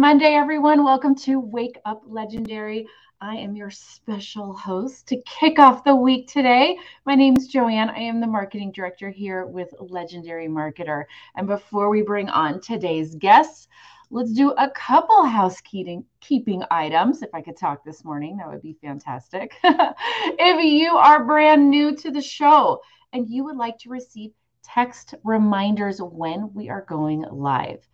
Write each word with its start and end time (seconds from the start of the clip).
Monday, 0.00 0.32
everyone. 0.32 0.82
Welcome 0.82 1.14
to 1.16 1.38
Wake 1.38 1.78
Up 1.84 2.00
Legendary. 2.06 2.86
I 3.20 3.36
am 3.36 3.54
your 3.54 3.68
special 3.68 4.54
host 4.54 5.06
to 5.08 5.20
kick 5.26 5.58
off 5.58 5.84
the 5.84 5.94
week 5.94 6.26
today. 6.26 6.78
My 7.04 7.14
name 7.14 7.36
is 7.36 7.48
Joanne. 7.48 7.90
I 7.90 7.98
am 7.98 8.18
the 8.18 8.26
marketing 8.26 8.72
director 8.72 9.10
here 9.10 9.44
with 9.44 9.74
Legendary 9.78 10.48
Marketer. 10.48 11.04
And 11.36 11.46
before 11.46 11.90
we 11.90 12.00
bring 12.00 12.30
on 12.30 12.62
today's 12.62 13.14
guests, 13.14 13.68
let's 14.08 14.32
do 14.32 14.52
a 14.52 14.70
couple 14.70 15.22
housekeeping 15.26 16.06
keeping 16.20 16.62
items. 16.70 17.20
If 17.20 17.34
I 17.34 17.42
could 17.42 17.58
talk 17.58 17.84
this 17.84 18.02
morning, 18.02 18.38
that 18.38 18.48
would 18.48 18.62
be 18.62 18.78
fantastic. 18.80 19.54
if 19.62 20.64
you 20.64 20.96
are 20.96 21.26
brand 21.26 21.68
new 21.68 21.94
to 21.96 22.10
the 22.10 22.22
show 22.22 22.80
and 23.12 23.28
you 23.28 23.44
would 23.44 23.58
like 23.58 23.76
to 23.80 23.90
receive 23.90 24.30
text 24.62 25.14
reminders 25.24 26.00
when 26.00 26.50
we 26.54 26.70
are 26.70 26.86
going 26.88 27.26
live, 27.30 27.86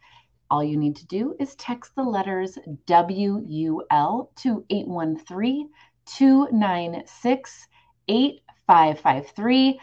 all 0.50 0.62
you 0.62 0.76
need 0.76 0.96
to 0.96 1.06
do 1.06 1.34
is 1.38 1.54
text 1.56 1.94
the 1.94 2.02
letters 2.02 2.58
WUL 2.88 4.30
to 4.36 4.64
813 4.70 5.70
296 6.06 7.68
8553. 8.08 9.80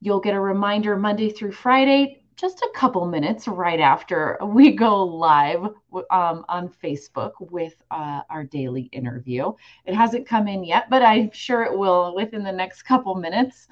You'll 0.00 0.20
get 0.20 0.34
a 0.34 0.40
reminder 0.40 0.96
Monday 0.96 1.30
through 1.30 1.52
Friday, 1.52 2.22
just 2.36 2.60
a 2.60 2.70
couple 2.74 3.06
minutes 3.06 3.46
right 3.46 3.78
after 3.78 4.36
we 4.42 4.72
go 4.72 5.04
live 5.04 5.62
um, 6.10 6.44
on 6.48 6.68
Facebook 6.82 7.32
with 7.38 7.74
uh, 7.90 8.22
our 8.28 8.42
daily 8.44 8.88
interview. 8.92 9.52
It 9.84 9.94
hasn't 9.94 10.26
come 10.26 10.48
in 10.48 10.64
yet, 10.64 10.90
but 10.90 11.02
I'm 11.02 11.30
sure 11.32 11.62
it 11.62 11.78
will 11.78 12.14
within 12.14 12.42
the 12.42 12.52
next 12.52 12.82
couple 12.82 13.14
minutes. 13.14 13.68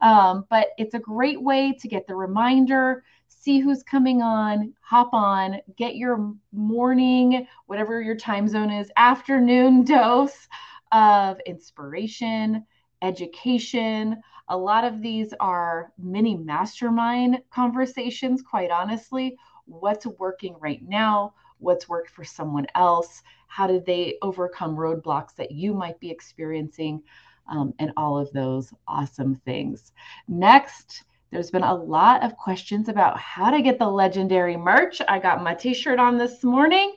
Um, 0.00 0.46
but 0.50 0.68
it's 0.78 0.94
a 0.94 1.00
great 1.00 1.42
way 1.42 1.72
to 1.80 1.88
get 1.88 2.06
the 2.06 2.14
reminder 2.14 3.02
see 3.42 3.58
who's 3.58 3.82
coming 3.82 4.22
on, 4.22 4.72
hop 4.82 5.12
on, 5.12 5.60
get 5.76 5.96
your 5.96 6.32
morning, 6.52 7.46
whatever 7.66 8.00
your 8.00 8.14
time 8.14 8.46
zone 8.46 8.70
is, 8.70 8.90
afternoon 8.96 9.84
dose 9.84 10.46
of 10.92 11.40
inspiration, 11.44 12.64
education. 13.02 14.22
A 14.48 14.56
lot 14.56 14.84
of 14.84 15.02
these 15.02 15.34
are 15.40 15.92
mini 15.98 16.36
mastermind 16.36 17.38
conversations, 17.50 18.42
quite 18.42 18.70
honestly. 18.70 19.36
What's 19.64 20.06
working 20.06 20.54
right 20.60 20.86
now? 20.86 21.34
What's 21.58 21.88
worked 21.88 22.10
for 22.10 22.24
someone 22.24 22.66
else? 22.76 23.22
How 23.48 23.66
did 23.66 23.84
they 23.84 24.18
overcome 24.22 24.76
roadblocks 24.76 25.34
that 25.36 25.50
you 25.50 25.74
might 25.74 25.98
be 25.98 26.10
experiencing? 26.10 27.02
Um, 27.48 27.74
and 27.80 27.92
all 27.96 28.16
of 28.16 28.30
those 28.32 28.72
awesome 28.86 29.34
things. 29.34 29.92
Next, 30.28 31.02
there's 31.32 31.50
been 31.50 31.64
a 31.64 31.74
lot 31.74 32.22
of 32.22 32.36
questions 32.36 32.90
about 32.90 33.18
how 33.18 33.50
to 33.50 33.62
get 33.62 33.78
the 33.78 33.88
legendary 33.88 34.54
merch. 34.56 35.00
I 35.08 35.18
got 35.18 35.42
my 35.42 35.54
t 35.54 35.72
shirt 35.72 35.98
on 35.98 36.18
this 36.18 36.44
morning. 36.44 36.94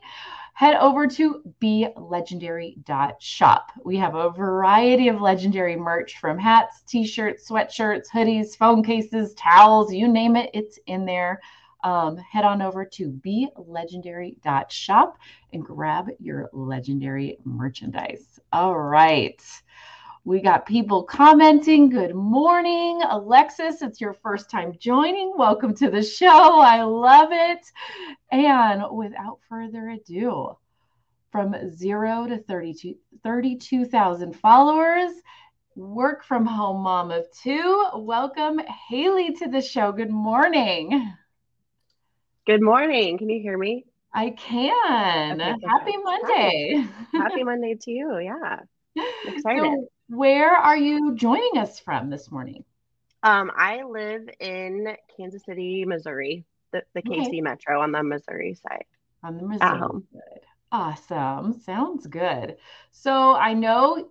Head 0.53 0.75
over 0.75 1.07
to 1.07 1.41
belegendary.shop. 1.61 3.71
We 3.83 3.95
have 3.97 4.15
a 4.15 4.29
variety 4.29 5.07
of 5.07 5.21
legendary 5.21 5.77
merch 5.77 6.17
from 6.19 6.37
hats, 6.37 6.83
t 6.85 7.07
shirts, 7.07 7.49
sweatshirts, 7.49 8.09
hoodies, 8.13 8.57
phone 8.57 8.83
cases, 8.83 9.33
towels 9.35 9.93
you 9.93 10.09
name 10.09 10.35
it, 10.35 10.49
it's 10.53 10.77
in 10.87 11.05
there. 11.05 11.39
Um, 11.85 12.17
head 12.17 12.43
on 12.43 12.61
over 12.61 12.83
to 12.83 13.09
belegendary.shop 13.09 15.17
and 15.53 15.63
grab 15.63 16.09
your 16.19 16.49
legendary 16.51 17.37
merchandise. 17.45 18.37
All 18.51 18.77
right. 18.77 19.41
We 20.25 20.41
got 20.41 20.65
people 20.65 21.03
commenting. 21.03 21.87
Good 21.87 22.15
morning, 22.15 22.99
Alexis. 23.07 23.83
It's 23.83 24.01
your 24.01 24.13
first 24.13 24.49
time 24.49 24.73
joining. 24.79 25.33
Welcome 25.37 25.75
to 25.75 25.91
the 25.91 26.01
show. 26.01 26.59
I 26.59 26.81
love 26.81 27.29
it. 27.31 27.59
And 28.31 28.83
without 28.91 29.37
further 29.47 29.87
ado, 29.89 30.57
from 31.31 31.55
zero 31.69 32.25
to 32.25 32.39
32 32.39 32.95
32,000 33.23 34.35
followers, 34.35 35.11
work 35.75 36.23
from 36.23 36.47
home 36.47 36.81
mom 36.81 37.11
of 37.11 37.27
two. 37.43 37.85
Welcome, 37.93 38.59
Haley, 38.89 39.31
to 39.33 39.47
the 39.47 39.61
show. 39.61 39.91
Good 39.91 40.09
morning. 40.09 41.13
Good 42.47 42.63
morning. 42.63 43.19
Can 43.19 43.29
you 43.29 43.43
hear 43.43 43.59
me? 43.59 43.85
I 44.11 44.31
can. 44.31 45.39
Okay, 45.39 45.67
Happy 45.67 45.97
Monday. 45.97 46.87
Happy 47.13 47.43
Monday 47.43 47.75
to 47.79 47.91
you. 47.91 48.17
Yeah. 48.17 48.61
excited. 49.27 49.61
So 49.61 49.87
where 50.07 50.51
are 50.51 50.77
you 50.77 51.15
joining 51.15 51.57
us 51.57 51.79
from 51.79 52.09
this 52.09 52.31
morning? 52.31 52.63
Um, 53.23 53.51
I 53.55 53.83
live 53.83 54.29
in 54.39 54.95
Kansas 55.17 55.43
City, 55.45 55.83
Missouri, 55.85 56.45
the, 56.71 56.83
the 56.93 57.01
KC 57.01 57.27
okay. 57.27 57.41
Metro 57.41 57.81
on 57.81 57.91
the 57.91 58.03
Missouri 58.03 58.53
side. 58.53 58.85
On 59.23 59.37
the 59.37 59.43
Missouri 59.43 59.67
At 59.67 59.77
home. 59.79 60.07
side. 60.13 60.41
Awesome. 60.71 61.59
Sounds 61.61 62.05
good. 62.05 62.57
So 62.91 63.33
I 63.35 63.53
know 63.53 64.09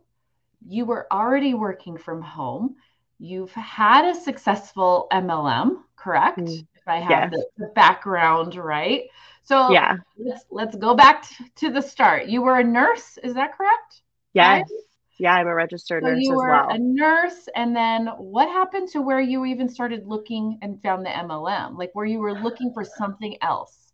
you 0.67 0.85
were 0.85 1.07
already 1.13 1.55
working 1.55 1.97
from 1.97 2.23
home. 2.23 2.77
You've 3.19 3.53
had 3.53 4.05
a 4.05 4.15
successful 4.15 5.07
MLM, 5.13 5.83
correct? 5.95 6.39
Mm, 6.39 6.67
if 6.75 6.89
I 6.89 6.97
have 6.97 7.11
yes. 7.11 7.31
the, 7.33 7.67
the, 7.67 7.73
background 7.75 8.57
right. 8.57 9.05
So 9.45 9.71
yeah, 9.71 9.99
let's 10.19 10.45
let's 10.51 10.77
go 10.77 10.95
back 10.95 11.27
to 11.57 11.71
the 11.71 11.81
start. 11.81 12.27
You 12.27 12.43
were 12.43 12.59
a 12.59 12.65
nurse, 12.65 13.19
is 13.23 13.35
that 13.35 13.57
correct? 13.57 14.03
Yes. 14.33 14.63
Right? 14.63 14.81
Yeah, 15.19 15.35
I'm 15.35 15.47
a 15.47 15.55
registered 15.55 16.03
so 16.03 16.11
nurse 16.11 16.19
you 16.21 16.35
were 16.35 16.49
well. 16.49 16.71
A 16.71 16.79
nurse, 16.79 17.49
and 17.55 17.75
then 17.75 18.09
what 18.19 18.49
happened 18.49 18.89
to 18.91 19.01
where 19.01 19.21
you 19.21 19.45
even 19.45 19.69
started 19.69 20.07
looking 20.07 20.59
and 20.63 20.83
found 20.83 21.07
the 21.07 21.11
MLM? 21.11 21.79
Like 21.79 21.91
where 21.95 22.07
you 22.07 22.19
were 22.19 22.35
looking 22.35 22.73
for 22.73 22.85
something 22.85 23.37
else? 23.41 23.93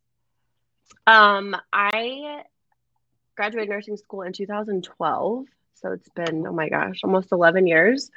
Um, 1.07 1.57
I 1.73 2.43
graduated 3.37 3.71
nursing 3.71 3.97
school 3.97 4.23
in 4.23 4.33
2012, 4.33 5.47
so 5.75 5.93
it's 5.93 6.09
been 6.11 6.47
oh 6.47 6.53
my 6.53 6.69
gosh, 6.69 7.01
almost 7.05 7.33
11 7.33 7.67
years. 7.67 8.11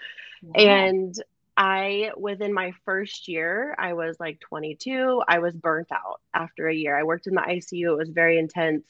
And 0.55 1.15
I 1.55 2.11
within 2.17 2.53
my 2.53 2.73
first 2.85 3.27
year, 3.27 3.75
I 3.77 3.93
was 3.93 4.17
like 4.19 4.39
22. 4.39 5.23
I 5.27 5.39
was 5.39 5.55
burnt 5.55 5.91
out 5.91 6.21
after 6.33 6.67
a 6.67 6.75
year. 6.75 6.97
I 6.97 7.03
worked 7.03 7.27
in 7.27 7.35
the 7.35 7.41
ICU. 7.41 7.91
It 7.91 7.97
was 7.97 8.09
very 8.09 8.37
intense. 8.37 8.83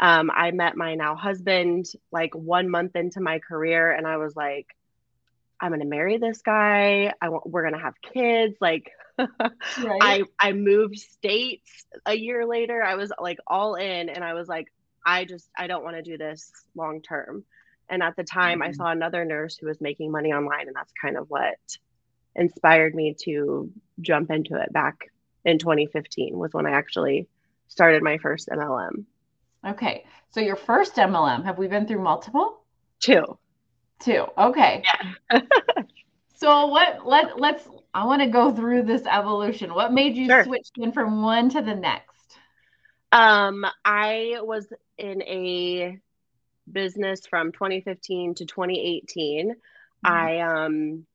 Um, 0.00 0.30
I 0.32 0.52
met 0.52 0.76
my 0.76 0.94
now 0.94 1.16
husband 1.16 1.86
like 2.12 2.34
one 2.34 2.70
month 2.70 2.94
into 2.94 3.20
my 3.20 3.40
career, 3.40 3.90
and 3.90 4.06
I 4.06 4.16
was 4.16 4.36
like, 4.36 4.66
I'm 5.60 5.72
gonna 5.72 5.84
marry 5.84 6.18
this 6.18 6.40
guy. 6.42 7.12
I 7.20 7.28
want 7.28 7.48
we're 7.48 7.64
gonna 7.64 7.82
have 7.82 7.94
kids. 8.00 8.56
Like 8.60 8.90
right. 9.18 9.98
I 10.00 10.22
I 10.38 10.52
moved 10.52 10.98
states 10.98 11.86
a 12.06 12.14
year 12.14 12.46
later. 12.46 12.82
I 12.82 12.94
was 12.94 13.12
like 13.20 13.38
all 13.46 13.74
in 13.74 14.08
and 14.08 14.22
I 14.22 14.34
was 14.34 14.48
like, 14.48 14.72
I 15.04 15.24
just 15.24 15.48
I 15.56 15.66
don't 15.66 15.84
want 15.84 15.96
to 15.96 16.02
do 16.02 16.16
this 16.16 16.50
long 16.74 17.02
term. 17.02 17.44
And 17.88 18.02
at 18.02 18.16
the 18.16 18.24
time 18.24 18.60
mm-hmm. 18.60 18.68
I 18.68 18.72
saw 18.72 18.86
another 18.90 19.24
nurse 19.24 19.56
who 19.56 19.66
was 19.66 19.80
making 19.80 20.12
money 20.12 20.32
online 20.32 20.68
and 20.68 20.76
that's 20.76 20.92
kind 21.00 21.16
of 21.16 21.28
what 21.28 21.56
inspired 22.36 22.94
me 22.94 23.16
to 23.24 23.72
jump 24.00 24.30
into 24.30 24.60
it 24.60 24.72
back 24.72 25.10
in 25.44 25.58
2015 25.58 26.36
was 26.36 26.52
when 26.52 26.66
I 26.66 26.72
actually 26.72 27.26
started 27.68 28.02
my 28.02 28.18
first 28.18 28.48
MLM. 28.48 29.04
Okay. 29.68 30.04
So 30.30 30.40
your 30.40 30.56
first 30.56 30.94
MLM, 30.96 31.44
have 31.44 31.58
we 31.58 31.68
been 31.68 31.86
through 31.86 32.02
multiple? 32.02 32.60
Two. 33.00 33.38
Two. 34.00 34.26
Okay. 34.36 34.82
Yeah. 35.32 35.40
so 36.34 36.66
what 36.66 37.06
let 37.06 37.40
let's 37.40 37.68
I 37.94 38.04
want 38.04 38.22
to 38.22 38.28
go 38.28 38.52
through 38.54 38.82
this 38.82 39.02
evolution. 39.06 39.74
What 39.74 39.92
made 39.92 40.16
you 40.16 40.26
sure. 40.26 40.44
switch 40.44 40.68
in 40.76 40.92
from 40.92 41.22
one 41.22 41.48
to 41.50 41.62
the 41.62 41.74
next? 41.74 42.08
Um, 43.10 43.64
I 43.84 44.36
was 44.40 44.66
in 44.98 45.22
a 45.22 45.98
business 46.70 47.26
from 47.26 47.52
2015 47.52 48.34
to 48.36 48.44
2018. 48.46 49.50
Mm-hmm. 49.50 50.12
I 50.12 50.40
um 50.40 51.06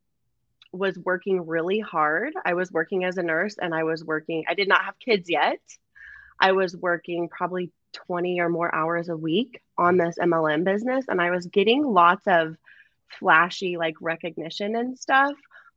was 0.71 0.97
working 0.97 1.45
really 1.45 1.79
hard. 1.79 2.33
I 2.43 2.55
was 2.55 2.71
working 2.71 3.03
as 3.03 3.17
a 3.17 3.23
nurse 3.23 3.57
and 3.61 3.73
I 3.73 3.83
was 3.83 4.03
working 4.03 4.45
I 4.47 4.55
did 4.55 4.67
not 4.67 4.83
have 4.83 4.97
kids 4.99 5.29
yet. 5.29 5.61
I 6.39 6.53
was 6.53 6.75
working 6.75 7.29
probably 7.29 7.71
20 7.93 8.39
or 8.39 8.49
more 8.49 8.73
hours 8.73 9.09
a 9.09 9.17
week 9.17 9.61
on 9.77 9.97
this 9.97 10.15
MLM 10.19 10.63
business 10.63 11.05
and 11.07 11.21
I 11.21 11.31
was 11.31 11.45
getting 11.47 11.83
lots 11.83 12.27
of 12.27 12.55
flashy 13.19 13.77
like 13.77 13.95
recognition 14.01 14.75
and 14.75 14.97
stuff, 14.97 15.33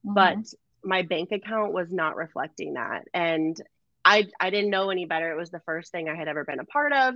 mm-hmm. 0.06 0.14
but 0.14 0.38
my 0.82 1.02
bank 1.02 1.32
account 1.32 1.72
was 1.72 1.92
not 1.92 2.16
reflecting 2.16 2.74
that. 2.74 3.04
And 3.12 3.60
I 4.04 4.26
I 4.40 4.50
didn't 4.50 4.70
know 4.70 4.90
any 4.90 5.04
better. 5.04 5.30
It 5.32 5.36
was 5.36 5.50
the 5.50 5.60
first 5.60 5.90
thing 5.92 6.08
I 6.08 6.14
had 6.14 6.28
ever 6.28 6.44
been 6.44 6.60
a 6.60 6.64
part 6.64 6.92
of. 6.92 7.14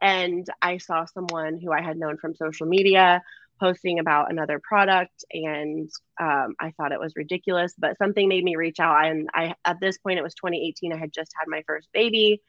And 0.00 0.46
I 0.62 0.78
saw 0.78 1.04
someone 1.04 1.58
who 1.58 1.72
I 1.72 1.82
had 1.82 1.98
known 1.98 2.16
from 2.16 2.34
social 2.34 2.66
media 2.66 3.22
posting 3.60 3.98
about 3.98 4.30
another 4.30 4.58
product 4.58 5.22
and 5.32 5.90
um, 6.18 6.56
i 6.58 6.72
thought 6.76 6.92
it 6.92 6.98
was 6.98 7.12
ridiculous 7.14 7.74
but 7.78 7.98
something 7.98 8.26
made 8.26 8.42
me 8.42 8.56
reach 8.56 8.80
out 8.80 9.04
and 9.04 9.28
i 9.34 9.54
at 9.66 9.78
this 9.80 9.98
point 9.98 10.18
it 10.18 10.22
was 10.22 10.34
2018 10.34 10.92
i 10.92 10.96
had 10.96 11.12
just 11.12 11.32
had 11.38 11.46
my 11.46 11.62
first 11.66 11.86
baby 11.92 12.40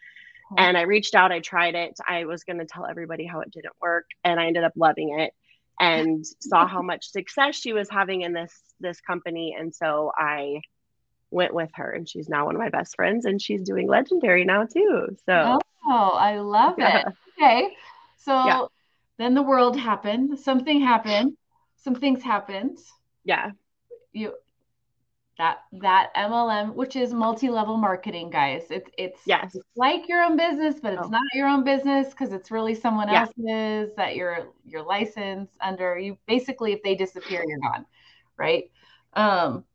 Uh-huh. 0.51 0.65
and 0.67 0.77
I 0.77 0.81
reached 0.81 1.15
out, 1.15 1.31
I 1.31 1.39
tried 1.39 1.75
it. 1.75 1.93
I 2.07 2.25
was 2.25 2.43
going 2.43 2.59
to 2.59 2.65
tell 2.65 2.85
everybody 2.85 3.25
how 3.25 3.39
it 3.41 3.51
didn't 3.51 3.73
work, 3.81 4.05
and 4.23 4.39
I 4.39 4.47
ended 4.47 4.63
up 4.63 4.73
loving 4.75 5.17
it 5.19 5.33
and 5.79 6.25
saw 6.41 6.67
how 6.67 6.81
much 6.81 7.09
success 7.09 7.55
she 7.55 7.73
was 7.73 7.89
having 7.89 8.21
in 8.21 8.33
this 8.33 8.53
this 8.79 8.99
company 9.01 9.55
and 9.57 9.73
so 9.73 10.11
I 10.17 10.61
went 11.29 11.53
with 11.53 11.69
her 11.75 11.91
and 11.91 12.09
she's 12.09 12.27
now 12.27 12.45
one 12.45 12.55
of 12.55 12.61
my 12.61 12.69
best 12.69 12.95
friends 12.95 13.25
and 13.25 13.41
she's 13.41 13.61
doing 13.61 13.87
legendary 13.87 14.43
now 14.43 14.65
too. 14.65 15.15
So 15.25 15.59
Oh, 15.85 16.11
I 16.13 16.39
love 16.39 16.75
it. 16.77 17.05
Okay. 17.37 17.75
So 18.17 18.31
Yeah. 18.33 18.65
then 19.17 19.33
the 19.33 19.41
world 19.41 19.77
happened. 19.77 20.37
Something 20.39 20.81
happened. 20.81 21.37
Some 21.77 21.95
things 21.95 22.21
happened. 22.21 22.77
Yeah. 23.23 23.51
You 24.13 24.33
that 25.41 25.63
that 25.73 26.11
MLM, 26.15 26.75
which 26.75 26.95
is 26.95 27.13
multi-level 27.13 27.75
marketing, 27.77 28.29
guys. 28.29 28.63
It's 28.69 28.89
it's 28.97 29.19
Yes. 29.25 29.55
it's 29.55 29.67
like 29.75 30.07
your 30.07 30.21
own 30.23 30.37
business, 30.37 30.75
but 30.81 30.93
it's 30.93 31.03
Oh. 31.03 31.09
not 31.09 31.23
your 31.33 31.47
own 31.47 31.63
business 31.63 32.09
because 32.09 32.31
it's 32.31 32.51
really 32.51 32.75
someone 32.75 33.09
Yeah. 33.09 33.23
else's 33.23 33.91
that 33.97 34.15
you're 34.15 34.49
you're 34.65 34.83
licensed 34.83 35.57
under. 35.61 35.97
You 35.97 36.17
basically, 36.27 36.73
if 36.73 36.83
they 36.83 36.95
disappear, 36.95 37.43
you're 37.47 37.59
gone, 37.59 37.85
right? 38.37 38.65
Um, 39.13 39.65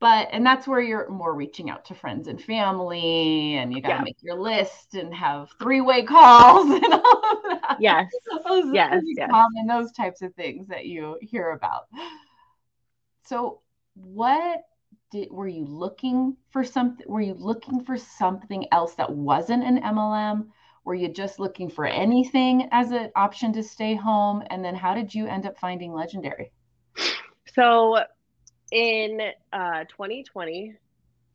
but 0.00 0.28
and 0.32 0.44
that's 0.44 0.66
where 0.66 0.80
you're 0.80 1.08
more 1.08 1.34
reaching 1.34 1.70
out 1.70 1.84
to 1.86 1.94
friends 1.94 2.28
and 2.28 2.42
family, 2.42 3.54
and 3.56 3.72
you 3.72 3.82
got 3.82 3.94
to 3.94 3.98
Yeah. 3.98 4.04
make 4.04 4.16
your 4.22 4.36
list 4.38 4.94
and 4.94 5.14
have 5.14 5.50
three-way 5.60 6.04
calls 6.04 6.70
and 6.72 6.92
all 6.92 7.22
of 7.24 7.60
that. 7.62 7.78
Yes. 7.78 8.08
Those 8.48 8.66
Yes, 8.72 9.04
yes. 9.16 9.30
common, 9.30 9.66
those 9.68 9.92
types 9.92 10.22
of 10.22 10.34
things 10.34 10.68
that 10.68 10.86
you 10.86 11.18
hear 11.22 11.50
about. 11.50 11.84
So, 13.24 13.60
what 13.94 14.60
did 15.10 15.30
were 15.30 15.48
you 15.48 15.64
looking 15.64 16.36
for 16.50 16.64
something? 16.64 17.06
Were 17.08 17.20
you 17.20 17.34
looking 17.34 17.84
for 17.84 17.96
something 17.96 18.66
else 18.72 18.94
that 18.96 19.10
wasn't 19.12 19.64
an 19.64 19.78
MLM? 19.78 20.52
Were 20.84 20.94
you 20.94 21.08
just 21.08 21.38
looking 21.38 21.70
for 21.70 21.86
anything 21.86 22.68
as 22.72 22.90
an 22.92 23.10
option 23.16 23.52
to 23.54 23.62
stay 23.62 23.94
home? 23.94 24.42
And 24.50 24.64
then 24.64 24.74
how 24.74 24.94
did 24.94 25.14
you 25.14 25.26
end 25.26 25.46
up 25.46 25.58
finding 25.58 25.92
Legendary? 25.92 26.52
So 27.54 27.98
in 28.70 29.20
uh, 29.52 29.84
2020, 29.84 30.74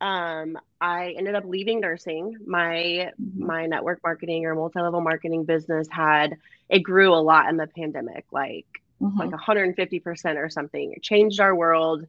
um, 0.00 0.58
I 0.80 1.14
ended 1.16 1.34
up 1.34 1.44
leaving 1.46 1.80
nursing. 1.80 2.36
My 2.46 3.10
my 3.36 3.66
network 3.66 4.00
marketing 4.04 4.46
or 4.46 4.54
multi-level 4.54 5.00
marketing 5.00 5.44
business 5.44 5.88
had 5.90 6.36
it 6.68 6.80
grew 6.80 7.14
a 7.14 7.16
lot 7.22 7.48
in 7.48 7.56
the 7.56 7.66
pandemic, 7.66 8.26
like 8.32 8.66
Mhm. 9.00 9.18
like 9.18 9.32
150% 9.32 10.38
or 10.38 10.48
something. 10.48 10.92
It 10.92 11.02
changed 11.02 11.40
our 11.40 11.54
world. 11.54 12.04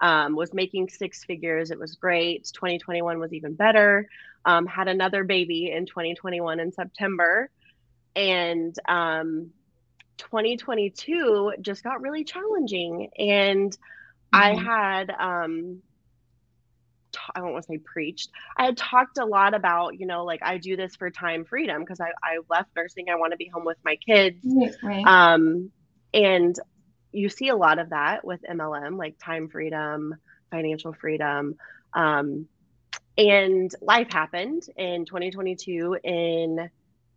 Um, 0.00 0.34
was 0.34 0.52
making 0.52 0.88
six 0.88 1.24
figures. 1.24 1.70
It 1.70 1.78
was 1.78 1.94
great. 1.94 2.48
2021 2.52 3.18
was 3.18 3.32
even 3.32 3.54
better. 3.54 4.08
Um, 4.44 4.66
had 4.66 4.88
another 4.88 5.24
baby 5.24 5.70
in 5.70 5.86
2021 5.86 6.58
in 6.60 6.72
September. 6.72 7.50
And 8.16 8.74
um, 8.88 9.50
2022 10.18 11.54
just 11.60 11.82
got 11.84 12.00
really 12.00 12.24
challenging. 12.24 13.10
And 13.18 13.76
I 14.32 14.54
Mhm. 14.54 14.64
had, 14.64 15.10
um, 15.10 15.82
t- 17.12 17.20
I 17.34 17.40
don't 17.40 17.52
want 17.52 17.64
to 17.64 17.72
say 17.72 17.78
preached. 17.78 18.30
I 18.56 18.64
had 18.66 18.76
talked 18.76 19.18
a 19.18 19.24
lot 19.24 19.54
about, 19.54 19.98
you 19.98 20.06
know, 20.06 20.24
like 20.24 20.40
I 20.42 20.58
do 20.58 20.76
this 20.76 20.96
for 20.96 21.10
time 21.10 21.44
freedom 21.44 21.80
because 21.80 22.00
I, 22.00 22.08
I 22.22 22.38
left 22.50 22.70
nursing. 22.76 23.06
I 23.10 23.16
want 23.16 23.32
to 23.32 23.36
be 23.36 23.48
home 23.52 23.64
with 23.64 23.78
my 23.84 23.96
kids. 23.96 24.38
Right. 24.82 25.04
Um, 25.06 25.70
and 26.14 26.54
you 27.12 27.28
see 27.28 27.48
a 27.48 27.56
lot 27.56 27.78
of 27.78 27.90
that 27.90 28.24
with 28.24 28.40
MLM, 28.48 28.96
like 28.96 29.16
time 29.22 29.48
freedom, 29.48 30.14
financial 30.50 30.92
freedom. 30.94 31.56
Um, 31.94 32.48
and 33.18 33.70
life 33.82 34.10
happened 34.10 34.62
in 34.76 35.04
2022. 35.04 35.96
In 36.04 36.70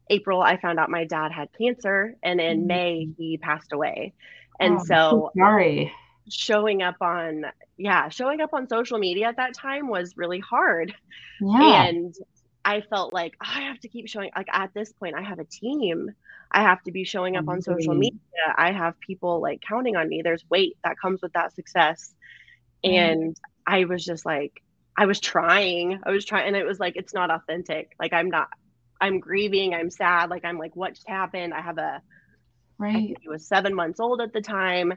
April, 0.09 0.42
I 0.42 0.57
found 0.57 0.80
out 0.80 0.89
my 0.89 1.06
dad 1.06 1.31
had 1.31 1.50
cancer, 1.57 2.15
and 2.24 2.39
in 2.42 2.65
Mhm. 2.65 2.68
May, 2.68 3.09
he 3.18 3.38
passed 3.38 3.71
away. 3.74 4.13
And 4.59 4.80
Oh, 4.80 4.81
so 4.81 5.31
sorry. 5.38 5.94
showing 6.30 6.81
up 6.81 6.95
on, 7.01 7.45
yeah, 7.77 8.09
showing 8.09 8.42
up 8.42 8.53
on 8.53 8.68
social 8.68 8.97
media 9.00 9.27
at 9.27 9.38
that 9.38 9.53
time 9.53 9.88
was 9.88 10.13
really 10.18 10.39
hard. 10.39 10.94
Yeah. 11.39 11.88
And 11.88 12.13
I 12.66 12.82
felt 12.82 13.14
like 13.14 13.36
"Oh, 13.44 13.48
I 13.50 13.62
have 13.64 13.80
to 13.82 13.90
keep 13.90 14.10
showing, 14.10 14.32
like 14.36 14.48
at 14.52 14.74
this 14.76 14.94
point, 14.94 15.16
I 15.16 15.24
have 15.24 15.40
a 15.40 15.46
team. 15.46 16.12
I 16.52 16.64
have 16.64 16.84
to 16.84 16.92
be 16.92 17.06
showing 17.06 17.38
up 17.38 17.50
on 17.50 17.62
social 17.62 17.96
media. 17.96 18.20
I 18.58 18.74
have 18.74 19.00
people 19.02 19.42
like 19.42 19.62
counting 19.68 19.98
on 19.98 20.10
me. 20.10 20.24
There's 20.24 20.46
weight 20.50 20.78
that 20.84 20.98
comes 21.02 21.22
with 21.24 21.34
that 21.34 21.54
success. 21.56 22.16
Right. 22.84 23.20
And 23.24 23.38
I 23.68 23.86
was 23.86 24.06
just 24.06 24.26
like, 24.26 24.62
I 24.98 25.06
was 25.08 25.20
trying. 25.22 26.02
I 26.06 26.12
was 26.12 26.26
trying, 26.26 26.48
and 26.48 26.58
it 26.58 26.66
was 26.66 26.80
like, 26.80 26.96
it's 26.98 27.14
not 27.14 27.32
authentic. 27.32 27.92
Like, 28.00 28.14
I'm 28.14 28.30
not, 28.30 28.50
I'm 29.02 29.20
grieving. 29.20 29.74
I'm 29.76 29.92
sad. 29.92 30.30
Like, 30.30 30.46
I'm 30.46 30.60
like, 30.60 30.76
what 30.76 30.96
just 30.96 31.10
happened? 31.10 31.54
I 31.54 31.62
have 31.62 31.78
a 31.80 32.02
Right. 32.78 33.18
he 33.22 33.30
was 33.30 33.48
seven 33.48 33.74
months 33.76 34.00
old 34.00 34.22
at 34.22 34.34
the 34.34 34.42
time. 34.42 34.94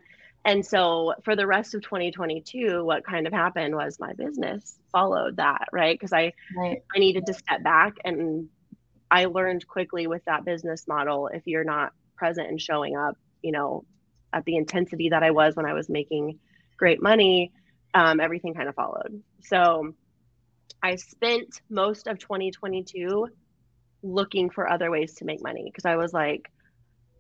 And 0.49 0.65
so 0.65 1.13
for 1.25 1.37
the 1.37 1.47
rest 1.47 1.75
of 1.75 1.83
2022, 1.83 2.83
what 2.83 3.05
kind 3.05 3.27
of 3.27 3.35
happened 3.35 3.75
was 3.75 4.01
my 4.01 4.15
business 4.15 4.79
followed 4.91 5.37
that, 5.37 5.69
right? 5.73 5.95
Because 5.95 6.15
I, 6.15 6.33
Right. 6.57 6.83
I 6.95 6.99
needed 6.99 7.27
to 7.27 7.35
step 7.35 7.63
back 7.63 7.97
and 8.03 8.49
I 9.11 9.27
learned 9.27 9.69
quickly 9.69 10.07
with 10.07 10.25
that 10.25 10.47
business 10.47 10.89
model 10.89 11.27
if 11.29 11.43
you're 11.47 11.65
not 11.65 11.93
present 12.17 12.49
and 12.49 12.59
showing 12.59 12.97
up, 12.97 13.19
you 13.43 13.53
know, 13.53 13.85
at 14.33 14.47
the 14.47 14.57
intensity 14.57 15.11
that 15.11 15.23
I 15.23 15.33
was 15.33 15.55
when 15.55 15.67
I 15.67 15.75
was 15.75 15.91
making 15.91 16.39
great 16.79 17.03
money, 17.03 17.53
um, 17.93 18.19
everything 18.19 18.55
kind 18.55 18.71
of 18.71 18.75
followed. 18.75 19.23
So 19.43 19.93
I 20.83 20.97
spent 20.97 21.61
most 21.69 22.07
of 22.07 22.19
2022 22.21 23.29
looking 24.03 24.49
for 24.49 24.67
other 24.67 24.91
ways 24.91 25.17
to 25.17 25.27
make 25.27 25.43
money 25.43 25.65
because 25.67 25.85
I 25.85 25.97
was 25.97 26.15
like, 26.15 26.51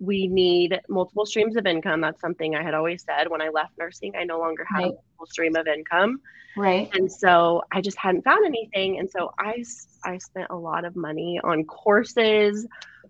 we 0.00 0.28
need 0.28 0.80
multiple 0.88 1.26
streams 1.26 1.56
of 1.56 1.66
income. 1.66 2.00
That's 2.00 2.20
something 2.20 2.54
I 2.54 2.62
had 2.62 2.74
always 2.74 3.04
said 3.04 3.28
when 3.28 3.42
I 3.42 3.48
left 3.48 3.72
nursing. 3.78 4.12
I 4.18 4.24
no 4.24 4.38
longer 4.38 4.64
had 4.64 4.80
a 4.80 4.82
Right. 4.84 4.92
multiple 4.94 5.26
stream 5.26 5.56
of 5.56 5.66
income. 5.66 6.20
Right. 6.56 6.88
And 6.94 7.10
so 7.10 7.62
I 7.72 7.80
just 7.80 7.98
hadn't 7.98 8.22
found 8.24 8.44
anything. 8.46 8.98
And 8.98 9.10
so 9.10 9.30
I, 9.38 9.62
I 10.04 10.18
spent 10.18 10.48
a 10.50 10.56
lot 10.56 10.84
of 10.84 10.96
money 10.96 11.40
on 11.42 11.64
courses. 11.64 12.66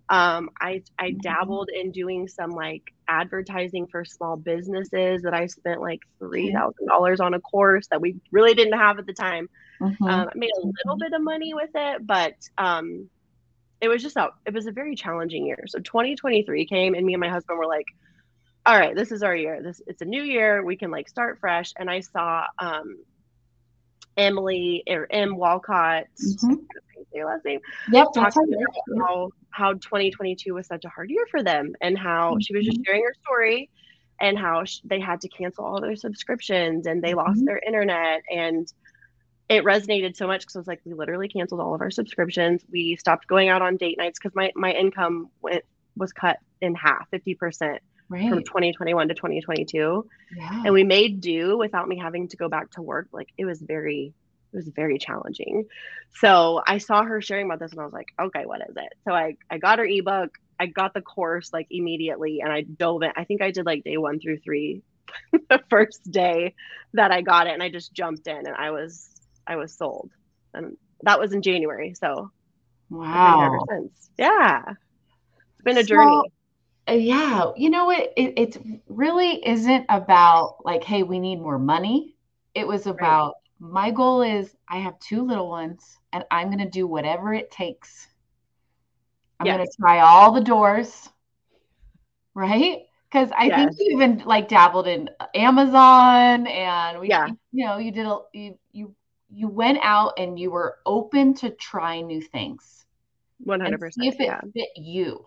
Um, 0.09 0.49
I, 0.59 0.83
I 0.99 1.11
Mhm. 1.11 1.21
dabbled 1.21 1.69
in 1.73 1.91
doing 1.91 2.27
some 2.27 2.51
like 2.51 2.83
advertising 3.07 3.87
for 3.87 4.03
small 4.05 4.37
businesses 4.37 5.21
that 5.23 5.33
I 5.33 5.45
spent 5.47 5.81
like 5.81 5.99
$3,000 6.21 7.19
on 7.19 7.33
a 7.33 7.39
course 7.39 7.87
that 7.91 8.01
we 8.01 8.15
really 8.31 8.53
didn't 8.53 8.77
have 8.77 8.99
at 8.99 9.05
the 9.05 9.13
time. 9.13 9.47
Mhm. 9.81 9.95
Um, 10.01 10.29
I 10.29 10.31
made 10.35 10.51
a 10.57 10.65
little 10.65 10.97
bit 10.99 11.13
of 11.13 11.21
money 11.21 11.53
with 11.53 11.69
it, 11.75 12.05
but 12.05 12.33
um, 12.57 13.09
it 13.81 13.87
was 13.87 14.01
just 14.03 14.17
a, 14.17 14.29
it 14.45 14.53
was 14.53 14.67
a 14.67 14.71
very 14.71 14.95
challenging 14.95 15.45
year. 15.45 15.63
So 15.67 15.79
2023 15.79 16.65
came 16.65 16.93
and 16.95 17.05
me 17.05 17.13
and 17.13 17.21
my 17.21 17.29
husband 17.29 17.57
were 17.57 17.67
like, 17.67 17.85
all 18.65 18.77
right, 18.77 18.95
this 18.95 19.11
is 19.11 19.23
our 19.23 19.35
year. 19.35 19.61
This 19.63 19.81
it's 19.87 20.01
a 20.01 20.05
new 20.05 20.21
year. 20.21 20.63
We 20.63 20.75
can 20.75 20.91
like 20.91 21.07
start 21.07 21.39
fresh. 21.39 21.71
And 21.77 21.89
I 21.89 22.01
saw 22.01 22.43
um, 22.59 22.97
Emily 24.17 24.83
or 24.87 25.07
M 25.09 25.37
Walcott, 25.37 26.05
Mhm. 26.21 26.57
say 27.13 27.19
her 27.19 27.25
last 27.25 27.45
name, 27.45 27.59
Yep. 27.91 28.07
That's 28.13 28.35
talking 28.35 28.53
about 28.53 28.99
how 29.07 29.29
how 29.51 29.73
2022 29.73 30.53
was 30.53 30.67
such 30.67 30.85
a 30.85 30.89
hard 30.89 31.09
year 31.09 31.25
for 31.31 31.41
them 31.41 31.73
and 31.81 31.97
how 31.97 32.37
she 32.39 32.53
was 32.55 32.65
just 32.65 32.79
sharing 32.85 33.01
her 33.03 33.13
story 33.23 33.69
and 34.21 34.37
how 34.37 34.63
sh- 34.65 34.79
they 34.83 34.99
had 34.99 35.21
to 35.21 35.29
cancel 35.29 35.65
all 35.65 35.81
their 35.81 35.95
subscriptions 35.95 36.85
and 36.85 37.01
they 37.01 37.13
lost 37.13 37.41
Mhm. 37.41 37.45
their 37.45 37.59
internet 37.65 38.21
and 38.29 38.71
it 39.49 39.63
resonated 39.63 40.15
so 40.15 40.27
much 40.27 40.41
because 40.41 40.55
I 40.55 40.59
was 40.59 40.67
like, 40.67 40.81
we 40.85 40.93
literally 40.93 41.27
canceled 41.27 41.59
all 41.59 41.73
of 41.73 41.81
our 41.81 41.89
subscriptions. 41.89 42.63
We 42.71 42.95
stopped 42.95 43.27
going 43.27 43.49
out 43.49 43.63
on 43.63 43.77
date 43.77 43.97
nights 43.97 44.19
because 44.19 44.35
my, 44.35 44.51
my 44.55 44.71
income 44.71 45.29
went 45.41 45.63
was 45.97 46.13
cut 46.13 46.37
in 46.61 46.75
half, 46.75 47.09
50% 47.11 47.79
from 48.29 48.43
2021 48.43 49.07
to 49.09 49.13
2022. 49.15 50.07
And 50.65 50.73
we 50.73 50.83
made 50.83 51.19
do 51.19 51.57
without 51.57 51.87
me 51.87 51.97
having 51.97 52.27
to 52.29 52.37
go 52.37 52.47
back 52.47 52.71
to 52.71 52.81
work. 52.81 53.09
Like 53.11 53.29
it 53.37 53.45
was 53.45 53.59
very, 53.59 54.13
it 54.53 54.55
was 54.55 54.67
very 54.67 54.97
challenging. 54.99 55.65
So 56.15 56.61
I 56.65 56.77
saw 56.77 57.03
her 57.03 57.21
sharing 57.21 57.47
about 57.47 57.59
this 57.59 57.71
and 57.71 57.81
I 57.81 57.83
was 57.83 57.93
like, 57.93 58.09
okay, 58.19 58.45
what 58.45 58.61
is 58.61 58.75
it? 58.77 58.93
So 59.05 59.13
I, 59.13 59.35
I 59.49 59.57
got 59.57 59.79
her 59.79 59.85
ebook. 59.85 60.37
I 60.59 60.67
got 60.67 60.93
the 60.93 61.01
course 61.01 61.51
like 61.51 61.67
immediately 61.71 62.41
and 62.41 62.51
I 62.51 62.61
dove 62.61 63.01
in. 63.01 63.11
I 63.15 63.23
think 63.23 63.41
I 63.41 63.51
did 63.51 63.65
like 63.65 63.83
day 63.83 63.97
one 63.97 64.19
through 64.19 64.39
three 64.39 64.83
the 65.31 65.61
first 65.69 66.09
day 66.09 66.53
that 66.93 67.11
I 67.11 67.21
got 67.21 67.47
it 67.47 67.53
and 67.53 67.63
I 67.63 67.69
just 67.69 67.93
jumped 67.93 68.27
in 68.27 68.37
and 68.37 68.55
I 68.55 68.71
was 68.71 69.18
I 69.49 69.57
was 69.57 69.75
sold. 69.75 70.11
And 70.53 70.77
that 71.03 71.19
was 71.19 71.33
in 71.33 71.41
January. 71.41 71.95
So 71.95 72.31
here 72.89 73.43
ever 73.43 73.59
since. 73.69 74.09
Yeah. 74.17 74.61
It's 74.67 75.63
been 75.65 75.77
a 75.77 75.83
So, 75.83 75.85
journey. 75.85 76.31
uh, 76.89 76.93
yeah, 76.93 77.51
you 77.57 77.69
know 77.69 77.85
what? 77.85 78.13
It, 78.17 78.33
it 78.37 78.81
really 78.87 79.45
isn't 79.47 79.85
about 79.89 80.57
like, 80.65 80.83
hey, 80.83 81.03
we 81.03 81.19
need 81.19 81.37
more 81.41 81.59
money. 81.59 82.15
It 82.55 82.67
was 82.67 82.87
about 82.87 83.35
my 83.59 83.91
goal 83.91 84.21
is 84.21 84.55
I 84.69 84.79
have 84.79 84.99
two 84.99 85.25
little 85.25 85.49
ones 85.49 85.97
and 86.13 86.23
I'm 86.31 86.47
going 86.47 86.59
to 86.59 86.69
do 86.69 86.87
whatever 86.87 87.33
it 87.33 87.51
takes. 87.51 88.07
I'm 89.39 89.47
going 89.47 89.65
to 89.65 89.71
try 89.79 89.99
all 89.99 90.33
the 90.33 90.41
doors, 90.41 91.09
right? 92.35 92.79
Because 93.11 93.31
I 93.37 93.49
think 93.49 93.73
Yes. 93.73 93.79
you 93.79 93.91
even 93.93 94.19
like 94.25 94.47
dabbled 94.49 94.87
in 94.87 95.09
Amazon 95.35 96.47
and 96.47 96.99
we, 96.99 97.09
Yeah. 97.09 97.27
you 97.51 97.65
know, 97.65 97.77
you 97.77 97.91
did 97.91 98.05
a, 98.05 98.19
you, 98.33 98.57
you, 98.71 98.95
you 99.29 99.47
went 99.47 99.79
out 99.81 100.13
and 100.17 100.39
you 100.39 100.51
were 100.51 100.79
open 100.85 101.33
to 101.35 101.51
try 101.51 102.01
new 102.01 102.21
things 102.21 102.85
100%. 103.45 103.93
see 103.93 104.07
if 104.07 104.19
it 104.19 104.25
Yeah. 104.25 104.41
fit 104.53 104.69
you. 104.75 105.25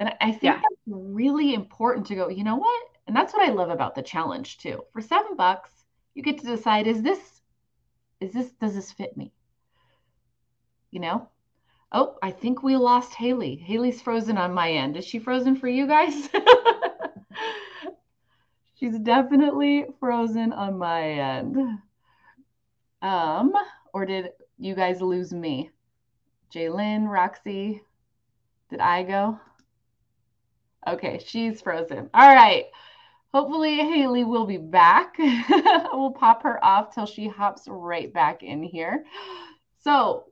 And 0.00 0.14
I- 0.20 0.32
think 0.32 0.42
Yeah. 0.42 0.56
that's 0.56 0.82
really 0.86 1.54
important 1.54 2.06
to 2.06 2.14
go, 2.14 2.28
you 2.28 2.42
know 2.42 2.56
what? 2.56 2.88
And 3.06 3.14
that's 3.14 3.32
what 3.32 3.46
I 3.48 3.52
love 3.52 3.70
about 3.70 3.94
the 3.94 4.02
challenge 4.02 4.58
too. 4.58 4.84
For 4.92 5.00
seven 5.00 5.36
bucks, 5.36 5.84
you 6.14 6.22
get 6.22 6.38
to 6.38 6.46
decide, 6.46 6.86
is 6.86 7.02
this, 7.02 7.42
is 8.20 8.32
this, 8.32 8.50
does 8.52 8.74
this 8.74 8.90
fit 8.92 9.16
me? 9.16 9.32
You 10.90 11.00
know? 11.00 11.28
Oh, 11.92 12.16
I 12.22 12.30
think 12.30 12.62
we 12.62 12.76
lost 12.76 13.14
Haley. 13.14 13.56
Haley's 13.56 14.00
frozen 14.00 14.38
on 14.38 14.54
my 14.54 14.70
end. 14.70 14.96
Is 14.96 15.04
she 15.04 15.18
frozen 15.18 15.56
for 15.56 15.68
you 15.68 15.86
guys? 15.86 16.28
She's 18.76 18.98
definitely 18.98 19.86
frozen 19.98 20.52
on 20.52 20.78
my 20.78 21.02
end. 21.02 21.56
Um, 23.02 23.52
or 23.92 24.04
did 24.06 24.30
you 24.58 24.74
guys 24.74 25.00
lose 25.00 25.32
me? 25.32 25.70
Jaylin, 26.54 27.08
Roxy, 27.08 27.82
did 28.70 28.80
I 28.80 29.02
go? 29.02 29.38
Okay, 30.86 31.20
she's 31.24 31.60
frozen. 31.60 32.10
All 32.14 32.34
right. 32.34 32.66
Hopefully 33.32 33.76
Haley 33.76 34.24
will 34.24 34.46
be 34.46 34.56
back. 34.56 35.16
we'll 35.92 36.10
pop 36.10 36.42
her 36.42 36.62
off 36.64 36.92
till 36.92 37.06
she 37.06 37.28
hops 37.28 37.64
right 37.68 38.12
back 38.12 38.42
in 38.42 38.62
here. 38.62 39.04
So 39.78 40.24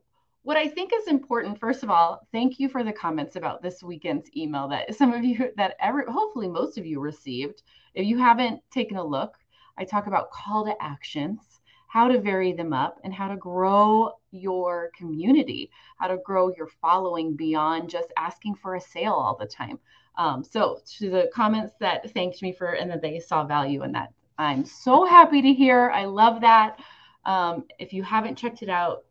what 0.43 0.57
I 0.57 0.67
think 0.67 0.91
is 0.93 1.07
important, 1.07 1.59
first 1.59 1.83
of 1.83 1.89
all, 1.89 2.27
thank 2.31 2.59
you 2.59 2.67
for 2.67 2.83
the 2.83 2.91
comments 2.91 3.35
about 3.35 3.61
this 3.61 3.83
weekend's 3.83 4.29
email 4.35 4.67
that 4.69 4.95
some 4.95 5.13
of 5.13 5.23
you, 5.23 5.51
that 5.57 5.75
every, 5.79 6.03
hopefully 6.07 6.47
most 6.47 6.77
of 6.77 6.85
you 6.85 6.99
received. 6.99 7.63
If 7.93 8.05
you 8.05 8.17
haven't 8.17 8.61
taken 8.71 8.97
a 8.97 9.03
look, 9.03 9.35
I 9.77 9.85
talk 9.85 10.07
about 10.07 10.31
call 10.31 10.65
to 10.65 10.75
actions, 10.81 11.58
how 11.89 12.07
to 12.07 12.21
vary 12.21 12.53
them 12.53 12.71
up, 12.71 12.99
and 13.03 13.11
how 13.11 13.27
to 13.27 13.35
grow 13.35 14.11
your 14.31 14.91
community, 14.95 15.71
how 15.97 16.07
to 16.07 16.17
grow 16.23 16.53
your 16.55 16.67
following 16.79 17.35
beyond 17.35 17.89
just 17.89 18.13
asking 18.15 18.53
for 18.53 18.75
a 18.75 18.81
sale 18.81 19.13
all 19.13 19.35
the 19.35 19.47
time. 19.47 19.79
Um, 20.15 20.43
so, 20.43 20.81
to 20.99 21.09
the 21.09 21.31
comments 21.33 21.73
that 21.79 22.11
thanked 22.13 22.43
me 22.43 22.53
for 22.53 22.73
and 22.73 22.91
that 22.91 23.01
they 23.01 23.19
saw 23.19 23.43
value 23.43 23.83
in 23.83 23.91
that, 23.93 24.13
I'm 24.37 24.65
so 24.65 25.03
happy 25.03 25.41
to 25.41 25.51
hear. 25.51 25.89
I 25.89 26.05
love 26.05 26.41
that. 26.41 26.79
Um, 27.25 27.65
if 27.79 27.91
you 27.91 28.03
haven't 28.03 28.37
checked 28.37 28.61
it 28.61 28.69
out, 28.69 29.05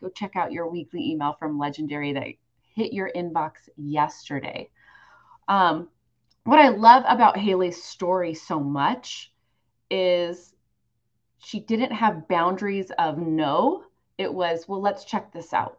go 0.00 0.08
check 0.08 0.36
out 0.36 0.52
your 0.52 0.70
weekly 0.70 1.10
email 1.10 1.34
from 1.36 1.58
Legendary 1.58 2.12
that 2.12 2.28
hit 2.76 2.92
your 2.92 3.10
inbox 3.16 3.68
yesterday. 3.76 4.70
Um, 5.48 5.88
what 6.44 6.60
I 6.60 6.68
love 6.68 7.02
about 7.08 7.36
Haley's 7.36 7.82
story 7.82 8.34
so 8.34 8.60
much 8.60 9.32
is 9.90 10.49
she 11.50 11.60
didn't 11.60 11.92
have 11.92 12.28
boundaries 12.28 12.90
of 12.98 13.18
no. 13.18 13.84
It 14.18 14.32
was, 14.32 14.68
well, 14.68 14.80
let's 14.80 15.04
check 15.04 15.32
this 15.32 15.52
out. 15.52 15.78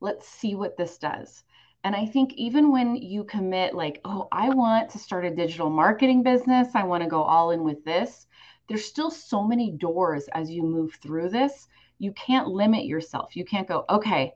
Let's 0.00 0.26
see 0.28 0.54
what 0.54 0.76
this 0.76 0.98
does. 0.98 1.44
And 1.84 1.94
I 1.94 2.06
think 2.06 2.32
even 2.34 2.72
when 2.72 2.96
you 2.96 3.24
commit, 3.24 3.74
like, 3.74 4.00
oh, 4.04 4.28
I 4.32 4.48
want 4.50 4.90
to 4.90 4.98
start 4.98 5.24
a 5.24 5.30
digital 5.30 5.70
marketing 5.70 6.22
business, 6.22 6.68
I 6.74 6.84
want 6.84 7.02
to 7.02 7.08
go 7.08 7.22
all 7.22 7.52
in 7.52 7.62
with 7.62 7.84
this, 7.84 8.26
there's 8.68 8.84
still 8.84 9.10
so 9.10 9.42
many 9.42 9.70
doors 9.70 10.28
as 10.32 10.50
you 10.50 10.62
move 10.62 10.98
through 11.02 11.30
this 11.30 11.68
you 12.00 12.12
can't 12.12 12.48
limit 12.48 12.86
yourself. 12.86 13.36
You 13.36 13.44
can't 13.44 13.68
go, 13.68 13.84
okay, 13.88 14.32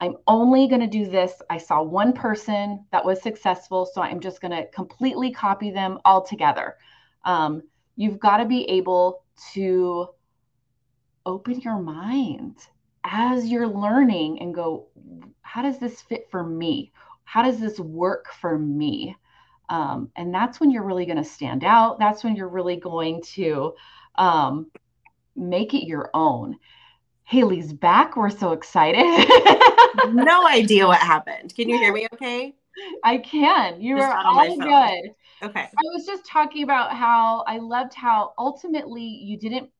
I'm 0.00 0.16
only 0.28 0.68
going 0.68 0.82
to 0.82 0.86
do 0.86 1.10
this. 1.10 1.32
I 1.48 1.56
saw 1.56 1.82
one 1.82 2.12
person 2.12 2.84
that 2.92 3.04
was 3.04 3.22
successful, 3.22 3.86
so 3.86 4.02
I'm 4.02 4.20
just 4.20 4.42
going 4.42 4.52
to 4.52 4.68
completely 4.68 5.32
copy 5.32 5.70
them 5.70 5.98
all 6.04 6.22
together. 6.22 6.76
Um, 7.24 7.62
you've 7.96 8.20
got 8.20 8.36
to 8.36 8.44
be 8.44 8.64
able 8.64 9.24
to 9.54 10.08
open 11.24 11.60
your 11.60 11.78
mind 11.78 12.56
as 13.04 13.46
you're 13.46 13.68
learning 13.68 14.40
and 14.40 14.54
go, 14.54 14.88
how 15.42 15.62
does 15.62 15.78
this 15.78 16.00
fit 16.02 16.28
for 16.30 16.42
me? 16.42 16.92
How 17.24 17.42
does 17.42 17.60
this 17.60 17.78
work 17.78 18.32
for 18.32 18.58
me? 18.58 19.16
Um, 19.68 20.10
and 20.16 20.32
that's 20.32 20.60
when 20.60 20.70
you're 20.70 20.84
really 20.84 21.06
going 21.06 21.16
to 21.16 21.24
stand 21.24 21.64
out. 21.64 21.98
That's 21.98 22.22
when 22.22 22.36
you're 22.36 22.48
really 22.48 22.76
going 22.76 23.22
to 23.34 23.74
um, 24.16 24.70
make 25.34 25.74
it 25.74 25.86
your 25.86 26.10
own. 26.14 26.56
Haley's 27.24 27.72
back. 27.72 28.16
We're 28.16 28.30
so 28.30 28.52
excited. 28.52 29.28
no 30.08 30.46
idea 30.46 30.86
what 30.86 30.98
happened. 31.00 31.54
Can 31.54 31.68
you 31.68 31.76
hear 31.78 31.92
me 31.92 32.06
okay? 32.14 32.54
I 33.02 33.18
can. 33.18 33.80
You 33.80 33.96
just 33.96 34.08
are 34.08 34.18
all 34.24 34.56
good. 34.56 35.14
Okay. 35.42 35.60
I 35.60 35.82
was 35.92 36.06
just 36.06 36.26
talking 36.26 36.62
about 36.62 36.92
how 36.92 37.44
I 37.46 37.58
loved 37.58 37.94
how 37.94 38.32
ultimately 38.38 39.02
you 39.02 39.38
didn't 39.38 39.70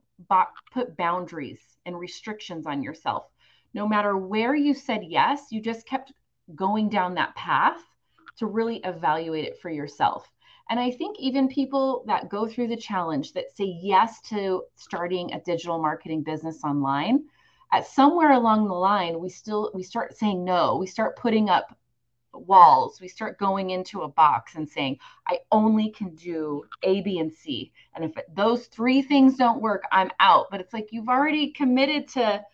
put 0.73 0.97
boundaries 0.97 1.61
and 1.87 1.99
restrictions 1.99 2.67
on 2.67 2.83
yourself. 2.83 3.27
No 3.75 3.87
matter 3.87 4.17
where 4.17 4.55
you 4.55 4.75
said 4.75 5.05
yes, 5.05 5.47
you 5.51 5.61
just 5.61 5.87
kept 5.87 6.13
going 6.55 6.89
down 6.89 7.15
that 7.15 7.35
path 7.35 7.83
to 8.39 8.47
really 8.47 8.81
evaluate 8.85 9.45
it 9.45 9.59
for 9.61 9.71
yourself. 9.71 10.31
And 10.69 10.81
I 10.81 10.91
think 10.91 11.19
even 11.19 11.49
people 11.49 12.05
that 12.07 12.29
go 12.29 12.49
through 12.49 12.69
the 12.69 12.77
challenge 12.77 13.33
that 13.35 13.57
say 13.57 13.79
yes 13.81 14.21
to 14.23 14.65
starting 14.75 15.33
a 15.33 15.41
digital 15.41 15.79
marketing 15.79 16.23
business 16.23 16.65
online, 16.65 17.25
at 17.73 17.87
somewhere 17.87 18.33
along 18.33 18.67
the 18.67 18.75
line 18.75 19.19
we 19.19 19.29
still 19.29 19.71
we 19.75 19.83
start 19.83 20.17
saying 20.17 20.45
no 20.45 20.77
we 20.77 20.87
start 20.87 21.17
putting 21.17 21.51
up 21.51 21.77
walls 22.41 23.01
we 23.01 23.09
start 23.09 23.39
going 23.39 23.71
into 23.71 24.03
a 24.03 24.09
box 24.09 24.55
and 24.55 24.69
saying 24.69 24.99
i 25.29 25.39
only 25.53 25.91
can 25.91 26.15
do 26.15 26.65
a 26.83 27.01
b 27.03 27.19
and 27.19 27.33
c. 27.33 27.73
And 27.95 28.05
if 28.05 28.13
those 28.35 28.67
three 28.67 29.03
things 29.03 29.37
don't 29.37 29.61
work 29.61 29.85
i'm 29.93 30.11
out. 30.21 30.47
But 30.51 30.61
it's 30.61 30.73
like 30.73 30.89
you've 30.93 31.09
already 31.09 31.51
committed 31.51 32.09
to 32.09 32.45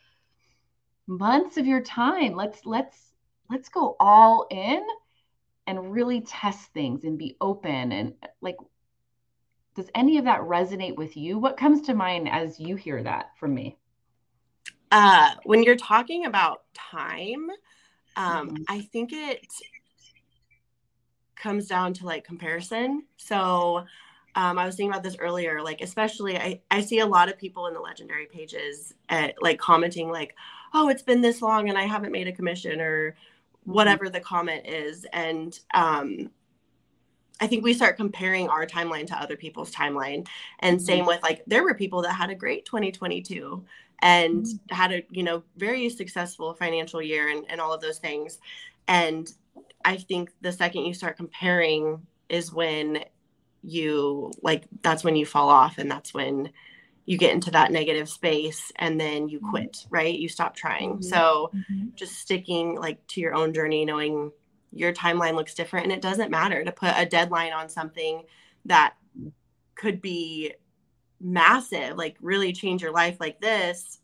months 1.07 1.57
of 1.57 1.67
your 1.67 1.83
time. 1.83 2.35
Let's 2.35 2.65
let's 2.65 3.13
let's 3.51 3.69
go 3.69 3.97
all 4.01 4.47
in 4.51 4.83
and 5.67 5.93
really 5.93 6.23
test 6.23 6.73
things 6.73 7.05
and 7.05 7.19
be 7.19 7.37
open 7.41 7.93
and 7.93 8.15
like 8.41 8.57
does 9.75 9.91
any 9.95 10.19
of 10.19 10.25
that 10.27 10.41
resonate 10.41 10.97
with 10.97 11.17
you? 11.17 11.39
What 11.39 11.57
comes 11.57 11.81
to 11.83 11.95
mind 11.95 12.29
as 12.29 12.61
you 12.61 12.77
hear 12.77 13.03
that 13.03 13.31
from 13.39 13.55
me? 13.55 13.79
Uh, 14.91 15.31
when 15.45 15.63
you're 15.63 15.77
talking 15.77 16.27
about 16.27 16.65
time, 16.75 17.49
um, 18.17 18.51
mm-hmm. 18.51 18.63
I 18.69 18.81
think 18.81 19.13
it 19.13 19.47
comes 21.37 21.67
down 21.67 21.93
to 21.95 22.07
like 22.07 22.25
comparison. 22.25 23.05
So 23.17 23.85
um, 24.35 24.59
I 24.59 24.65
was 24.65 24.77
thinking 24.77 24.93
about 24.93 25.03
this 25.03 25.17
earlier, 25.19 25.61
like 25.63 25.81
especially 25.81 26.39
I, 26.39 26.61
I 26.71 26.81
see 26.81 27.01
a 27.01 27.07
lot 27.07 27.29
of 27.29 27.37
people 27.37 27.67
in 27.67 27.75
the 27.75 27.81
legendary 27.81 28.27
pages 28.27 28.95
at 29.09 29.35
like 29.43 29.59
commenting 29.59 30.11
like, 30.11 30.35
oh, 30.73 30.89
it's 30.89 31.03
been 31.03 31.21
this 31.21 31.43
long 31.43 31.69
and 31.69 31.77
I 31.77 31.83
haven't 31.83 32.13
made 32.13 32.29
a 32.29 32.33
commission 32.33 32.81
or 32.81 33.11
mm-hmm. 33.11 33.73
whatever 33.73 34.09
the 34.09 34.21
comment 34.21 34.67
is. 34.67 35.05
And 35.13 35.59
um, 35.75 36.31
I 37.41 37.47
think 37.47 37.65
we 37.65 37.75
start 37.75 37.97
comparing 37.97 38.49
our 38.49 38.67
timeline 38.67 39.07
to 39.09 39.21
other 39.21 39.37
people's 39.37 39.73
timeline. 39.73 40.27
And 40.61 40.81
same 40.81 41.01
mm-hmm. 41.01 41.09
with 41.09 41.23
like 41.23 41.43
there 41.47 41.65
were 41.65 41.75
people 41.75 42.03
that 42.03 42.13
had 42.13 42.31
a 42.31 42.35
great 42.35 42.65
2022 42.65 43.65
and 44.03 44.45
mm-hmm. 44.45 44.75
had 44.75 44.93
a 44.93 45.03
you 45.11 45.23
know 45.23 45.43
very 45.57 45.89
successful 45.89 46.55
financial 46.55 47.01
year 47.01 47.29
and, 47.29 47.47
and 47.49 47.61
all 47.61 47.73
of 47.73 47.81
those 47.81 47.99
things 47.99 48.39
and 48.89 49.33
i 49.85 49.97
think 49.97 50.31
the 50.43 50.53
second 50.53 50.85
you 50.85 50.93
start 50.93 51.17
comparing 51.17 52.05
is 52.29 52.53
when 52.53 53.03
you 53.63 54.31
like 54.43 54.65
that's 54.83 55.05
when 55.05 55.17
you 55.17 55.25
fall 55.25 55.49
off 55.49 55.79
and 55.79 55.91
that's 55.91 56.13
when 56.13 56.51
you 57.05 57.19
get 57.19 57.33
into 57.33 57.51
that 57.51 57.73
negative 57.73 58.09
space 58.09 58.71
and 58.77 59.01
then 59.01 59.29
you 59.29 59.39
mm-hmm. 59.39 59.51
quit 59.51 59.87
right 59.91 60.19
you 60.19 60.29
stop 60.29 60.55
trying 60.55 60.95
mm-hmm. 60.95 61.03
so 61.03 61.51
mm-hmm. 61.55 61.87
just 61.95 62.17
sticking 62.17 62.75
like 62.75 63.05
to 63.07 63.21
your 63.21 63.35
own 63.35 63.55
journey 63.55 63.85
knowing 63.85 64.31
your 64.73 64.93
timeline 64.93 65.35
looks 65.35 65.55
different 65.55 65.85
and 65.85 65.93
it 65.93 66.01
doesn't 66.01 66.31
matter 66.31 66.65
to 66.65 66.73
put 66.73 66.93
a 66.97 67.07
deadline 67.07 67.53
on 67.53 67.69
something 67.69 68.23
that 68.65 68.95
could 69.75 70.01
be 70.01 70.53
massive, 71.23 71.97
like 71.97 72.17
really 72.21 72.53
change 72.53 72.83
your 72.83 72.93
life 72.93 73.17
like 73.21 73.41
this, 73.41 74.01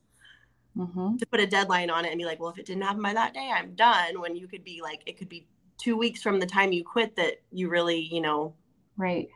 mm-hmm. 0.76 1.16
to 1.16 1.26
put 1.26 1.40
a 1.40 1.46
deadline 1.46 1.90
on 1.90 2.04
it 2.04 2.10
and 2.10 2.18
be 2.18 2.24
like, 2.24 2.40
well, 2.40 2.50
if 2.50 2.58
it 2.58 2.66
didn't 2.66 2.82
happen 2.82 3.02
by 3.02 3.12
that 3.14 3.34
day, 3.34 3.50
I'm 3.52 3.74
done. 3.74 4.20
When 4.20 4.36
you 4.36 4.48
could 4.48 4.64
be 4.64 4.80
like, 4.82 5.02
it 5.06 5.18
could 5.18 5.28
be 5.28 5.46
two 5.78 5.96
weeks 5.96 6.22
from 6.22 6.40
the 6.40 6.46
time 6.46 6.72
you 6.72 6.84
quit 6.84 7.16
that 7.16 7.40
you 7.50 7.68
really, 7.68 8.00
you 8.00 8.20
know, 8.20 8.54
right, 8.96 9.28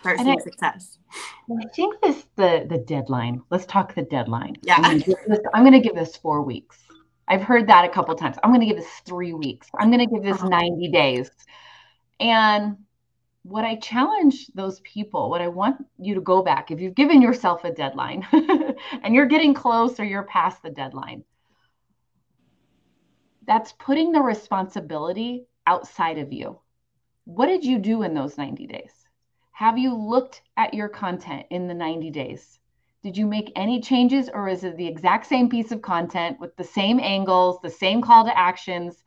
start 0.00 0.18
seeing 0.18 0.40
I, 0.40 0.42
success. 0.42 0.98
I 1.50 1.66
think 1.74 2.00
this 2.00 2.26
the 2.36 2.66
the 2.68 2.78
deadline. 2.78 3.42
Let's 3.50 3.66
talk 3.66 3.94
the 3.94 4.02
deadline. 4.02 4.56
Yeah, 4.62 4.78
I'm 4.78 5.64
going 5.64 5.72
to 5.72 5.80
give 5.80 5.94
this 5.94 6.16
four 6.16 6.42
weeks. 6.42 6.78
I've 7.28 7.42
heard 7.42 7.66
that 7.68 7.84
a 7.84 7.88
couple 7.88 8.14
times. 8.14 8.36
I'm 8.42 8.50
going 8.50 8.60
to 8.60 8.66
give 8.66 8.76
this 8.76 9.00
three 9.06 9.32
weeks. 9.32 9.68
I'm 9.78 9.90
going 9.90 10.06
to 10.06 10.12
give 10.12 10.22
this 10.22 10.38
uh-huh. 10.38 10.48
90 10.48 10.88
days. 10.90 11.30
And 12.20 12.76
what 13.42 13.64
I 13.64 13.76
challenge 13.76 14.46
those 14.54 14.80
people, 14.80 15.28
what 15.28 15.40
I 15.40 15.48
want 15.48 15.84
you 15.98 16.14
to 16.14 16.20
go 16.20 16.42
back, 16.42 16.70
if 16.70 16.80
you've 16.80 16.94
given 16.94 17.20
yourself 17.20 17.64
a 17.64 17.72
deadline 17.72 18.26
and 19.02 19.14
you're 19.14 19.26
getting 19.26 19.52
close 19.52 19.98
or 19.98 20.04
you're 20.04 20.22
past 20.22 20.62
the 20.62 20.70
deadline, 20.70 21.24
that's 23.46 23.72
putting 23.72 24.12
the 24.12 24.20
responsibility 24.20 25.46
outside 25.66 26.18
of 26.18 26.32
you. 26.32 26.60
What 27.24 27.46
did 27.46 27.64
you 27.64 27.78
do 27.78 28.02
in 28.02 28.14
those 28.14 28.38
90 28.38 28.66
days? 28.66 28.92
Have 29.52 29.76
you 29.76 29.94
looked 29.94 30.42
at 30.56 30.74
your 30.74 30.88
content 30.88 31.46
in 31.50 31.66
the 31.66 31.74
90 31.74 32.10
days? 32.10 32.58
Did 33.02 33.16
you 33.16 33.26
make 33.26 33.52
any 33.56 33.80
changes 33.80 34.30
or 34.32 34.48
is 34.48 34.62
it 34.62 34.76
the 34.76 34.86
exact 34.86 35.26
same 35.26 35.48
piece 35.48 35.72
of 35.72 35.82
content 35.82 36.38
with 36.38 36.56
the 36.56 36.64
same 36.64 37.00
angles, 37.00 37.58
the 37.60 37.70
same 37.70 38.00
call 38.00 38.24
to 38.24 38.38
actions, 38.38 39.02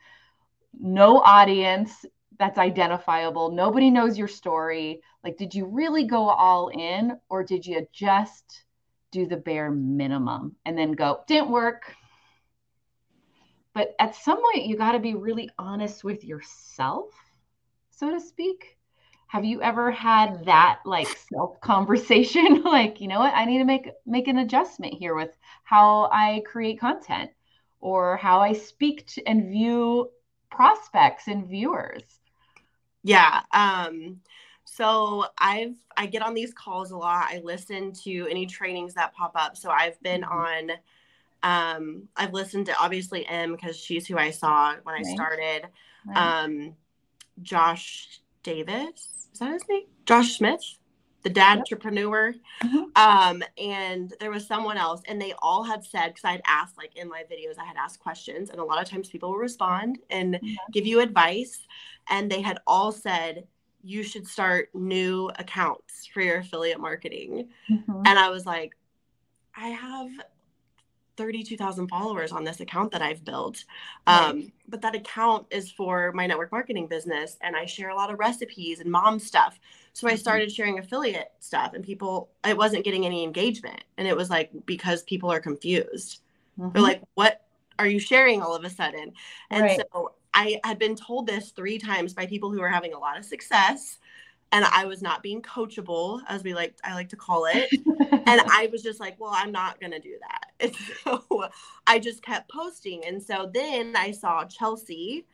no 0.78 1.20
audience, 1.22 2.06
that's 2.38 2.58
identifiable. 2.58 3.52
Nobody 3.52 3.90
knows 3.90 4.18
your 4.18 4.28
story. 4.28 5.02
Like, 5.24 5.38
did 5.38 5.54
you 5.54 5.66
really 5.66 6.06
go 6.06 6.30
all 6.30 6.70
in 6.70 7.20
or 7.30 7.44
did 7.44 7.66
you 7.66 7.88
just 7.94 8.64
do 9.12 9.26
the 9.26 9.38
bare 9.38 9.72
minimum 9.72 10.56
and 10.66 10.78
then 10.78 10.92
go, 10.92 11.22
didn't 11.28 11.50
work? 11.50 11.96
but 13.76 13.94
at 14.00 14.16
some 14.16 14.42
point 14.42 14.66
you 14.66 14.76
got 14.76 14.94
to 14.94 15.00
be 15.00 15.14
really 15.14 15.52
honest 15.60 16.04
with 16.04 16.24
yourself 16.24 17.12
so 17.92 18.10
to 18.10 18.20
speak 18.20 18.78
have 19.28 19.46
you 19.46 19.62
ever 19.62 19.92
had 19.92 20.46
that 20.46 20.80
like 20.86 21.08
self 21.32 21.60
conversation 21.62 22.62
like 22.66 23.00
you 23.00 23.08
know 23.08 23.20
what 23.20 23.36
i 23.36 23.46
need 23.46 23.60
to 23.60 23.66
make 23.66 23.92
make 24.08 24.28
an 24.28 24.40
adjustment 24.40 24.96
here 24.96 25.14
with 25.14 25.38
how 25.64 26.10
i 26.12 26.42
create 26.48 26.80
content 26.80 27.30
or 27.80 28.18
how 28.18 28.40
i 28.40 28.52
speak 28.52 29.06
to 29.06 29.24
and 29.28 29.52
view 29.52 30.10
prospects 30.50 31.28
and 31.28 31.48
viewers 31.48 32.04
yeah 33.06 33.42
um 33.54 34.20
so 34.66 35.26
i've 35.38 35.76
i 35.96 36.06
get 36.06 36.22
on 36.22 36.34
these 36.34 36.54
calls 36.54 36.92
a 36.92 36.98
lot 36.98 37.28
i 37.30 37.40
listen 37.44 37.94
to 37.94 38.28
any 38.30 38.46
trainings 38.46 38.94
that 38.94 39.14
pop 39.14 39.32
up 39.36 39.56
so 39.56 39.70
i've 39.70 40.02
been 40.02 40.22
mm-hmm. 40.22 40.70
on 40.70 40.72
um, 41.46 42.10
I've 42.16 42.34
listened 42.34 42.66
to 42.66 42.76
obviously 42.80 43.26
M 43.28 43.52
because 43.52 43.78
she's 43.78 44.08
who 44.08 44.18
I 44.18 44.32
saw 44.32 44.74
when 44.84 44.96
right. 44.96 45.06
I 45.06 45.14
started. 45.14 45.68
Right. 46.06 46.44
Um, 46.44 46.74
Josh 47.42 48.20
Davis, 48.42 49.28
is 49.32 49.40
that 49.40 49.54
his 49.54 49.68
name? 49.70 49.84
Josh 50.06 50.38
Smith, 50.38 50.64
the 51.22 51.30
dad 51.30 51.52
yep. 51.52 51.58
entrepreneur. 51.60 52.34
Mm-hmm. 52.64 52.84
Um, 52.96 53.44
and 53.60 54.12
there 54.20 54.32
was 54.32 54.48
someone 54.48 54.78
else, 54.78 55.02
and 55.08 55.22
they 55.22 55.34
all 55.40 55.64
had 55.64 55.84
said, 55.84 56.08
because 56.08 56.26
I'd 56.26 56.42
asked, 56.48 56.78
like 56.78 56.96
in 56.96 57.08
my 57.08 57.24
videos, 57.32 57.60
I 57.60 57.66
had 57.66 57.78
asked 57.78 58.00
questions, 58.00 58.50
and 58.50 58.60
a 58.60 58.64
lot 58.64 58.82
of 58.82 58.90
times 58.90 59.10
people 59.10 59.30
will 59.30 59.38
respond 59.38 60.00
and 60.10 60.36
mm-hmm. 60.36 60.54
give 60.72 60.88
you 60.88 61.00
advice. 61.00 61.60
And 62.10 62.32
they 62.32 62.42
had 62.42 62.60
all 62.68 62.92
said, 62.92 63.48
you 63.84 64.02
should 64.02 64.28
start 64.28 64.70
new 64.74 65.30
accounts 65.38 66.08
for 66.12 66.22
your 66.22 66.38
affiliate 66.38 66.80
marketing. 66.80 67.50
Mm-hmm. 67.70 68.02
And 68.06 68.20
I 68.20 68.30
was 68.30 68.46
like, 68.46 68.76
I 69.56 69.70
have 69.70 70.10
32,000 71.18 71.88
followers 71.88 72.32
on 72.32 72.44
this 72.44 72.60
account 72.60 72.92
that 72.92 73.02
I've 73.02 73.24
built. 73.24 73.64
Um, 74.08 74.52
But 74.68 74.82
that 74.82 74.96
account 74.96 75.46
is 75.52 75.72
for 75.72 76.12
my 76.14 76.28
network 76.28 76.52
marketing 76.52 76.88
business, 76.88 77.38
and 77.42 77.56
I 77.56 77.66
share 77.66 77.90
a 77.90 77.96
lot 77.96 78.12
of 78.12 78.20
recipes 78.20 78.80
and 78.80 78.92
mom 78.92 79.20
stuff. 79.20 79.60
So 79.94 80.08
I 80.08 80.12
mm-hmm. 80.12 80.20
started 80.20 80.52
sharing 80.52 80.80
affiliate 80.80 81.32
stuff, 81.40 81.74
and 81.74 81.84
people, 81.84 82.30
it 82.46 82.58
wasn't 82.58 82.84
getting 82.84 83.06
any 83.06 83.24
engagement. 83.24 83.84
And 83.98 84.08
it 84.08 84.18
was 84.18 84.30
like, 84.30 84.52
because 84.66 85.04
people 85.04 85.32
are 85.32 85.40
confused. 85.40 86.22
Mm-hmm. 86.60 86.72
They're 86.74 86.82
like, 86.82 87.02
what 87.14 87.46
are 87.78 87.88
you 87.88 88.00
sharing 88.00 88.42
all 88.42 88.56
of 88.56 88.64
a 88.64 88.70
sudden? 88.70 89.14
And 89.50 89.62
right. 89.64 89.82
so 89.94 90.14
I 90.36 90.60
had 90.64 90.78
been 90.78 90.96
told 90.96 91.26
this 91.26 91.50
three 91.52 91.80
times 91.80 92.14
by 92.14 92.28
people 92.28 92.52
who 92.52 92.60
were 92.60 92.70
having 92.70 92.94
a 92.94 93.00
lot 93.00 93.18
of 93.18 93.26
success 93.26 93.98
and 94.52 94.64
I 94.66 94.86
was 94.86 95.02
not 95.02 95.22
being 95.22 95.42
coachable, 95.42 96.22
as 96.28 96.44
we 96.44 96.54
like 96.54 96.78
I 96.84 96.94
like 96.94 97.10
to 97.10 97.16
call 97.16 97.46
it. 97.46 97.70
and 98.26 98.42
I 98.42 98.70
was 98.72 98.82
just 98.84 99.00
like, 99.00 99.20
well, 99.20 99.32
I'm 99.34 99.52
not 99.52 99.80
gonna 99.82 100.00
do 100.00 100.18
that. 100.22 100.42
And 100.62 100.74
so 101.04 101.50
I 101.86 102.00
just 102.00 102.22
kept 102.22 102.50
posting. 102.50 103.04
And 103.06 103.22
so 103.22 103.52
then 103.54 103.94
I 103.98 104.12
saw 104.12 104.46
Chelsea. 104.46 105.26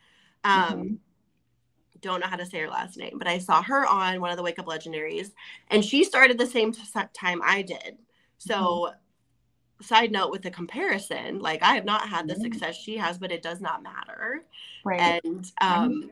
Um, 0.43 0.73
mm-hmm. 0.73 0.93
Don't 2.01 2.21
know 2.21 2.25
how 2.25 2.37
to 2.37 2.45
say 2.45 2.59
her 2.61 2.69
last 2.69 2.97
name, 2.97 3.19
but 3.19 3.27
I 3.27 3.37
saw 3.37 3.61
her 3.61 3.85
on 3.85 4.19
one 4.19 4.31
of 4.31 4.37
the 4.37 4.41
Wake 4.43 4.57
Up 4.57 4.65
Legendaries, 4.65 5.33
and 5.67 5.85
she 5.85 6.03
started 6.03 6.39
the 6.39 6.47
same 6.47 6.71
t- 6.71 6.81
time 7.13 7.41
I 7.43 7.61
did. 7.61 7.99
So, 8.39 8.55
mm-hmm. 8.55 8.95
Side 9.81 10.11
note 10.11 10.31
with 10.31 10.41
the 10.41 10.51
comparison, 10.51 11.39
like 11.39 11.63
I 11.63 11.75
have 11.75 11.85
not 11.85 12.07
had 12.07 12.27
the 12.27 12.33
mm-hmm. 12.33 12.43
success 12.43 12.75
she 12.75 12.97
has, 12.97 13.17
but 13.17 13.31
it 13.31 13.41
does 13.41 13.61
not 13.61 13.83
matter. 13.83 14.43
Right. 14.83 15.21
And 15.23 15.51
um, 15.61 16.11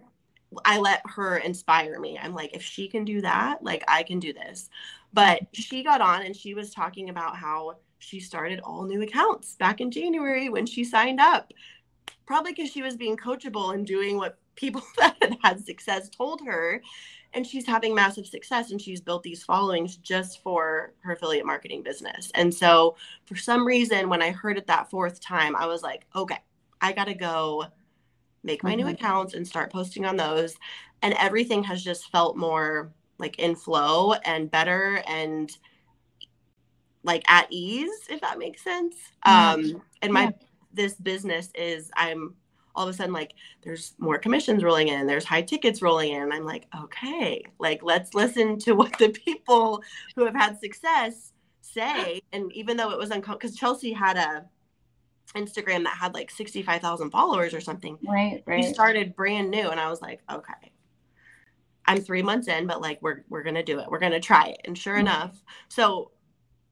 I 0.65 0.79
let 0.79 1.01
her 1.05 1.37
inspire 1.37 1.99
me. 1.99 2.17
I'm 2.17 2.33
like, 2.33 2.55
if 2.55 2.63
she 2.63 2.87
can 2.87 3.05
do 3.05 3.21
that, 3.21 3.63
like 3.63 3.83
I 3.87 4.03
can 4.03 4.19
do 4.19 4.33
this. 4.33 4.69
But 5.13 5.41
she 5.53 5.83
got 5.83 6.01
on 6.01 6.23
and 6.23 6.35
she 6.35 6.53
was 6.53 6.71
talking 6.71 7.09
about 7.09 7.35
how 7.35 7.77
she 7.99 8.19
started 8.19 8.59
all 8.61 8.83
new 8.83 9.01
accounts 9.01 9.55
back 9.55 9.81
in 9.81 9.91
January 9.91 10.49
when 10.49 10.65
she 10.65 10.83
signed 10.83 11.19
up. 11.19 11.53
Probably 12.25 12.53
because 12.53 12.71
she 12.71 12.81
was 12.81 12.95
being 12.95 13.17
coachable 13.17 13.73
and 13.73 13.85
doing 13.85 14.17
what 14.17 14.37
people 14.55 14.81
that 14.97 15.17
had 15.21 15.37
had 15.41 15.65
success 15.65 16.09
told 16.09 16.41
her. 16.45 16.81
And 17.33 17.45
she's 17.45 17.67
having 17.67 17.93
massive 17.93 18.25
success 18.25 18.71
and 18.71 18.81
she's 18.81 19.01
built 19.01 19.21
these 19.21 19.43
followings 19.43 19.97
just 19.97 20.41
for 20.41 20.93
her 21.01 21.13
affiliate 21.13 21.45
marketing 21.45 21.83
business. 21.83 22.31
And 22.33 22.51
so, 22.53 22.95
for 23.25 23.35
some 23.35 23.65
reason, 23.65 24.09
when 24.09 24.21
I 24.21 24.31
heard 24.31 24.57
it 24.57 24.65
that 24.67 24.89
fourth 24.89 25.21
time, 25.21 25.55
I 25.55 25.67
was 25.67 25.83
like, 25.83 26.05
okay, 26.15 26.39
I 26.81 26.91
got 26.91 27.05
to 27.05 27.13
go 27.13 27.65
make 28.43 28.63
my 28.63 28.71
mm-hmm. 28.71 28.87
new 28.87 28.93
accounts 28.93 29.33
and 29.33 29.47
start 29.47 29.71
posting 29.71 30.05
on 30.05 30.17
those. 30.17 30.55
And 31.01 31.13
everything 31.19 31.63
has 31.63 31.83
just 31.83 32.11
felt 32.11 32.35
more 32.35 32.91
like 33.19 33.37
in 33.37 33.55
flow 33.55 34.13
and 34.13 34.49
better 34.49 35.03
and 35.07 35.55
like 37.03 37.23
at 37.29 37.47
ease, 37.49 38.07
if 38.09 38.21
that 38.21 38.39
makes 38.39 38.63
sense. 38.63 38.95
Mm-hmm. 39.25 39.75
Um, 39.75 39.81
and 40.01 40.13
my 40.13 40.23
yeah. 40.23 40.31
this 40.73 40.95
business 40.95 41.49
is 41.55 41.91
I'm 41.95 42.35
all 42.75 42.87
of 42.87 42.93
a 42.93 42.97
sudden 42.97 43.13
like 43.13 43.33
there's 43.61 43.93
more 43.97 44.17
commissions 44.17 44.63
rolling 44.63 44.87
in, 44.89 45.07
there's 45.07 45.25
high 45.25 45.41
tickets 45.41 45.81
rolling 45.81 46.11
in. 46.11 46.31
I'm 46.31 46.45
like, 46.45 46.67
okay, 46.81 47.43
like 47.59 47.83
let's 47.83 48.13
listen 48.13 48.57
to 48.59 48.73
what 48.73 48.97
the 48.97 49.09
people 49.09 49.83
who 50.15 50.25
have 50.25 50.35
had 50.35 50.59
success 50.59 51.33
say. 51.61 52.21
And 52.31 52.51
even 52.53 52.77
though 52.77 52.91
it 52.91 52.97
was 52.97 53.11
uncomfortable, 53.11 53.39
because 53.39 53.55
Chelsea 53.55 53.93
had 53.93 54.17
a 54.17 54.45
Instagram 55.35 55.83
that 55.83 55.95
had 55.95 56.13
like 56.13 56.31
65,000 56.31 57.11
followers 57.11 57.53
or 57.53 57.61
something. 57.61 57.97
Right, 58.07 58.41
right. 58.45 58.65
We 58.65 58.73
started 58.73 59.15
brand 59.15 59.51
new 59.51 59.69
and 59.69 59.79
I 59.79 59.89
was 59.89 60.01
like, 60.01 60.21
okay. 60.31 60.71
I'm 61.85 62.01
3 62.01 62.21
months 62.21 62.47
in, 62.47 62.67
but 62.67 62.81
like 62.81 62.99
we're 63.01 63.23
we're 63.29 63.43
to 63.55 63.63
do 63.63 63.79
it. 63.79 63.87
We're 63.89 63.99
to 63.99 64.19
try 64.19 64.45
it. 64.47 64.61
And 64.65 64.77
sure 64.77 64.93
mm-hmm. 64.93 65.07
enough, 65.07 65.43
so 65.69 66.11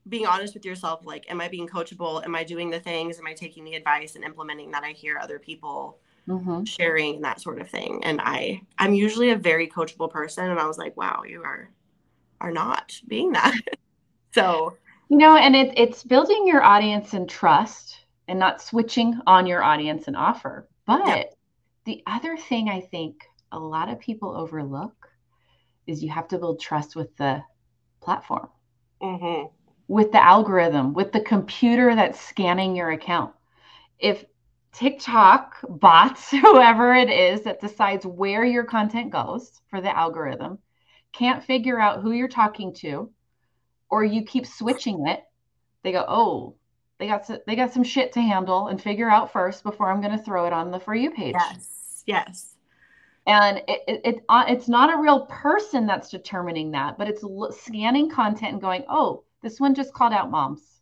being 0.09 0.25
honest 0.25 0.53
with 0.53 0.65
yourself 0.65 1.05
like 1.05 1.25
am 1.29 1.41
I 1.41 1.47
being 1.47 1.67
coachable? 1.67 2.23
Am 2.23 2.35
I 2.35 2.43
doing 2.43 2.69
the 2.69 2.79
things? 2.79 3.19
Am 3.19 3.27
I 3.27 3.33
taking 3.33 3.63
the 3.63 3.75
advice 3.75 4.15
and 4.15 4.23
implementing 4.23 4.71
that 4.71 4.83
I 4.83 4.91
hear 4.91 5.17
other 5.17 5.39
people 5.39 5.99
mm-hmm. 6.27 6.63
sharing 6.63 7.21
that 7.21 7.41
sort 7.41 7.59
of 7.59 7.69
thing? 7.69 8.03
And 8.03 8.21
I 8.21 8.61
I'm 8.77 8.93
usually 8.93 9.31
a 9.31 9.37
very 9.37 9.67
coachable 9.67 10.09
person 10.09 10.49
and 10.49 10.59
I 10.59 10.67
was 10.67 10.77
like, 10.77 10.95
wow, 10.97 11.23
you 11.27 11.43
are 11.43 11.69
are 12.41 12.51
not 12.51 12.99
being 13.07 13.31
that. 13.33 13.59
so, 14.33 14.77
you 15.09 15.17
know, 15.17 15.35
and 15.35 15.55
it, 15.55 15.73
it's 15.77 16.03
building 16.03 16.47
your 16.47 16.63
audience 16.63 17.13
and 17.13 17.29
trust 17.29 18.05
and 18.27 18.37
not 18.37 18.61
switching 18.61 19.19
on 19.25 19.47
your 19.47 19.63
audience 19.63 20.07
and 20.07 20.15
offer. 20.15 20.67
But 20.85 21.33
the 21.85 22.03
other 22.05 22.37
thing 22.37 22.69
I 22.69 22.81
think 22.81 23.23
a 23.51 23.59
lot 23.59 23.89
of 23.89 23.99
people 23.99 24.35
overlook 24.35 24.93
is 25.87 26.03
you 26.03 26.09
have 26.11 26.27
to 26.27 26.37
build 26.37 26.59
trust 26.59 26.95
with 26.95 27.15
the 27.17 27.41
platform, 28.01 28.49
mm-hmm. 29.01 29.47
With 29.87 30.11
the 30.11 30.23
algorithm, 30.23 30.93
with 30.93 31.11
the 31.11 31.21
computer 31.21 31.95
that's 31.95 32.19
scanning 32.19 32.75
your 32.75 32.91
account. 32.91 33.33
If 33.99 34.25
TikTok 34.73 35.55
bots, 35.67 36.29
whoever 36.31 36.93
it 36.93 37.09
is 37.09 37.41
that 37.43 37.61
decides 37.61 38.05
where 38.05 38.45
your 38.45 38.63
content 38.63 39.11
goes 39.11 39.61
for 39.69 39.81
the 39.81 39.95
algorithm, 39.95 40.59
can't 41.13 41.43
figure 41.43 41.79
out 41.79 42.01
who 42.01 42.11
you're 42.11 42.27
talking 42.27 42.73
to, 42.75 43.09
or 43.89 44.03
you 44.03 44.23
keep 44.23 44.45
switching 44.45 45.07
it, 45.07 45.23
they 45.83 45.91
go, 45.91 46.05
oh, 46.07 46.55
they 46.99 47.07
got 47.07 47.25
some, 47.25 47.37
they 47.47 47.55
got 47.55 47.73
some 47.73 47.83
shit 47.83 48.11
to 48.13 48.21
handle 48.21 48.67
and 48.67 48.81
figure 48.81 49.09
out 49.09 49.31
first 49.31 49.63
before 49.63 49.89
I'm 49.89 50.01
going 50.01 50.17
to 50.17 50.23
throw 50.23 50.45
it 50.45 50.53
on 50.53 50.71
the 50.71 50.79
for 50.79 50.95
you 50.95 51.11
page. 51.11 51.35
Yes. 51.37 52.03
Yes. 52.05 52.53
And 53.25 53.57
it, 53.67 53.81
it, 53.87 54.01
it 54.03 54.25
uh, 54.29 54.45
it's 54.47 54.67
not 54.69 54.93
a 54.93 55.01
real 55.01 55.25
person 55.25 55.85
that's 55.85 56.09
determining 56.09 56.71
that, 56.71 56.97
but 56.97 57.07
it's 57.07 57.23
scanning 57.59 58.09
content 58.09 58.53
and 58.53 58.61
going, 58.61 58.85
oh, 58.89 59.23
this 59.41 59.59
one 59.59 59.75
just 59.75 59.93
called 59.93 60.13
out 60.13 60.31
moms. 60.31 60.81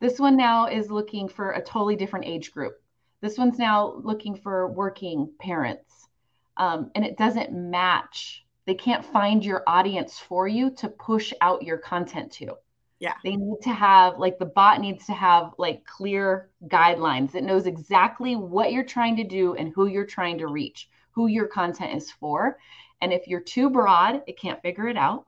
This 0.00 0.18
one 0.18 0.36
now 0.36 0.66
is 0.66 0.90
looking 0.90 1.28
for 1.28 1.52
a 1.52 1.62
totally 1.62 1.96
different 1.96 2.26
age 2.26 2.52
group. 2.52 2.80
This 3.20 3.36
one's 3.36 3.58
now 3.58 4.00
looking 4.02 4.34
for 4.34 4.72
working 4.72 5.30
parents. 5.38 6.08
Um, 6.56 6.90
and 6.94 7.04
it 7.04 7.18
doesn't 7.18 7.52
match. 7.52 8.44
They 8.66 8.74
can't 8.74 9.04
find 9.04 9.44
your 9.44 9.62
audience 9.66 10.18
for 10.18 10.48
you 10.48 10.70
to 10.76 10.88
push 10.88 11.32
out 11.40 11.62
your 11.62 11.78
content 11.78 12.32
to. 12.32 12.56
Yeah. 12.98 13.14
They 13.24 13.36
need 13.36 13.62
to 13.62 13.70
have 13.70 14.18
like 14.18 14.38
the 14.38 14.46
bot 14.46 14.80
needs 14.80 15.06
to 15.06 15.12
have 15.12 15.54
like 15.58 15.84
clear 15.86 16.50
guidelines. 16.68 17.34
It 17.34 17.44
knows 17.44 17.66
exactly 17.66 18.36
what 18.36 18.72
you're 18.72 18.84
trying 18.84 19.16
to 19.16 19.24
do 19.24 19.54
and 19.54 19.72
who 19.74 19.86
you're 19.86 20.06
trying 20.06 20.38
to 20.38 20.48
reach, 20.48 20.88
who 21.12 21.26
your 21.26 21.46
content 21.46 21.94
is 21.94 22.10
for. 22.10 22.58
And 23.00 23.12
if 23.12 23.26
you're 23.26 23.40
too 23.40 23.70
broad, 23.70 24.22
it 24.26 24.38
can't 24.38 24.60
figure 24.60 24.88
it 24.88 24.98
out. 24.98 25.26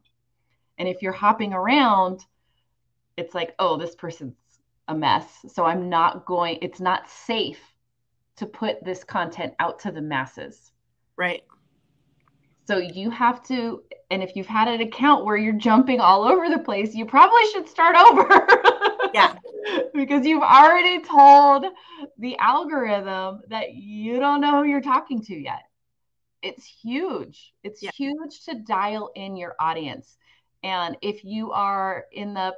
And 0.79 0.89
if 0.89 1.03
you're 1.03 1.13
hopping 1.13 1.53
around, 1.53 2.25
it's 3.17 3.35
like, 3.35 3.55
oh, 3.59 3.77
this 3.77 3.95
person's 3.95 4.35
a 4.89 4.95
mess. 4.95 5.27
So 5.49 5.65
I'm 5.65 5.89
not 5.89 6.25
going, 6.27 6.59
it's 6.63 6.81
not 6.81 7.09
safe 7.09 7.61
to 8.37 8.47
put 8.47 8.83
this 8.85 9.05
content 9.05 9.55
out 9.59 9.79
to 9.81 9.93
the 9.93 10.01
masses. 10.01 10.73
Right. 11.17 11.43
So 12.65 12.79
you 12.79 13.11
have 13.11 13.43
to, 13.45 13.83
and 14.11 14.23
if 14.23 14.37
you've 14.37 14.47
had 14.47 14.69
an 14.69 14.81
account 14.81 15.25
where 15.25 15.37
you're 15.37 15.53
jumping 15.53 16.01
all 16.01 16.25
over 16.25 16.49
the 16.49 16.59
place, 16.59 16.95
you 16.95 17.05
probably 17.05 17.45
should 17.53 17.69
start 17.69 17.97
over. 17.97 18.47
yeah. 19.15 19.35
because 19.95 20.25
you've 20.27 20.43
already 20.43 21.01
told 21.01 21.67
the 22.19 22.37
algorithm 22.39 23.41
that 23.49 23.75
you 23.75 24.19
don't 24.19 24.41
know 24.41 24.63
who 24.63 24.69
you're 24.69 24.81
talking 24.81 25.23
to 25.23 25.35
yet. 25.35 25.63
It's 26.43 26.65
huge. 26.65 27.53
It's 27.63 27.83
yeah. 27.83 27.91
huge 27.95 28.45
to 28.47 28.57
dial 28.67 29.11
in 29.15 29.37
your 29.37 29.55
audience. 29.61 30.17
And 30.63 30.97
if 31.03 31.25
you 31.25 31.53
are 31.53 32.07
in 32.13 32.35
the 32.35 32.55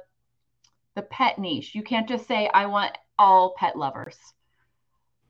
the 0.95 1.01
pet 1.03 1.37
niche, 1.37 1.75
you 1.75 1.83
can't 1.83 2.07
just 2.07 2.27
say 2.27 2.49
I 2.53 2.67
want 2.67 2.97
all 3.19 3.53
pet 3.57 3.75
lovers. 3.77 4.17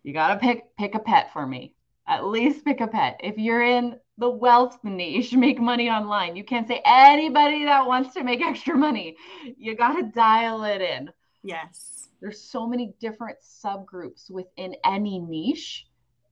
you 0.03 0.13
got 0.13 0.33
to 0.33 0.39
pick 0.39 0.75
pick 0.77 0.95
a 0.95 0.99
pet 0.99 1.31
for 1.33 1.45
me. 1.45 1.73
At 2.07 2.25
least 2.25 2.65
pick 2.65 2.81
a 2.81 2.87
pet. 2.87 3.19
If 3.23 3.37
you're 3.37 3.63
in 3.63 3.99
the 4.17 4.29
wealth 4.29 4.77
niche, 4.83 5.33
make 5.45 5.59
money 5.59 5.89
online. 5.89 6.35
You 6.35 6.43
can't 6.43 6.67
say 6.67 6.81
anybody 6.85 7.65
that 7.65 7.87
wants 7.87 8.13
to 8.13 8.23
make 8.23 8.41
extra 8.45 8.75
money. 8.75 9.15
You 9.57 9.75
got 9.75 9.93
to 9.93 10.03
dial 10.03 10.63
it 10.63 10.81
in. 10.81 11.09
Yes. 11.43 12.09
There's 12.21 12.41
so 12.41 12.67
many 12.67 12.93
different 12.99 13.37
subgroups 13.41 14.31
within 14.31 14.75
any 14.83 15.19
niche 15.19 15.87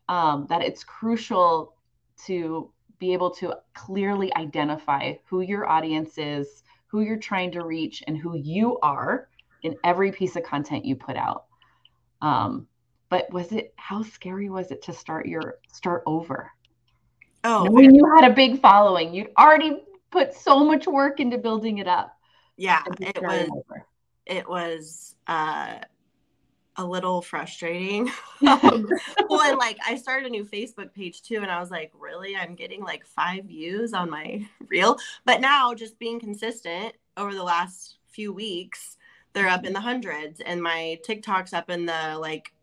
um, 0.10 0.48
that 0.50 0.62
it's 0.62 0.84
crucial 0.84 1.76
to 2.26 2.72
be 3.04 3.12
able 3.12 3.32
to 3.32 3.54
clearly 3.74 4.34
identify 4.38 5.14
who 5.26 5.42
your 5.42 5.68
audience 5.68 6.18
is, 6.18 6.64
who 6.88 7.02
you're 7.02 7.18
trying 7.18 7.52
to 7.52 7.66
reach, 7.66 8.02
and 8.08 8.18
who 8.18 8.38
you 8.38 8.80
are 8.80 9.28
in 9.62 9.76
every 9.84 10.10
piece 10.10 10.38
of 10.38 10.44
content 10.44 10.86
you 10.86 10.96
put 10.96 11.18
out. 11.18 11.48
Um, 12.22 12.66
but 13.10 13.30
was 13.34 13.52
it 13.52 13.74
how 13.76 14.04
scary 14.04 14.50
was 14.50 14.72
it 14.72 14.82
to 14.84 14.94
start 14.94 15.26
your 15.26 15.60
start 15.68 16.04
over? 16.06 16.50
Oh, 17.44 17.70
when 17.70 17.94
you 17.94 18.10
had 18.16 18.32
a 18.32 18.34
big 18.34 18.62
following, 18.62 19.14
you'd 19.14 19.32
already 19.38 19.84
put 20.10 20.34
so 20.34 20.64
much 20.64 20.88
work 20.88 21.20
into 21.20 21.38
building 21.38 21.80
it 21.80 21.90
up. 21.90 22.18
Yeah, 22.56 22.84
it 23.02 23.22
was. 23.22 23.50
Over. 23.52 23.86
It 24.26 24.48
was 24.48 25.16
uh, 25.28 25.80
a 26.78 26.86
little 26.86 27.22
frustrating. 27.22 28.10
um, 28.48 28.90
well, 29.30 29.42
and 29.42 29.58
like 29.58 29.78
I 29.86 29.96
started 29.96 30.28
a 30.28 30.30
new 30.30 30.46
Facebook 30.46 30.94
page 30.94 31.22
too, 31.22 31.38
and 31.38 31.52
I 31.52 31.60
was 31.60 31.72
like, 31.72 31.92
really? 31.98 32.36
I'm 32.36 32.56
getting 32.56 32.84
like 32.84 33.06
five 33.06 33.46
views 33.46 33.94
on 33.94 34.10
my 34.10 34.48
reel. 34.68 34.98
But 35.26 35.42
now, 35.42 35.74
just 35.74 36.00
being 36.00 36.20
consistent 36.20 36.94
over 37.18 37.34
the 37.34 37.44
last 37.44 37.98
few 38.10 38.34
weeks, 38.34 38.98
they're 39.34 39.48
up 39.48 39.66
in 39.66 39.74
the 39.74 39.80
hundreds, 39.80 40.40
and 40.42 40.62
my 40.62 41.00
TikTok's 41.04 41.54
up 41.54 41.70
in 41.70 41.86
the 41.86 42.18
like 42.20 42.54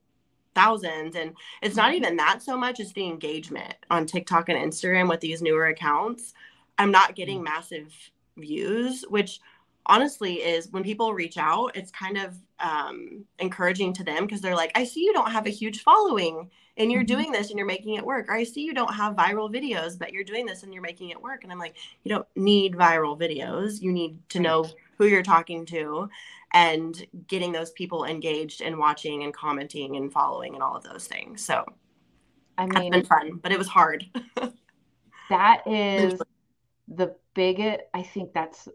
thousands. 0.54 1.14
And 1.14 1.34
it's 1.62 1.76
not 1.76 1.94
even 1.94 2.16
that 2.16 2.42
so 2.42 2.56
much 2.56 2.80
as 2.80 2.92
the 2.92 3.06
engagement 3.06 3.74
on 3.90 4.06
TikTok 4.06 4.48
and 4.48 4.58
Instagram 4.58 5.08
with 5.08 5.20
these 5.20 5.42
newer 5.42 5.66
accounts. 5.66 6.34
I'm 6.78 6.90
not 6.90 7.14
getting 7.14 7.40
mm. 7.40 7.44
massive 7.44 7.92
views, 8.36 9.04
which 9.08 9.40
honestly 9.86 10.34
is 10.36 10.68
when 10.70 10.82
people 10.82 11.14
reach 11.14 11.38
out, 11.38 11.72
it's 11.74 11.90
kind 11.90 12.18
of 12.18 12.36
um, 12.58 13.24
encouraging 13.38 13.92
to 13.94 14.04
them 14.04 14.26
because 14.26 14.40
they're 14.40 14.56
like, 14.56 14.72
I 14.74 14.84
see 14.84 15.00
you 15.00 15.12
don't 15.12 15.30
have 15.30 15.46
a 15.46 15.50
huge 15.50 15.82
following 15.82 16.50
and 16.76 16.90
you're 16.90 17.02
mm-hmm. 17.02 17.14
doing 17.14 17.32
this 17.32 17.50
and 17.50 17.58
you're 17.58 17.66
making 17.66 17.94
it 17.94 18.04
work. 18.04 18.28
Or 18.28 18.34
I 18.34 18.44
see 18.44 18.62
you 18.62 18.74
don't 18.74 18.94
have 18.94 19.16
viral 19.16 19.52
videos, 19.52 19.98
but 19.98 20.12
you're 20.12 20.24
doing 20.24 20.46
this 20.46 20.62
and 20.62 20.72
you're 20.72 20.82
making 20.82 21.10
it 21.10 21.20
work. 21.20 21.42
And 21.42 21.52
I'm 21.52 21.58
like, 21.58 21.76
you 22.04 22.10
don't 22.10 22.26
need 22.36 22.74
viral 22.74 23.18
videos. 23.18 23.80
You 23.80 23.92
need 23.92 24.18
to 24.30 24.40
know 24.40 24.66
who 24.98 25.06
you're 25.06 25.22
talking 25.22 25.64
to 25.66 26.08
and 26.52 27.06
getting 27.26 27.52
those 27.52 27.70
people 27.72 28.04
engaged 28.04 28.60
and 28.60 28.78
watching 28.78 29.22
and 29.24 29.32
commenting 29.32 29.96
and 29.96 30.12
following 30.12 30.54
and 30.54 30.62
all 30.62 30.76
of 30.76 30.84
those 30.84 31.06
things. 31.06 31.44
So 31.44 31.64
I 32.58 32.66
mean, 32.66 32.92
it's 32.92 33.08
been 33.08 33.18
fun, 33.18 33.40
but 33.42 33.52
it 33.52 33.58
was 33.58 33.68
hard. 33.68 34.04
that 35.30 35.66
is 35.66 36.20
the 36.88 37.14
biggest, 37.34 37.80
I 37.94 38.02
think 38.02 38.32
that's 38.32 38.68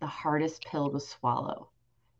the 0.00 0.06
hardest 0.06 0.64
pill 0.64 0.90
to 0.90 1.00
swallow 1.00 1.68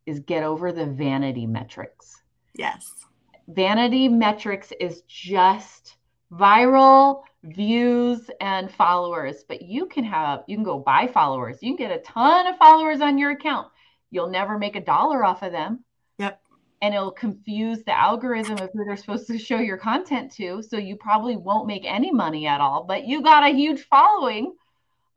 is 0.06 0.20
get 0.20 0.42
over 0.42 0.72
the 0.72 0.86
vanity 0.86 1.46
metrics. 1.46 2.22
Yes. 2.54 3.06
Vanity 3.48 4.08
metrics 4.08 4.72
is 4.80 5.02
just 5.06 5.96
viral 6.32 7.22
views 7.44 8.30
and 8.40 8.70
followers, 8.70 9.44
but 9.46 9.62
you 9.62 9.86
can 9.86 10.04
have 10.04 10.44
you 10.46 10.56
can 10.56 10.64
go 10.64 10.78
buy 10.78 11.06
followers. 11.06 11.58
You 11.60 11.76
can 11.76 11.88
get 11.88 11.96
a 11.96 12.02
ton 12.02 12.46
of 12.46 12.56
followers 12.56 13.00
on 13.00 13.18
your 13.18 13.30
account. 13.30 13.68
You'll 14.10 14.30
never 14.30 14.58
make 14.58 14.76
a 14.76 14.80
dollar 14.80 15.24
off 15.24 15.42
of 15.42 15.52
them. 15.52 15.84
Yep. 16.18 16.40
And 16.80 16.94
it'll 16.94 17.10
confuse 17.10 17.82
the 17.84 17.98
algorithm 17.98 18.58
of 18.58 18.70
who 18.72 18.84
they're 18.84 18.96
supposed 18.96 19.26
to 19.26 19.38
show 19.38 19.58
your 19.58 19.76
content 19.76 20.32
to. 20.32 20.62
So 20.62 20.78
you 20.78 20.96
probably 20.96 21.36
won't 21.36 21.66
make 21.66 21.84
any 21.84 22.10
money 22.10 22.46
at 22.46 22.60
all, 22.60 22.84
but 22.84 23.04
you 23.04 23.22
got 23.22 23.42
a 23.42 23.54
huge 23.54 23.82
following. 23.88 24.54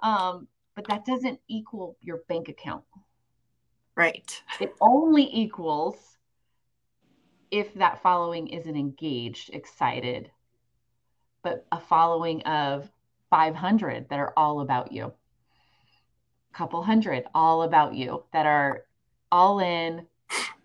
Um, 0.02 0.48
but 0.76 0.88
that 0.88 1.06
doesn't 1.06 1.40
equal 1.48 1.98
your 2.02 2.18
bank 2.28 2.50
account. 2.50 2.84
Right. 3.96 4.42
It 4.60 4.74
only 4.82 5.30
equals 5.32 6.18
if 7.52 7.74
that 7.76 8.02
following 8.02 8.48
isn't 8.48 8.78
engaged, 8.78 9.50
excited, 9.54 10.32
but 11.44 11.66
a 11.72 11.80
following 11.80 12.42
of 12.44 12.90
500 13.30 14.08
that 14.10 14.20
are 14.20 14.34
all 14.38 14.62
about 14.62 14.92
you, 14.92 15.06
a 16.54 16.58
couple 16.58 16.82
hundred 16.82 17.26
all 17.36 17.64
about 17.64 17.94
you 17.94 18.24
that 18.32 18.46
are 18.46 18.86
all 19.32 19.60
in, 19.60 20.08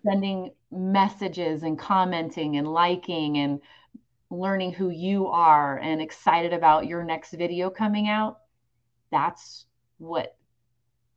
sending 0.05 0.51
messages 0.71 1.63
and 1.63 1.77
commenting 1.77 2.57
and 2.57 2.67
liking 2.67 3.37
and 3.37 3.61
learning 4.29 4.73
who 4.73 4.89
you 4.89 5.27
are 5.27 5.77
and 5.77 6.01
excited 6.01 6.53
about 6.53 6.87
your 6.87 7.03
next 7.03 7.31
video 7.33 7.69
coming 7.69 8.07
out. 8.07 8.39
That's 9.11 9.66
what 9.97 10.37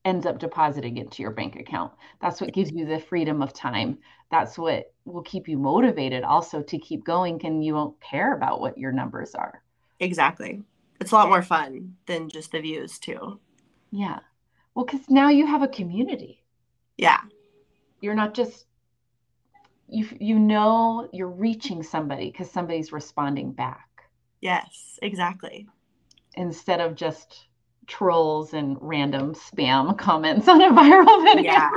ends 0.04 0.26
up 0.26 0.38
depositing 0.38 0.96
into 0.96 1.22
your 1.22 1.30
bank 1.30 1.56
account. 1.56 1.92
That's 2.20 2.40
what 2.40 2.54
gives 2.54 2.72
you 2.72 2.86
the 2.86 2.98
freedom 2.98 3.42
of 3.42 3.52
time. 3.52 3.98
That's 4.30 4.56
what 4.56 4.92
will 5.04 5.22
keep 5.22 5.48
you 5.48 5.58
motivated 5.58 6.24
also 6.24 6.62
to 6.62 6.78
keep 6.78 7.04
going 7.04 7.44
and 7.44 7.64
you 7.64 7.74
won't 7.74 8.00
care 8.00 8.34
about 8.34 8.60
what 8.60 8.78
your 8.78 8.92
numbers 8.92 9.34
are. 9.34 9.62
Exactly. 9.98 10.62
It's 11.00 11.12
a 11.12 11.14
lot 11.14 11.28
more 11.28 11.42
fun 11.42 11.96
than 12.06 12.28
just 12.28 12.52
the 12.52 12.60
views 12.60 12.98
too. 12.98 13.40
Yeah. 13.90 14.20
Well, 14.74 14.84
cuz 14.84 15.10
now 15.10 15.28
you 15.28 15.46
have 15.46 15.62
a 15.62 15.68
community. 15.68 16.44
Yeah. 16.96 17.20
You're 18.00 18.14
not 18.14 18.34
just 18.34 18.66
you 19.88 20.06
you 20.20 20.38
know 20.38 21.08
you're 21.12 21.28
reaching 21.28 21.82
somebody 21.82 22.30
cuz 22.30 22.50
somebody's 22.50 22.92
responding 22.92 23.52
back. 23.52 23.88
Yes, 24.40 24.98
exactly. 25.02 25.68
Instead 26.34 26.80
of 26.80 26.94
just 26.94 27.48
trolls 27.90 28.54
and 28.54 28.78
random 28.80 29.34
spam 29.34 29.98
comments 29.98 30.48
on 30.48 30.62
a 30.62 30.70
viral 30.70 31.24
video. 31.34 31.52
Yeah. 31.52 31.70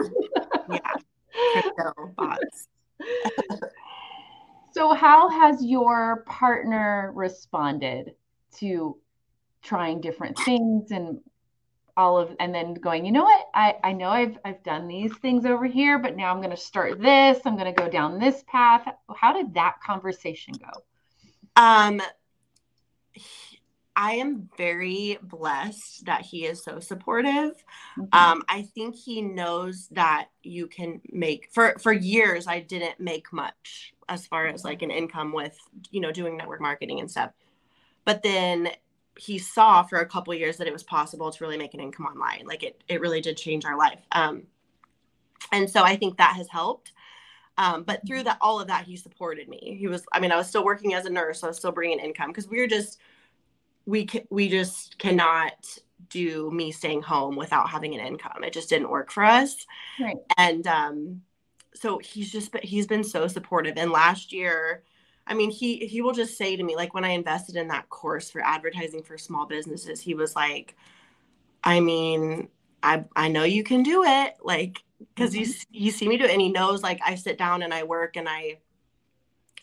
Yeah. 0.69 1.61
bots. 2.15 2.67
so 4.71 4.93
how 4.93 5.29
has 5.29 5.65
your 5.65 6.23
partner 6.27 7.11
responded 7.15 8.13
to 8.57 8.97
trying 9.63 9.99
different 9.99 10.37
things 10.39 10.91
and 10.91 11.19
all 11.95 12.17
of 12.17 12.35
and 12.39 12.53
then 12.53 12.73
going, 12.73 13.05
you 13.05 13.11
know 13.11 13.23
what? 13.23 13.47
I, 13.53 13.75
I 13.83 13.91
know 13.93 14.09
I've 14.09 14.37
I've 14.45 14.63
done 14.63 14.87
these 14.87 15.15
things 15.17 15.45
over 15.45 15.65
here, 15.65 15.99
but 15.99 16.15
now 16.15 16.33
I'm 16.33 16.41
gonna 16.41 16.57
start 16.57 16.99
this, 17.01 17.39
I'm 17.45 17.57
gonna 17.57 17.73
go 17.73 17.89
down 17.89 18.19
this 18.19 18.43
path. 18.47 18.87
How 19.15 19.33
did 19.33 19.53
that 19.55 19.75
conversation 19.85 20.53
go? 20.55 20.81
Um 21.55 22.01
I 23.95 24.13
am 24.13 24.49
very 24.57 25.19
blessed 25.21 26.05
that 26.05 26.21
he 26.21 26.45
is 26.45 26.63
so 26.63 26.79
supportive. 26.79 27.63
Mm-hmm. 27.97 28.03
Um, 28.11 28.43
I 28.49 28.63
think 28.63 28.95
he 28.95 29.21
knows 29.21 29.87
that 29.91 30.29
you 30.41 30.67
can 30.67 31.01
make 31.11 31.49
for 31.51 31.75
for 31.79 31.93
years. 31.93 32.47
I 32.47 32.59
didn't 32.59 32.99
make 32.99 33.31
much 33.31 33.93
as 34.09 34.25
far 34.27 34.47
as 34.47 34.63
like 34.63 34.81
an 34.81 34.91
income 34.91 35.31
with 35.31 35.57
you 35.91 36.01
know 36.01 36.11
doing 36.11 36.37
network 36.37 36.61
marketing 36.61 36.99
and 36.99 37.09
stuff, 37.09 37.31
but 38.05 38.23
then 38.23 38.69
he 39.19 39.37
saw 39.37 39.83
for 39.83 39.99
a 39.99 40.05
couple 40.05 40.33
years 40.33 40.57
that 40.57 40.67
it 40.67 40.73
was 40.73 40.83
possible 40.83 41.31
to 41.31 41.43
really 41.43 41.57
make 41.57 41.75
an 41.75 41.79
income 41.79 42.05
online. 42.05 42.45
Like 42.45 42.63
it 42.63 42.83
it 42.87 42.99
really 42.99 43.21
did 43.21 43.37
change 43.37 43.65
our 43.65 43.77
life. 43.77 44.01
Um, 44.11 44.43
and 45.51 45.69
so 45.69 45.83
I 45.83 45.95
think 45.95 46.17
that 46.17 46.35
has 46.35 46.47
helped. 46.49 46.93
Um, 47.57 47.83
but 47.83 48.01
through 48.07 48.23
that 48.23 48.39
all 48.41 48.59
of 48.59 48.67
that, 48.67 48.85
he 48.85 48.97
supported 48.97 49.47
me. 49.47 49.77
He 49.79 49.87
was, 49.87 50.03
I 50.11 50.19
mean, 50.19 50.31
I 50.31 50.37
was 50.37 50.47
still 50.47 50.65
working 50.65 50.95
as 50.95 51.05
a 51.05 51.09
nurse, 51.09 51.41
so 51.41 51.47
I 51.47 51.49
was 51.49 51.57
still 51.57 51.71
bringing 51.71 51.99
income 51.99 52.31
because 52.31 52.47
we 52.47 52.57
were 52.57 52.65
just 52.65 52.99
we 53.85 54.07
we 54.29 54.49
just 54.49 54.97
cannot 54.97 55.53
do 56.09 56.51
me 56.51 56.71
staying 56.71 57.01
home 57.01 57.35
without 57.35 57.69
having 57.69 57.93
an 57.95 58.05
income. 58.05 58.43
It 58.43 58.53
just 58.53 58.69
didn't 58.69 58.89
work 58.89 59.11
for 59.11 59.23
us. 59.23 59.65
Right. 59.99 60.17
And 60.37 60.65
um, 60.67 61.21
so 61.73 61.97
he's 61.97 62.31
just 62.31 62.55
he's 62.63 62.87
been 62.87 63.03
so 63.03 63.27
supportive. 63.27 63.77
And 63.77 63.91
last 63.91 64.31
year, 64.31 64.83
I 65.25 65.33
mean, 65.33 65.49
he 65.49 65.85
he 65.87 66.01
will 66.01 66.13
just 66.13 66.37
say 66.37 66.55
to 66.55 66.63
me 66.63 66.75
like 66.75 66.93
when 66.93 67.05
I 67.05 67.09
invested 67.09 67.55
in 67.55 67.67
that 67.69 67.89
course 67.89 68.29
for 68.29 68.41
advertising 68.41 69.03
for 69.03 69.17
small 69.17 69.45
businesses, 69.45 69.99
he 69.99 70.13
was 70.13 70.35
like, 70.35 70.75
I 71.63 71.79
mean, 71.79 72.49
I 72.81 73.05
I 73.15 73.27
know 73.29 73.43
you 73.43 73.63
can 73.63 73.83
do 73.83 74.03
it, 74.03 74.35
like 74.43 74.83
because 74.99 75.33
mm-hmm. 75.33 75.51
you 75.71 75.85
you 75.85 75.91
see 75.91 76.07
me 76.07 76.17
do 76.17 76.25
it, 76.25 76.31
and 76.31 76.41
he 76.41 76.51
knows 76.51 76.83
like 76.83 76.99
I 77.05 77.15
sit 77.15 77.37
down 77.37 77.63
and 77.63 77.73
I 77.73 77.83
work 77.83 78.17
and 78.17 78.29
I 78.29 78.59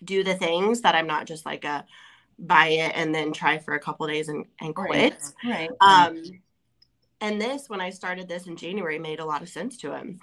do 0.03 0.25
the 0.25 0.35
things 0.35 0.81
that 0.81 0.95
I'm 0.95 1.07
not 1.07 1.27
just 1.27 1.45
like 1.45 1.65
a 1.65 1.85
buy 2.40 2.68
it 2.68 2.92
and 2.94 3.14
then 3.14 3.33
try 3.33 3.59
for 3.59 3.74
a 3.74 3.81
couple 3.81 4.07
days 4.07 4.29
and, 4.29 4.46
and 4.61 4.74
quit. 4.74 5.14
Right. 5.44 5.70
right. 5.70 5.70
Um, 5.81 6.22
and 7.20 7.40
this, 7.40 7.68
when 7.68 7.81
I 7.81 7.90
started 7.90 8.29
this 8.29 8.46
in 8.46 8.57
January, 8.57 8.98
made 8.98 9.20
a 9.20 9.24
lot 9.24 9.42
of 9.42 9.48
sense 9.48 9.76
to 9.79 9.94
him. 9.94 10.18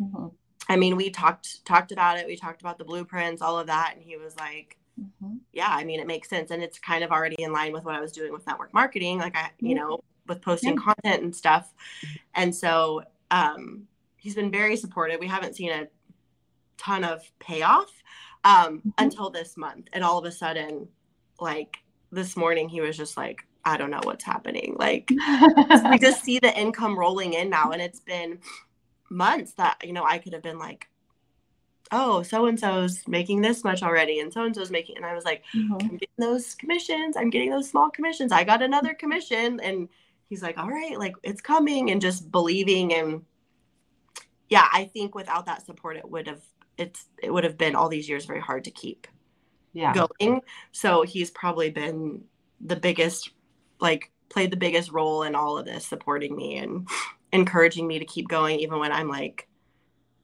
Mm-hmm. 0.00 0.26
I 0.68 0.76
mean, 0.76 0.96
we 0.96 1.10
talked 1.10 1.64
talked 1.64 1.92
about 1.92 2.18
it. 2.18 2.26
We 2.26 2.36
talked 2.36 2.60
about 2.60 2.78
the 2.78 2.84
blueprints, 2.84 3.42
all 3.42 3.58
of 3.58 3.66
that, 3.66 3.94
and 3.94 4.02
he 4.02 4.16
was 4.16 4.36
like, 4.36 4.76
mm-hmm. 5.00 5.38
"Yeah, 5.52 5.70
I 5.70 5.82
mean, 5.82 5.98
it 5.98 6.06
makes 6.06 6.28
sense, 6.28 6.50
and 6.50 6.62
it's 6.62 6.78
kind 6.78 7.02
of 7.02 7.10
already 7.10 7.42
in 7.42 7.52
line 7.52 7.72
with 7.72 7.84
what 7.84 7.94
I 7.94 8.00
was 8.00 8.12
doing 8.12 8.32
with 8.32 8.46
network 8.46 8.72
marketing, 8.74 9.18
like 9.18 9.36
I, 9.36 9.50
you 9.60 9.74
know, 9.74 10.00
with 10.26 10.42
posting 10.42 10.74
yeah. 10.74 10.82
content 10.94 11.22
and 11.22 11.34
stuff." 11.34 11.72
And 12.34 12.54
so, 12.54 13.02
um, 13.30 13.88
he's 14.16 14.34
been 14.34 14.50
very 14.50 14.76
supportive. 14.76 15.20
We 15.20 15.26
haven't 15.26 15.56
seen 15.56 15.70
a 15.72 15.88
ton 16.76 17.02
of 17.02 17.22
payoff 17.38 17.90
um, 18.44 18.78
mm-hmm. 18.78 18.90
until 18.98 19.30
this 19.30 19.56
month. 19.56 19.88
And 19.92 20.04
all 20.04 20.18
of 20.18 20.24
a 20.24 20.32
sudden, 20.32 20.88
like 21.40 21.78
this 22.10 22.36
morning, 22.36 22.68
he 22.68 22.80
was 22.80 22.96
just 22.96 23.16
like, 23.16 23.44
I 23.64 23.76
don't 23.76 23.90
know 23.90 24.00
what's 24.02 24.24
happening. 24.24 24.76
Like, 24.78 25.10
we 25.10 25.98
just 26.00 26.24
see 26.24 26.38
the 26.38 26.56
income 26.58 26.98
rolling 26.98 27.34
in 27.34 27.50
now. 27.50 27.72
And 27.72 27.82
it's 27.82 28.00
been 28.00 28.38
months 29.10 29.52
that, 29.54 29.78
you 29.84 29.92
know, 29.92 30.04
I 30.04 30.18
could 30.18 30.32
have 30.32 30.42
been 30.42 30.58
like, 30.58 30.88
oh, 31.92 32.22
so 32.22 32.46
and 32.46 32.58
so's 32.58 33.06
making 33.06 33.40
this 33.40 33.64
much 33.64 33.82
already, 33.82 34.20
and 34.20 34.32
so 34.32 34.44
and 34.44 34.54
so's 34.54 34.70
making, 34.70 34.96
and 34.96 35.06
I 35.06 35.14
was 35.14 35.24
like, 35.24 35.42
mm-hmm. 35.54 35.74
I'm 35.74 35.96
getting 35.96 36.08
those 36.18 36.54
commissions, 36.54 37.16
I'm 37.16 37.30
getting 37.30 37.50
those 37.50 37.68
small 37.68 37.90
commissions, 37.90 38.32
I 38.32 38.44
got 38.44 38.62
another 38.62 38.94
commission, 38.94 39.60
and 39.60 39.88
he's 40.28 40.42
like, 40.42 40.58
all 40.58 40.68
right, 40.68 40.98
like 40.98 41.14
it's 41.22 41.40
coming, 41.40 41.90
and 41.90 42.00
just 42.00 42.30
believing, 42.30 42.92
and 42.94 43.24
yeah, 44.48 44.68
I 44.72 44.84
think 44.84 45.14
without 45.14 45.46
that 45.46 45.64
support, 45.64 45.96
it 45.96 46.08
would 46.08 46.26
have 46.26 46.42
it's 46.76 47.06
it 47.22 47.32
would 47.32 47.44
have 47.44 47.58
been 47.58 47.74
all 47.74 47.88
these 47.88 48.08
years 48.08 48.24
very 48.24 48.40
hard 48.40 48.64
to 48.64 48.70
keep 48.70 49.06
yeah. 49.78 49.94
going. 49.94 50.40
So 50.72 51.02
he's 51.02 51.30
probably 51.30 51.70
been 51.70 52.24
the 52.60 52.76
biggest, 52.76 53.30
like 53.80 54.10
played 54.28 54.50
the 54.50 54.56
biggest 54.56 54.90
role 54.92 55.22
in 55.22 55.34
all 55.34 55.58
of 55.58 55.66
this, 55.66 55.86
supporting 55.86 56.36
me 56.36 56.56
and 56.56 56.88
encouraging 57.32 57.86
me 57.86 57.98
to 57.98 58.04
keep 58.04 58.28
going, 58.28 58.60
even 58.60 58.78
when 58.78 58.92
I'm 58.92 59.08
like 59.08 59.48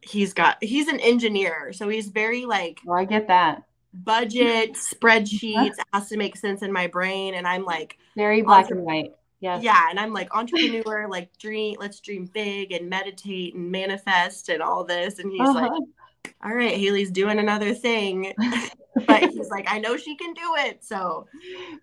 he's 0.04 0.32
got 0.32 0.62
he's 0.62 0.88
an 0.88 1.00
engineer. 1.00 1.72
So 1.72 1.88
he's 1.88 2.08
very 2.08 2.44
like 2.44 2.80
well, 2.84 2.98
i 2.98 3.04
get 3.04 3.28
that. 3.28 3.62
budget 3.92 4.74
spreadsheets 4.74 5.76
has 5.92 6.08
to 6.08 6.16
make 6.16 6.36
sense 6.36 6.62
in 6.62 6.72
my 6.72 6.86
brain. 6.86 7.34
And 7.34 7.46
i'm 7.46 7.64
like 7.64 7.98
very 8.16 8.42
black 8.42 8.70
and 8.70 8.82
white. 8.82 9.12
Yeah 9.40 9.60
yeah. 9.60 9.86
And 9.90 9.98
i'm 9.98 10.12
like 10.12 10.34
entrepreneur 10.34 11.08
like 11.08 11.36
dream 11.38 11.76
let's 11.78 12.00
dream 12.00 12.30
big 12.32 12.72
and 12.72 12.88
meditate 12.88 13.54
and 13.54 13.70
manifest 13.70 14.48
and 14.48 14.62
all 14.62 14.84
this. 14.84 15.18
And 15.18 15.32
he's 15.32 15.40
uh-huh. 15.40 15.60
like 15.60 16.34
all 16.42 16.54
right 16.54 16.76
haley's 16.76 17.10
doing 17.10 17.38
another 17.38 17.74
thing 17.74 18.32
but 19.06 19.30
he's 19.30 19.48
like 19.50 19.66
i 19.68 19.78
know 19.78 19.96
she 19.96 20.16
can 20.16 20.32
do 20.34 20.54
it 20.58 20.82
so 20.84 21.26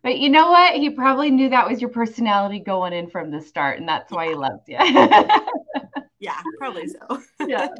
but 0.03 0.17
you 0.17 0.29
know 0.29 0.51
what 0.51 0.75
he 0.75 0.89
probably 0.89 1.29
knew 1.29 1.49
that 1.49 1.67
was 1.67 1.81
your 1.81 1.89
personality 1.89 2.59
going 2.59 2.93
in 2.93 3.09
from 3.09 3.31
the 3.31 3.41
start 3.41 3.79
and 3.79 3.87
that's 3.87 4.11
why 4.11 4.27
he 4.27 4.35
loves 4.35 4.63
you 4.67 4.77
yeah 6.19 6.41
probably 6.57 6.87
so 6.87 7.21
yeah 7.47 7.67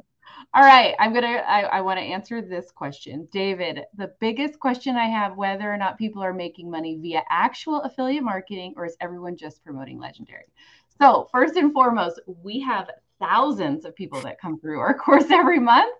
all 0.54 0.64
right, 0.64 0.96
I'm 1.00 1.14
gonna. 1.14 1.28
I, 1.28 1.62
I 1.62 1.82
want 1.82 2.00
to 2.00 2.04
answer 2.04 2.42
this 2.42 2.72
question, 2.72 3.28
David. 3.32 3.82
The 3.96 4.14
biggest 4.20 4.60
question 4.60 4.98
I 4.98 5.08
have: 5.08 5.38
whether 5.38 5.72
or 5.72 5.78
not 5.78 5.98
people 5.98 6.22
are 6.22 6.34
making 6.34 6.70
money 6.70 6.98
via 6.98 7.24
actual 7.30 7.82
affiliate 7.82 8.24
marketing, 8.24 8.74
or 8.76 8.86
is 8.86 8.98
everyone 9.00 9.38
just 9.38 9.64
promoting 9.64 9.98
Legendary? 10.00 10.52
So 11.00 11.30
first 11.32 11.56
and 11.56 11.72
foremost, 11.72 12.20
we 12.44 12.60
have 12.62 12.90
thousands 13.20 13.86
of 13.86 13.96
people 13.96 14.20
that 14.22 14.42
come 14.42 14.60
through 14.60 14.80
our 14.80 14.94
course 14.98 15.32
every 15.32 15.60
month. 15.60 15.96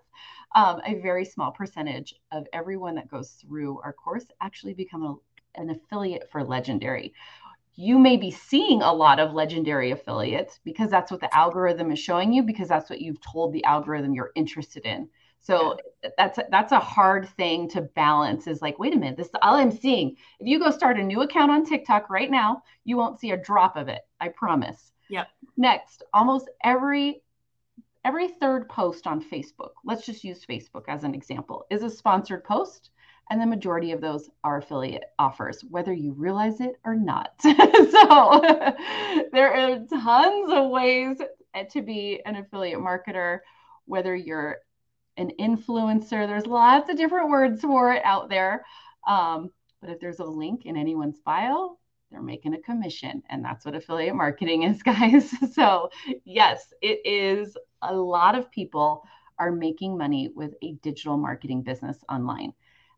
Um, 0.54 0.80
a 0.84 1.00
very 1.00 1.24
small 1.24 1.50
percentage 1.50 2.14
of 2.30 2.46
everyone 2.52 2.94
that 2.96 3.08
goes 3.08 3.30
through 3.30 3.80
our 3.82 3.92
course 3.92 4.26
actually 4.40 4.74
become 4.74 5.02
a, 5.02 5.60
an 5.60 5.70
affiliate 5.70 6.30
for 6.30 6.44
Legendary. 6.44 7.14
You 7.74 7.98
may 7.98 8.18
be 8.18 8.30
seeing 8.30 8.82
a 8.82 8.92
lot 8.92 9.18
of 9.18 9.32
legendary 9.32 9.92
affiliates 9.92 10.60
because 10.62 10.90
that's 10.90 11.10
what 11.10 11.20
the 11.20 11.34
algorithm 11.34 11.90
is 11.90 11.98
showing 11.98 12.30
you 12.30 12.42
because 12.42 12.68
that's 12.68 12.90
what 12.90 13.00
you've 13.00 13.20
told 13.22 13.52
the 13.52 13.64
algorithm 13.64 14.12
you're 14.12 14.32
interested 14.34 14.84
in. 14.84 15.08
So 15.40 15.78
that's 16.16 16.38
that's 16.50 16.72
a 16.72 16.78
hard 16.78 17.28
thing 17.30 17.68
to 17.70 17.82
balance 17.82 18.46
is 18.46 18.62
like 18.62 18.78
wait 18.78 18.94
a 18.94 18.96
minute 18.96 19.16
this 19.16 19.26
is 19.26 19.32
all 19.42 19.54
i'm 19.54 19.70
seeing 19.70 20.16
if 20.40 20.46
you 20.46 20.58
go 20.58 20.70
start 20.70 20.98
a 20.98 21.02
new 21.02 21.22
account 21.22 21.50
on 21.50 21.64
tiktok 21.64 22.10
right 22.10 22.30
now 22.30 22.62
you 22.84 22.96
won't 22.96 23.20
see 23.20 23.30
a 23.30 23.36
drop 23.36 23.76
of 23.76 23.88
it 23.88 24.02
i 24.20 24.28
promise. 24.28 24.92
Yep. 25.08 25.28
Next 25.56 26.02
almost 26.14 26.48
every 26.64 27.22
every 28.04 28.28
third 28.28 28.68
post 28.68 29.06
on 29.06 29.22
facebook 29.22 29.72
let's 29.84 30.04
just 30.04 30.24
use 30.24 30.44
facebook 30.44 30.84
as 30.88 31.04
an 31.04 31.14
example 31.14 31.66
is 31.70 31.82
a 31.82 31.90
sponsored 31.90 32.44
post 32.44 32.90
and 33.30 33.40
the 33.40 33.46
majority 33.46 33.92
of 33.92 34.00
those 34.00 34.28
are 34.44 34.58
affiliate 34.58 35.04
offers, 35.18 35.64
whether 35.70 35.92
you 35.92 36.12
realize 36.12 36.60
it 36.60 36.78
or 36.84 36.94
not. 36.94 37.32
so 37.40 37.52
there 39.32 39.54
are 39.54 39.78
tons 39.88 40.52
of 40.52 40.70
ways 40.70 41.16
to 41.70 41.82
be 41.82 42.20
an 42.26 42.36
affiliate 42.36 42.78
marketer, 42.78 43.38
whether 43.86 44.14
you're 44.14 44.58
an 45.16 45.30
influencer, 45.40 46.26
there's 46.26 46.46
lots 46.46 46.90
of 46.90 46.96
different 46.96 47.30
words 47.30 47.62
for 47.62 47.92
it 47.92 48.02
out 48.04 48.28
there. 48.28 48.64
Um, 49.08 49.50
but 49.80 49.90
if 49.90 50.00
there's 50.00 50.20
a 50.20 50.24
link 50.24 50.66
in 50.66 50.76
anyone's 50.76 51.20
bio, 51.20 51.78
they're 52.12 52.22
making 52.22 52.54
a 52.54 52.60
commission. 52.60 53.22
And 53.30 53.44
that's 53.44 53.64
what 53.64 53.74
affiliate 53.74 54.14
marketing 54.14 54.62
is, 54.64 54.82
guys. 54.84 55.30
so, 55.54 55.90
yes, 56.24 56.72
it 56.80 57.00
is 57.04 57.56
a 57.82 57.94
lot 57.94 58.34
of 58.34 58.50
people 58.50 59.04
are 59.38 59.50
making 59.50 59.98
money 59.98 60.30
with 60.34 60.54
a 60.62 60.72
digital 60.82 61.16
marketing 61.16 61.62
business 61.62 61.98
online. 62.08 62.52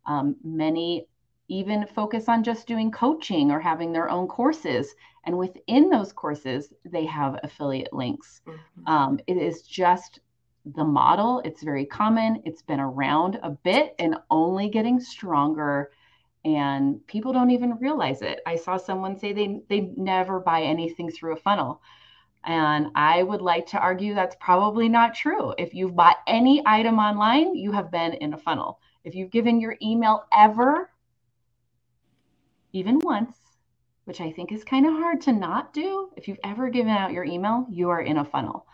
Um, 0.06 0.36
many 0.44 1.06
even 1.48 1.86
focus 1.86 2.28
on 2.28 2.42
just 2.42 2.66
doing 2.66 2.90
coaching 2.90 3.50
or 3.50 3.60
having 3.60 3.92
their 3.92 4.10
own 4.10 4.26
courses. 4.26 4.94
And 5.24 5.38
within 5.38 5.90
those 5.90 6.12
courses, 6.12 6.72
they 6.84 7.04
have 7.06 7.38
affiliate 7.42 7.92
links. 7.92 8.42
Mm-hmm. 8.46 8.86
Um, 8.86 9.20
it 9.26 9.36
is 9.36 9.62
just 9.62 10.20
the 10.64 10.84
model. 10.84 11.42
It's 11.44 11.62
very 11.62 11.84
common. 11.84 12.42
It's 12.44 12.62
been 12.62 12.80
around 12.80 13.38
a 13.42 13.50
bit 13.50 13.94
and 13.98 14.16
only 14.30 14.68
getting 14.68 15.00
stronger. 15.00 15.90
And 16.44 17.06
people 17.06 17.32
don't 17.32 17.50
even 17.50 17.78
realize 17.78 18.20
it. 18.20 18.40
I 18.46 18.56
saw 18.56 18.76
someone 18.76 19.18
say 19.18 19.32
they, 19.32 19.60
they 19.68 19.92
never 19.96 20.40
buy 20.40 20.62
anything 20.62 21.10
through 21.10 21.32
a 21.32 21.40
funnel. 21.40 21.80
And 22.44 22.88
I 22.94 23.22
would 23.22 23.40
like 23.40 23.66
to 23.68 23.78
argue 23.78 24.14
that's 24.14 24.36
probably 24.38 24.88
not 24.88 25.14
true. 25.14 25.54
If 25.56 25.72
you've 25.72 25.96
bought 25.96 26.18
any 26.26 26.62
item 26.66 26.98
online, 26.98 27.56
you 27.56 27.72
have 27.72 27.90
been 27.90 28.12
in 28.14 28.34
a 28.34 28.38
funnel. 28.38 28.78
If 29.04 29.14
you've 29.14 29.30
given 29.30 29.60
your 29.60 29.76
email 29.80 30.24
ever, 30.36 30.90
even 32.72 32.98
once, 32.98 33.38
which 34.04 34.20
I 34.20 34.30
think 34.30 34.52
is 34.52 34.64
kind 34.64 34.84
of 34.84 34.92
hard 34.92 35.22
to 35.22 35.32
not 35.32 35.72
do, 35.72 36.10
if 36.16 36.28
you've 36.28 36.40
ever 36.44 36.68
given 36.68 36.92
out 36.92 37.12
your 37.12 37.24
email, 37.24 37.66
you 37.70 37.88
are 37.88 38.02
in 38.02 38.18
a 38.18 38.24
funnel. 38.24 38.66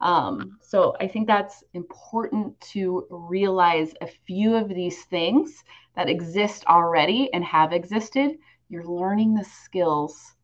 Um, 0.00 0.58
so 0.62 0.94
I 1.00 1.08
think 1.08 1.26
that's 1.26 1.64
important 1.74 2.60
to 2.72 3.06
realize 3.10 3.94
a 4.00 4.06
few 4.06 4.54
of 4.54 4.68
these 4.68 5.04
things 5.04 5.64
that 5.96 6.08
exist 6.08 6.64
already 6.66 7.32
and 7.32 7.44
have 7.44 7.72
existed. 7.72 8.38
You're 8.68 8.86
learning 8.86 9.34
the 9.34 9.44
skills 9.44 10.34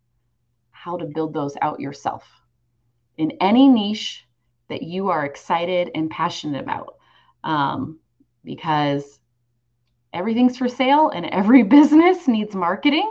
how 0.71 0.97
to 0.97 1.07
build 1.07 1.33
those 1.33 1.57
out 1.63 1.81
yourself 1.81 2.25
in 3.17 3.33
any 3.41 3.69
niche 3.69 4.27
that 4.69 4.83
you 4.83 5.09
are 5.09 5.25
excited 5.25 5.91
and 5.95 6.11
passionate 6.11 6.61
about. 6.61 6.97
Um, 7.45 8.01
because 8.43 9.21
everything's 10.13 10.59
for 10.59 10.69
sale 10.69 11.11
and 11.11 11.27
every 11.27 11.63
business 11.79 12.27
needs 12.27 12.55
marketing. 12.55 13.11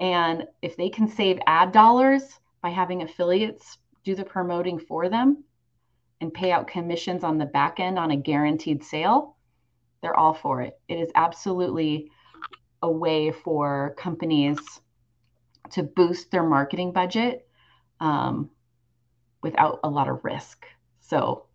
And 0.00 0.46
if 0.62 0.76
they 0.76 0.88
can 0.88 1.08
save 1.08 1.38
ad 1.46 1.72
dollars 1.72 2.22
by 2.62 2.70
having 2.70 3.02
affiliates 3.02 3.78
do 4.02 4.14
the 4.14 4.24
promoting 4.24 4.78
for 4.78 5.08
them 5.08 5.44
and 6.20 6.32
pay 6.32 6.52
out 6.52 6.66
commissions 6.66 7.24
on 7.24 7.38
the 7.38 7.46
back 7.46 7.80
end 7.80 7.98
on 7.98 8.10
a 8.10 8.16
guaranteed 8.16 8.84
sale, 8.84 9.36
they're 10.02 10.16
all 10.16 10.34
for 10.34 10.62
it. 10.62 10.78
It 10.88 10.96
is 10.96 11.10
absolutely 11.14 12.10
a 12.82 12.90
way 12.90 13.32
for 13.32 13.94
companies 13.98 14.58
to 15.70 15.82
boost 15.82 16.30
their 16.30 16.42
marketing 16.42 16.92
budget 16.92 17.46
um, 18.00 18.50
without 19.42 19.80
a 19.84 19.88
lot 19.88 20.08
of 20.08 20.24
risk. 20.24 20.66
So 21.00 21.46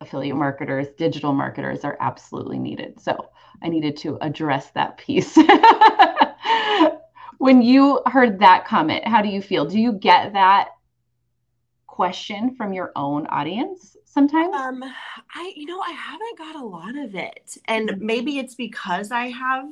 affiliate 0.00 0.36
marketers, 0.36 0.88
digital 0.96 1.32
marketers 1.32 1.84
are 1.84 1.96
absolutely 2.00 2.58
needed. 2.58 3.00
So 3.00 3.30
I 3.62 3.68
needed 3.68 3.96
to 3.98 4.18
address 4.20 4.70
that 4.70 4.96
piece. 4.96 5.36
when 7.38 7.62
you 7.62 8.00
heard 8.06 8.40
that 8.40 8.66
comment, 8.66 9.06
how 9.06 9.22
do 9.22 9.28
you 9.28 9.42
feel? 9.42 9.66
Do 9.66 9.78
you 9.78 9.92
get 9.92 10.32
that 10.32 10.68
question 11.86 12.54
from 12.54 12.72
your 12.72 12.92
own 12.96 13.26
audience 13.26 13.96
sometimes? 14.10 14.54
Um, 14.54 14.84
I, 15.34 15.52
you 15.56 15.66
know, 15.66 15.80
I 15.80 15.92
haven't 15.92 16.38
got 16.38 16.56
a 16.56 16.64
lot 16.64 16.96
of 16.96 17.14
it, 17.14 17.56
and 17.66 17.98
maybe 17.98 18.38
it's 18.38 18.54
because 18.54 19.10
I 19.10 19.28
have 19.28 19.68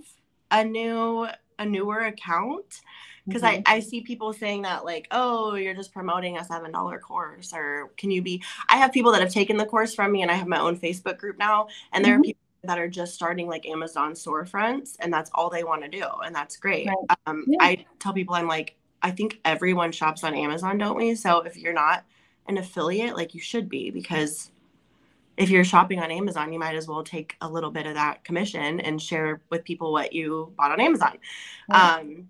a 0.50 0.64
new, 0.64 1.28
a 1.58 1.66
newer 1.66 2.00
account 2.00 2.80
because 3.28 3.42
mm-hmm. 3.42 3.62
I, 3.66 3.76
I 3.76 3.80
see 3.80 4.00
people 4.00 4.32
saying 4.32 4.62
that 4.62 4.84
like 4.84 5.06
oh 5.10 5.54
you're 5.54 5.74
just 5.74 5.92
promoting 5.92 6.38
a 6.38 6.44
seven 6.44 6.72
dollar 6.72 6.98
course 6.98 7.52
or 7.52 7.90
can 7.96 8.10
you 8.10 8.22
be 8.22 8.42
i 8.68 8.76
have 8.76 8.92
people 8.92 9.12
that 9.12 9.20
have 9.20 9.32
taken 9.32 9.56
the 9.56 9.66
course 9.66 9.94
from 9.94 10.10
me 10.12 10.22
and 10.22 10.30
i 10.30 10.34
have 10.34 10.48
my 10.48 10.58
own 10.58 10.78
facebook 10.78 11.18
group 11.18 11.38
now 11.38 11.68
and 11.92 12.04
there 12.04 12.14
mm-hmm. 12.14 12.20
are 12.20 12.24
people 12.24 12.40
that 12.64 12.78
are 12.78 12.88
just 12.88 13.14
starting 13.14 13.46
like 13.46 13.66
amazon 13.66 14.12
storefronts 14.12 14.96
and 15.00 15.12
that's 15.12 15.30
all 15.34 15.50
they 15.50 15.62
want 15.62 15.82
to 15.82 15.88
do 15.88 16.04
and 16.24 16.34
that's 16.34 16.56
great 16.56 16.88
right. 16.88 17.18
um, 17.26 17.44
yeah. 17.46 17.58
i 17.60 17.84
tell 17.98 18.12
people 18.12 18.34
i'm 18.34 18.48
like 18.48 18.74
i 19.02 19.10
think 19.10 19.38
everyone 19.44 19.92
shops 19.92 20.24
on 20.24 20.34
amazon 20.34 20.78
don't 20.78 20.96
we 20.96 21.14
so 21.14 21.40
if 21.42 21.56
you're 21.56 21.74
not 21.74 22.04
an 22.48 22.58
affiliate 22.58 23.16
like 23.16 23.34
you 23.34 23.40
should 23.40 23.68
be 23.68 23.90
because 23.90 24.50
if 25.36 25.50
you're 25.50 25.64
shopping 25.64 26.00
on 26.00 26.10
Amazon, 26.10 26.52
you 26.52 26.58
might 26.58 26.74
as 26.74 26.88
well 26.88 27.04
take 27.04 27.36
a 27.40 27.48
little 27.48 27.70
bit 27.70 27.86
of 27.86 27.94
that 27.94 28.24
commission 28.24 28.80
and 28.80 29.00
share 29.00 29.40
with 29.50 29.64
people 29.64 29.92
what 29.92 30.12
you 30.12 30.52
bought 30.56 30.72
on 30.72 30.80
Amazon. 30.80 31.18
Right. 31.70 32.00
Um, 32.00 32.28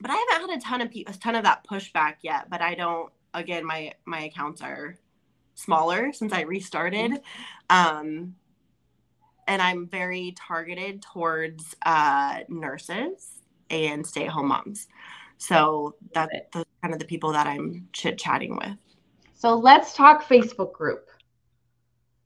but 0.00 0.10
I 0.10 0.26
haven't 0.32 0.50
had 0.50 0.58
a 0.58 0.62
ton 0.62 0.80
of 0.80 0.90
pe- 0.90 1.04
a 1.06 1.12
ton 1.12 1.34
of 1.34 1.44
that 1.44 1.66
pushback 1.66 2.16
yet. 2.22 2.48
But 2.48 2.62
I 2.62 2.74
don't. 2.74 3.12
Again, 3.34 3.66
my 3.66 3.92
my 4.06 4.24
accounts 4.24 4.62
are 4.62 4.96
smaller 5.54 6.12
since 6.12 6.32
I 6.32 6.42
restarted. 6.42 7.12
Mm-hmm. 7.12 7.98
Um, 7.98 8.34
and 9.46 9.62
I'm 9.62 9.86
very 9.86 10.34
targeted 10.36 11.02
towards 11.02 11.76
uh, 11.84 12.40
nurses 12.48 13.42
and 13.70 14.06
stay 14.06 14.24
at 14.24 14.30
home 14.30 14.48
moms. 14.48 14.88
So 15.38 15.94
that, 16.14 16.50
those 16.52 16.64
kind 16.82 16.94
of 16.94 17.00
the 17.00 17.06
people 17.06 17.32
that 17.32 17.46
I'm 17.46 17.88
chit 17.92 18.18
chatting 18.18 18.56
with. 18.56 18.76
So 19.38 19.54
let's 19.54 19.92
talk 19.92 20.26
Facebook 20.26 20.72
group 20.72 21.10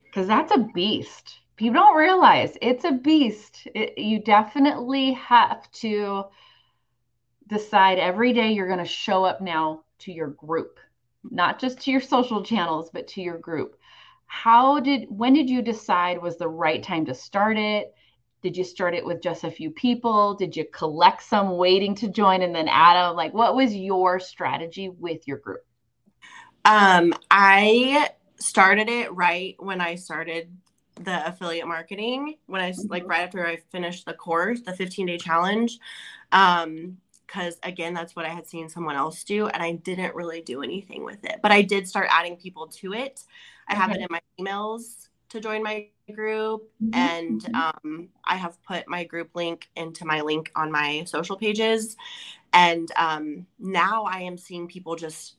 because 0.05 0.27
that's 0.27 0.53
a 0.55 0.69
beast. 0.73 1.39
People 1.57 1.73
don't 1.73 1.97
realize 1.97 2.57
it's 2.61 2.85
a 2.85 2.93
beast. 2.93 3.67
It, 3.75 3.97
you 3.97 4.23
definitely 4.23 5.11
have 5.13 5.69
to 5.73 6.23
decide 7.47 7.99
every 7.99 8.31
day 8.31 8.53
you're 8.53 8.67
going 8.67 8.79
to 8.79 8.85
show 8.85 9.25
up 9.25 9.41
now 9.41 9.83
to 9.99 10.13
your 10.13 10.29
group, 10.29 10.79
not 11.29 11.59
just 11.59 11.81
to 11.81 11.91
your 11.91 11.99
social 11.99 12.45
channels, 12.45 12.89
but 12.93 13.09
to 13.09 13.21
your 13.21 13.39
group. 13.39 13.75
How 14.25 14.79
did, 14.79 15.07
when 15.09 15.33
did 15.33 15.49
you 15.49 15.61
decide 15.61 16.21
was 16.21 16.37
the 16.37 16.47
right 16.47 16.81
time 16.81 17.05
to 17.07 17.13
start 17.13 17.57
it? 17.57 17.93
Did 18.41 18.55
you 18.55 18.63
start 18.63 18.95
it 18.95 19.05
with 19.05 19.21
just 19.21 19.43
a 19.43 19.51
few 19.51 19.69
people? 19.71 20.35
Did 20.35 20.55
you 20.55 20.63
collect 20.71 21.23
some 21.23 21.57
waiting 21.57 21.93
to 21.95 22.07
join 22.07 22.41
and 22.41 22.55
then 22.55 22.69
add 22.69 22.95
them? 22.95 23.17
Like, 23.17 23.33
what 23.33 23.53
was 23.53 23.75
your 23.75 24.17
strategy 24.21 24.87
with 24.87 25.27
your 25.27 25.37
group? 25.37 25.65
Um, 26.65 27.13
I 27.29 28.09
started 28.37 28.89
it 28.89 29.13
right 29.13 29.55
when 29.59 29.81
I 29.81 29.95
started 29.95 30.49
the 30.95 31.27
affiliate 31.27 31.67
marketing 31.67 32.35
when 32.47 32.61
I 32.61 32.71
mm-hmm. 32.71 32.87
like 32.87 33.07
right 33.07 33.21
after 33.21 33.45
I 33.45 33.57
finished 33.71 34.05
the 34.05 34.13
course, 34.13 34.61
the 34.61 34.73
15 34.73 35.07
day 35.07 35.17
challenge. 35.17 35.79
Um, 36.31 36.97
because 37.25 37.57
again, 37.63 37.93
that's 37.93 38.13
what 38.13 38.25
I 38.25 38.29
had 38.29 38.45
seen 38.45 38.67
someone 38.67 38.97
else 38.97 39.23
do, 39.23 39.47
and 39.47 39.63
I 39.63 39.71
didn't 39.71 40.15
really 40.15 40.41
do 40.41 40.63
anything 40.63 41.05
with 41.05 41.23
it. 41.23 41.39
But 41.41 41.53
I 41.53 41.61
did 41.61 41.87
start 41.87 42.09
adding 42.11 42.35
people 42.35 42.67
to 42.67 42.91
it. 42.91 43.23
I 43.69 43.71
okay. 43.71 43.81
have 43.81 43.91
it 43.91 44.01
in 44.01 44.07
my 44.09 44.19
emails 44.37 45.07
to 45.29 45.39
join 45.39 45.63
my 45.63 45.87
group, 46.13 46.69
mm-hmm. 46.83 46.93
and 46.93 47.41
mm-hmm. 47.41 47.55
um, 47.55 48.09
I 48.25 48.35
have 48.35 48.61
put 48.63 48.85
my 48.89 49.05
group 49.05 49.29
link 49.33 49.69
into 49.77 50.03
my 50.03 50.19
link 50.19 50.51
on 50.57 50.73
my 50.73 51.05
social 51.05 51.37
pages. 51.37 51.95
And 52.51 52.91
um, 52.97 53.45
now 53.59 54.03
I 54.03 54.23
am 54.23 54.37
seeing 54.37 54.67
people 54.67 54.97
just 54.97 55.35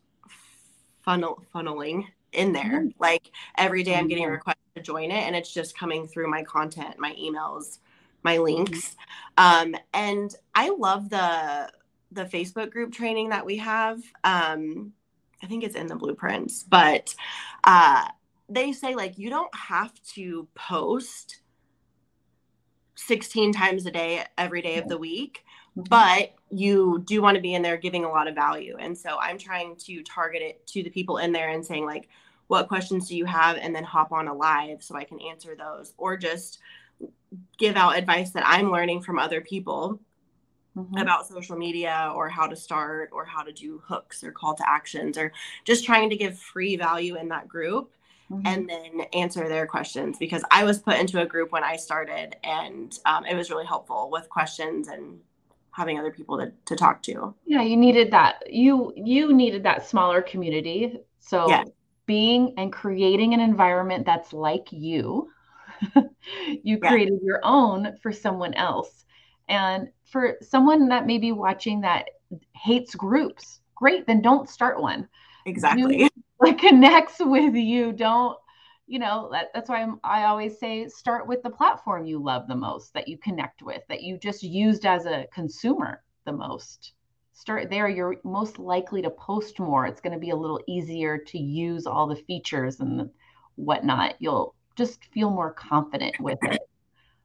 funnel 1.05 1.43
funneling 1.55 2.07
in 2.33 2.53
there. 2.53 2.81
Mm-hmm. 2.81 2.89
Like 2.99 3.31
every 3.57 3.83
day 3.83 3.95
I'm 3.95 4.09
getting 4.09 4.25
a 4.25 4.27
mm-hmm. 4.29 4.35
request 4.35 4.59
to 4.75 4.83
join 4.83 5.11
it 5.11 5.25
and 5.25 5.37
it's 5.37 5.53
just 5.53 5.77
coming 5.77 6.07
through 6.07 6.31
my 6.31 6.43
content, 6.43 6.99
my 6.99 7.15
emails, 7.15 7.79
my 8.23 8.39
links. 8.39 8.97
Um, 9.37 9.75
and 9.93 10.35
I 10.55 10.71
love 10.71 11.11
the 11.11 11.71
the 12.11 12.25
Facebook 12.27 12.71
group 12.71 12.93
training 12.93 13.31
that 13.31 13.47
we 13.47 13.57
have. 13.57 13.99
Um, 14.23 14.93
I 15.43 15.47
think 15.47 15.65
it's 15.65 15.75
in 15.75 15.87
the 15.87 15.97
blueprints, 15.97 16.63
but 16.63 17.15
uh, 17.65 18.07
they 18.49 18.73
say 18.73 18.95
like 18.95 19.19
you 19.19 19.31
don't 19.31 19.55
have 19.55 19.93
to 20.15 20.47
post 20.55 21.41
16 22.97 23.53
times 23.53 23.87
a 23.87 23.91
day 23.91 24.25
every 24.37 24.63
day 24.63 24.77
of 24.77 24.89
the 24.89 24.99
week 24.99 25.45
mm-hmm. 25.77 25.83
but 25.89 26.35
you 26.53 27.03
do 27.07 27.23
want 27.23 27.35
to 27.35 27.41
be 27.41 27.55
in 27.55 27.63
there 27.63 27.79
giving 27.79 28.05
a 28.05 28.09
lot 28.09 28.29
of 28.29 28.35
value 28.35 28.77
and 28.79 28.97
so 28.97 29.17
i'm 29.21 29.39
trying 29.39 29.75
to 29.77 30.03
target 30.03 30.43
it 30.43 30.65
to 30.67 30.83
the 30.83 30.91
people 30.91 31.17
in 31.17 31.33
there 31.33 31.49
and 31.49 31.65
saying 31.65 31.87
like 31.87 32.09
what 32.49 32.69
questions 32.69 33.09
do 33.09 33.17
you 33.17 33.25
have 33.25 33.57
and 33.57 33.75
then 33.75 33.83
hop 33.83 34.13
on 34.13 34.29
a 34.29 34.35
live 34.35 34.83
so 34.83 34.95
i 34.95 35.03
can 35.05 35.19
answer 35.21 35.57
those 35.57 35.95
or 35.97 36.17
just 36.17 36.59
give 37.59 37.77
out 37.77 37.97
advice 37.97 38.31
that 38.31 38.47
i'm 38.47 38.71
learning 38.71 39.01
from 39.01 39.19
other 39.19 39.41
people 39.41 39.99
mm-hmm. 40.77 40.99
about 40.99 41.27
social 41.27 41.57
media 41.57 42.13
or 42.15 42.29
how 42.29 42.47
to 42.47 42.55
start 42.55 43.09
or 43.13 43.25
how 43.25 43.43
to 43.43 43.53
do 43.53 43.83
hooks 43.87 44.23
or 44.23 44.31
call 44.31 44.55
to 44.55 44.69
actions 44.69 45.17
or 45.17 45.33
just 45.65 45.85
trying 45.85 46.11
to 46.11 46.17
give 46.17 46.39
free 46.39 46.77
value 46.77 47.17
in 47.17 47.29
that 47.29 47.49
group 47.49 47.93
mm-hmm. 48.31 48.47
and 48.47 48.69
then 48.69 49.07
answer 49.15 49.49
their 49.49 49.67
questions 49.67 50.19
because 50.19 50.45
i 50.51 50.65
was 50.65 50.79
put 50.79 50.99
into 50.99 51.23
a 51.23 51.27
group 51.27 51.51
when 51.51 51.65
i 51.65 51.77
started 51.77 52.37
and 52.45 52.99
um, 53.07 53.25
it 53.25 53.35
was 53.35 53.49
really 53.49 53.67
helpful 53.67 54.11
with 54.13 54.29
questions 54.29 54.89
and 54.89 55.19
having 55.73 55.99
other 55.99 56.13
people 56.13 56.39
to, 56.39 56.53
to 56.65 56.77
talk 56.77 57.03
to 57.03 57.35
yeah 57.47 57.63
you 57.63 57.77
needed 57.77 58.11
that 58.11 58.43
you 58.47 58.93
you 58.97 59.33
needed 59.33 59.63
that 59.63 59.87
smaller 59.87 60.23
community 60.23 60.99
so 61.19 61.49
yeah 61.49 61.65
being 62.07 62.55
and 62.57 62.73
creating 62.73 63.35
an 63.35 63.41
environment 63.41 64.05
that's 64.05 64.33
like 64.33 64.69
you. 64.71 65.31
you 65.95 66.79
yeah. 66.83 66.89
created 66.89 67.21
your 67.23 67.41
own 67.43 67.97
for 68.03 68.13
someone 68.13 68.55
else. 68.55 69.05
And 69.49 69.89
for 70.05 70.37
someone 70.43 70.89
that 70.89 71.07
may 71.07 71.19
be 71.19 71.33
watching 71.33 71.81
that 71.83 72.07
hates 72.55 72.95
groups, 72.95 73.61
great, 73.75 74.07
then 74.07 74.23
don't 74.23 74.49
start 74.49 74.81
one. 74.81 75.09
Exactly. 75.47 76.11
like 76.41 76.59
connects 76.69 77.17
with 77.19 77.55
you. 77.55 77.93
Don't, 77.93 78.39
you 78.93 78.99
know, 78.99 79.31
that, 79.33 79.49
that's 79.55 79.71
why 79.71 79.81
I'm, 79.81 79.99
I 80.05 80.25
always 80.25 80.59
say 80.59 80.87
start 80.87 81.27
with 81.27 81.43
the 81.43 81.49
platform 81.49 82.05
you 82.05 82.23
love 82.23 82.47
the 82.47 82.55
most, 82.55 82.93
that 82.93 83.09
you 83.09 83.17
connect 83.17 83.63
with, 83.63 83.81
that 83.89 84.03
you 84.03 84.19
just 84.19 84.43
used 84.43 84.85
as 84.85 85.07
a 85.07 85.27
consumer 85.33 86.03
the 86.27 86.33
most 86.33 86.93
start 87.33 87.71
there, 87.71 87.89
you're 87.89 88.17
most 88.23 88.59
likely 88.59 89.01
to 89.01 89.09
post 89.09 89.59
more. 89.59 89.87
It's 89.87 90.03
going 90.03 90.13
to 90.13 90.19
be 90.19 90.29
a 90.29 90.37
little 90.37 90.61
easier 90.69 91.17
to 91.17 91.39
use 91.39 91.87
all 91.87 92.07
the 92.07 92.17
features 92.17 92.81
and 92.81 93.09
whatnot. 93.55 94.17
You'll 94.19 94.55
just 94.77 95.07
feel 95.07 95.31
more 95.31 95.55
confident 95.55 96.21
with 96.21 96.39
it, 96.43 96.61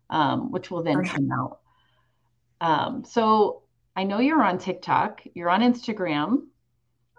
um, 0.10 0.54
which 0.54 0.72
will 0.72 0.84
then 0.84 1.04
come 1.04 1.30
out. 1.34 1.60
Um, 2.62 3.04
so 3.04 3.64
I 3.94 4.06
know 4.06 4.20
you're 4.20 4.42
on 4.42 4.58
TikTok, 4.58 5.22
you're 5.34 5.50
on 5.50 5.60
Instagram. 5.60 6.44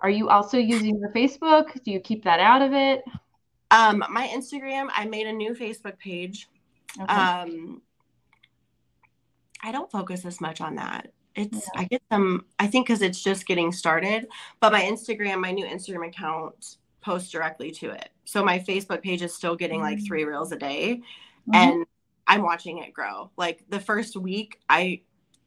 Are 0.02 0.10
you 0.10 0.30
also 0.30 0.56
using 0.56 0.98
your 0.98 1.12
Facebook? 1.12 1.82
Do 1.84 1.90
you 1.90 2.00
keep 2.00 2.24
that 2.24 2.40
out 2.40 2.62
of 2.62 2.72
it? 2.72 3.04
Um, 3.70 4.04
my 4.10 4.26
Instagram, 4.28 4.88
I 4.94 5.04
made 5.04 5.26
a 5.26 5.32
new 5.32 5.54
Facebook 5.54 5.98
page. 5.98 6.48
Okay. 7.00 7.12
Um, 7.12 7.82
I 9.62 9.72
don't 9.72 9.90
focus 9.90 10.24
as 10.24 10.40
much 10.40 10.60
on 10.60 10.76
that 10.76 11.12
it's 11.38 11.68
yeah. 11.74 11.80
i 11.80 11.84
get 11.84 12.02
them 12.10 12.44
i 12.58 12.66
think 12.66 12.86
because 12.86 13.00
it's 13.00 13.22
just 13.22 13.46
getting 13.46 13.70
started 13.70 14.26
but 14.60 14.72
my 14.72 14.82
instagram 14.82 15.40
my 15.40 15.52
new 15.52 15.64
instagram 15.64 16.06
account 16.06 16.76
posts 17.00 17.30
directly 17.30 17.70
to 17.70 17.90
it 17.90 18.10
so 18.24 18.44
my 18.44 18.58
facebook 18.58 19.02
page 19.02 19.22
is 19.22 19.34
still 19.34 19.54
getting 19.54 19.80
like 19.80 20.04
three 20.04 20.24
mm. 20.24 20.28
reels 20.28 20.52
a 20.52 20.56
day 20.56 20.96
mm-hmm. 20.96 21.54
and 21.54 21.86
i'm 22.26 22.42
watching 22.42 22.78
it 22.78 22.92
grow 22.92 23.30
like 23.36 23.64
the 23.68 23.78
first 23.80 24.16
week 24.16 24.60
i 24.68 25.00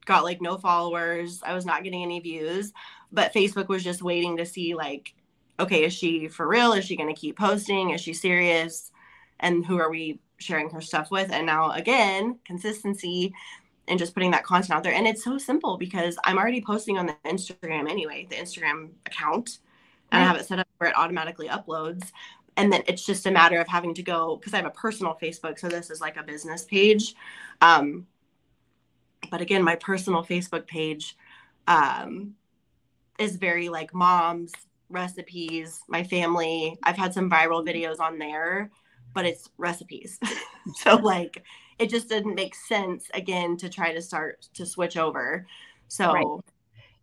got 0.05 0.23
like 0.23 0.41
no 0.41 0.57
followers 0.57 1.41
i 1.43 1.53
was 1.53 1.65
not 1.65 1.83
getting 1.83 2.01
any 2.01 2.19
views 2.19 2.71
but 3.11 3.33
facebook 3.33 3.67
was 3.67 3.83
just 3.83 4.01
waiting 4.01 4.37
to 4.37 4.45
see 4.45 4.73
like 4.73 5.13
okay 5.59 5.83
is 5.83 5.93
she 5.93 6.27
for 6.27 6.47
real 6.47 6.73
is 6.73 6.85
she 6.85 6.95
going 6.95 7.13
to 7.13 7.19
keep 7.19 7.37
posting 7.37 7.91
is 7.91 8.01
she 8.01 8.13
serious 8.13 8.91
and 9.39 9.65
who 9.65 9.77
are 9.77 9.89
we 9.89 10.19
sharing 10.37 10.69
her 10.69 10.81
stuff 10.81 11.11
with 11.11 11.31
and 11.31 11.45
now 11.45 11.71
again 11.71 12.37
consistency 12.45 13.33
and 13.87 13.99
just 13.99 14.13
putting 14.13 14.31
that 14.31 14.43
content 14.43 14.71
out 14.71 14.83
there. 14.83 14.93
And 14.93 15.07
it's 15.07 15.23
so 15.23 15.37
simple 15.37 15.77
because 15.77 16.17
I'm 16.23 16.37
already 16.37 16.61
posting 16.61 16.97
on 16.97 17.07
the 17.07 17.15
Instagram 17.25 17.89
anyway, 17.89 18.27
the 18.29 18.37
Instagram 18.37 18.91
account, 19.05 19.59
and 20.11 20.23
I 20.23 20.25
have 20.25 20.37
it 20.37 20.45
set 20.45 20.59
up 20.59 20.67
where 20.77 20.89
it 20.89 20.95
automatically 20.97 21.47
uploads. 21.47 22.11
And 22.57 22.71
then 22.71 22.83
it's 22.87 23.05
just 23.05 23.25
a 23.25 23.31
matter 23.31 23.59
of 23.59 23.67
having 23.67 23.93
to 23.95 24.03
go 24.03 24.37
because 24.37 24.53
I 24.53 24.57
have 24.57 24.65
a 24.65 24.71
personal 24.71 25.17
Facebook, 25.21 25.59
so 25.59 25.67
this 25.67 25.89
is 25.89 26.01
like 26.01 26.17
a 26.17 26.23
business 26.23 26.63
page. 26.63 27.15
Um, 27.61 28.07
but 29.29 29.41
again, 29.41 29.63
my 29.63 29.75
personal 29.75 30.23
Facebook 30.23 30.67
page 30.67 31.17
um, 31.67 32.35
is 33.19 33.35
very 33.35 33.69
like 33.69 33.93
moms, 33.93 34.53
recipes, 34.91 35.81
my 35.87 36.03
family. 36.03 36.77
I've 36.83 36.97
had 36.97 37.13
some 37.13 37.29
viral 37.29 37.65
videos 37.65 37.99
on 37.99 38.17
there, 38.17 38.71
but 39.13 39.25
it's 39.25 39.49
recipes. 39.57 40.19
so 40.75 40.95
like 40.95 41.43
it 41.79 41.89
just 41.89 42.09
didn't 42.09 42.35
make 42.35 42.55
sense 42.55 43.09
again 43.13 43.57
to 43.57 43.69
try 43.69 43.93
to 43.93 44.01
start 44.01 44.47
to 44.53 44.65
switch 44.65 44.97
over. 44.97 45.47
So 45.87 46.13
right. 46.13 46.25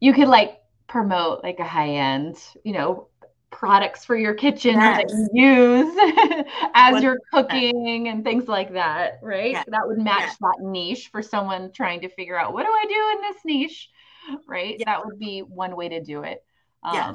you 0.00 0.12
could 0.12 0.28
like 0.28 0.60
promote 0.86 1.42
like 1.42 1.58
a 1.58 1.66
high 1.66 1.90
end, 1.90 2.38
you 2.64 2.72
know, 2.72 3.08
products 3.50 4.04
for 4.04 4.14
your 4.14 4.34
kitchen 4.34 4.74
yes. 4.74 5.10
that 5.10 5.30
you 5.32 5.52
use 5.52 6.44
as 6.74 7.02
you're 7.02 7.18
cooking 7.32 8.08
and 8.08 8.22
things 8.22 8.46
like 8.46 8.72
that, 8.74 9.18
right? 9.22 9.52
Yes. 9.52 9.64
That 9.68 9.86
would 9.86 9.98
match 9.98 10.20
yes. 10.20 10.36
that 10.40 10.56
niche 10.60 11.08
for 11.10 11.22
someone 11.22 11.72
trying 11.72 12.00
to 12.02 12.08
figure 12.08 12.38
out 12.38 12.52
what 12.52 12.64
do 12.64 12.70
I 12.70 12.84
do 12.86 13.18
in 13.18 13.32
this 13.32 13.44
niche, 13.44 13.90
right? 14.46 14.80
That 14.84 15.04
would 15.04 15.18
be 15.18 15.40
one 15.40 15.74
way 15.76 15.88
to 15.88 16.02
do 16.02 16.22
it. 16.22 16.44
Um, 16.84 16.94
yeah 16.94 17.14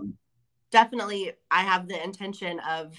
definitely 0.74 1.32
I 1.50 1.62
have 1.62 1.88
the 1.88 2.04
intention 2.04 2.60
of 2.62 2.94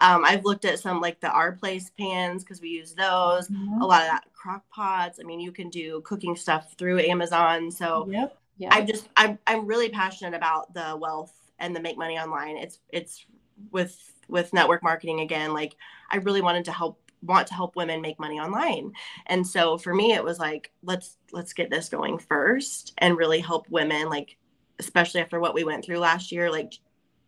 um, 0.00 0.24
I've 0.24 0.44
looked 0.44 0.64
at 0.64 0.78
some 0.78 1.00
like 1.00 1.20
the 1.20 1.30
our 1.30 1.52
place 1.52 1.90
pans 1.98 2.44
because 2.44 2.60
we 2.60 2.68
use 2.68 2.94
those. 2.94 3.48
Mm-hmm. 3.48 3.80
A 3.80 3.86
lot 3.86 4.02
of 4.02 4.08
that 4.08 4.24
crock 4.32 4.62
pots. 4.70 5.18
I 5.18 5.24
mean, 5.24 5.40
you 5.40 5.50
can 5.50 5.70
do 5.70 6.02
cooking 6.04 6.36
stuff 6.36 6.74
through 6.78 7.00
Amazon. 7.00 7.70
So 7.70 8.06
yep. 8.10 8.38
Yep. 8.58 8.72
I 8.72 8.82
just 8.82 9.08
I'm 9.16 9.38
I'm 9.46 9.66
really 9.66 9.88
passionate 9.88 10.36
about 10.36 10.74
the 10.74 10.96
wealth 11.00 11.32
and 11.58 11.74
the 11.74 11.80
make 11.80 11.96
money 11.96 12.18
online. 12.18 12.58
It's 12.58 12.78
it's 12.90 13.24
with 13.72 13.98
with 14.28 14.52
network 14.52 14.82
marketing 14.82 15.20
again. 15.20 15.52
Like 15.54 15.74
I 16.10 16.18
really 16.18 16.42
wanted 16.42 16.66
to 16.66 16.72
help 16.72 17.00
want 17.22 17.48
to 17.48 17.54
help 17.54 17.74
women 17.74 18.02
make 18.02 18.20
money 18.20 18.38
online. 18.38 18.92
And 19.26 19.46
so 19.46 19.78
for 19.78 19.94
me 19.94 20.12
it 20.12 20.22
was 20.22 20.38
like 20.38 20.70
let's 20.82 21.16
let's 21.32 21.54
get 21.54 21.70
this 21.70 21.88
going 21.88 22.18
first 22.18 22.92
and 22.98 23.16
really 23.16 23.40
help 23.40 23.68
women 23.70 24.08
like 24.08 24.36
especially 24.78 25.20
after 25.20 25.40
what 25.40 25.54
we 25.54 25.64
went 25.64 25.84
through 25.84 25.98
last 25.98 26.32
year 26.32 26.50
like 26.50 26.74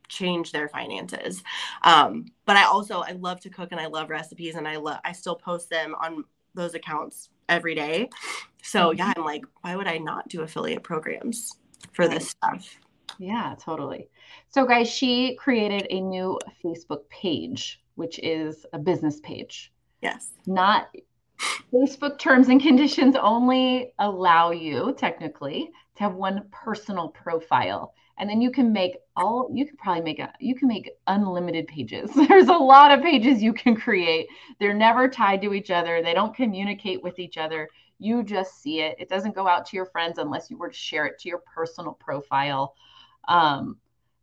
change 0.08 0.52
their 0.52 0.68
finances. 0.68 1.42
Um, 1.82 2.26
but 2.44 2.56
I 2.56 2.64
also 2.64 3.00
I 3.00 3.12
love 3.12 3.40
to 3.40 3.50
cook 3.50 3.72
and 3.72 3.80
I 3.80 3.86
love 3.86 4.10
recipes 4.10 4.54
and 4.54 4.66
I 4.66 4.76
love 4.76 4.98
I 5.04 5.12
still 5.12 5.36
post 5.36 5.70
them 5.70 5.94
on 6.00 6.24
those 6.54 6.74
accounts 6.74 7.30
every 7.48 7.74
day. 7.74 8.08
So 8.62 8.90
yeah, 8.90 9.12
I'm 9.16 9.24
like, 9.24 9.44
why 9.60 9.76
would 9.76 9.86
I 9.86 9.98
not 9.98 10.28
do 10.28 10.42
affiliate 10.42 10.82
programs 10.82 11.52
for 11.92 12.08
this 12.08 12.30
stuff? 12.30 12.78
Yeah, 13.18 13.54
totally. 13.60 14.08
So 14.48 14.66
guys, 14.66 14.88
she 14.88 15.36
created 15.36 15.86
a 15.90 16.00
new 16.00 16.38
Facebook 16.64 17.08
page, 17.08 17.80
which 17.94 18.18
is 18.18 18.66
a 18.72 18.78
business 18.78 19.20
page. 19.20 19.72
Yes. 20.02 20.32
Not 20.46 20.88
Facebook 21.72 22.18
terms 22.18 22.48
and 22.48 22.60
conditions 22.60 23.16
only 23.16 23.92
allow 23.98 24.50
you 24.50 24.94
technically 24.96 25.70
to 25.96 26.02
have 26.02 26.14
one 26.14 26.48
personal 26.50 27.08
profile 27.08 27.94
and 28.18 28.28
then 28.28 28.40
you 28.40 28.50
can 28.50 28.72
make 28.72 28.96
all 29.16 29.50
you 29.52 29.66
can 29.66 29.76
probably 29.76 30.02
make 30.02 30.18
a 30.18 30.32
you 30.40 30.54
can 30.54 30.68
make 30.68 30.90
unlimited 31.06 31.66
pages. 31.66 32.10
There's 32.28 32.48
a 32.48 32.52
lot 32.52 32.90
of 32.90 33.02
pages 33.02 33.42
you 33.42 33.52
can 33.52 33.76
create. 33.76 34.26
They're 34.58 34.74
never 34.74 35.08
tied 35.08 35.42
to 35.42 35.54
each 35.54 35.70
other. 35.70 36.02
They 36.02 36.14
don't 36.14 36.34
communicate 36.34 37.02
with 37.02 37.18
each 37.18 37.36
other. 37.36 37.68
You 37.98 38.22
just 38.22 38.62
see 38.62 38.80
it. 38.80 38.96
It 38.98 39.08
doesn't 39.08 39.34
go 39.34 39.48
out 39.48 39.66
to 39.66 39.76
your 39.76 39.86
friends 39.86 40.18
unless 40.18 40.50
you 40.50 40.58
were 40.58 40.68
to 40.68 40.76
share 40.76 41.06
it 41.06 41.18
to 41.20 41.28
your 41.28 41.42
personal 41.54 41.92
profile. 41.92 42.74
Um, 43.28 43.78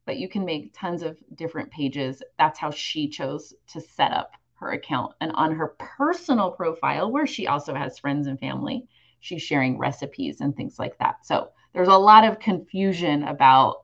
but 0.05 0.17
you 0.17 0.27
can 0.27 0.45
make 0.45 0.73
tons 0.73 1.01
of 1.01 1.17
different 1.35 1.71
pages. 1.71 2.21
That's 2.37 2.59
how 2.59 2.71
she 2.71 3.07
chose 3.07 3.53
to 3.67 3.81
set 3.81 4.11
up 4.11 4.31
her 4.55 4.71
account. 4.71 5.13
And 5.21 5.31
on 5.33 5.55
her 5.55 5.75
personal 5.79 6.51
profile 6.51 7.11
where 7.11 7.25
she 7.25 7.47
also 7.47 7.73
has 7.73 7.99
friends 7.99 8.27
and 8.27 8.39
family 8.39 8.87
she's 9.23 9.41
sharing 9.41 9.77
recipes 9.77 10.41
and 10.41 10.55
things 10.55 10.77
like 10.77 10.97
that. 10.97 11.25
So 11.25 11.49
there's 11.73 11.87
a 11.87 11.97
lot 11.97 12.25
of 12.25 12.39
confusion 12.39 13.23
about 13.23 13.82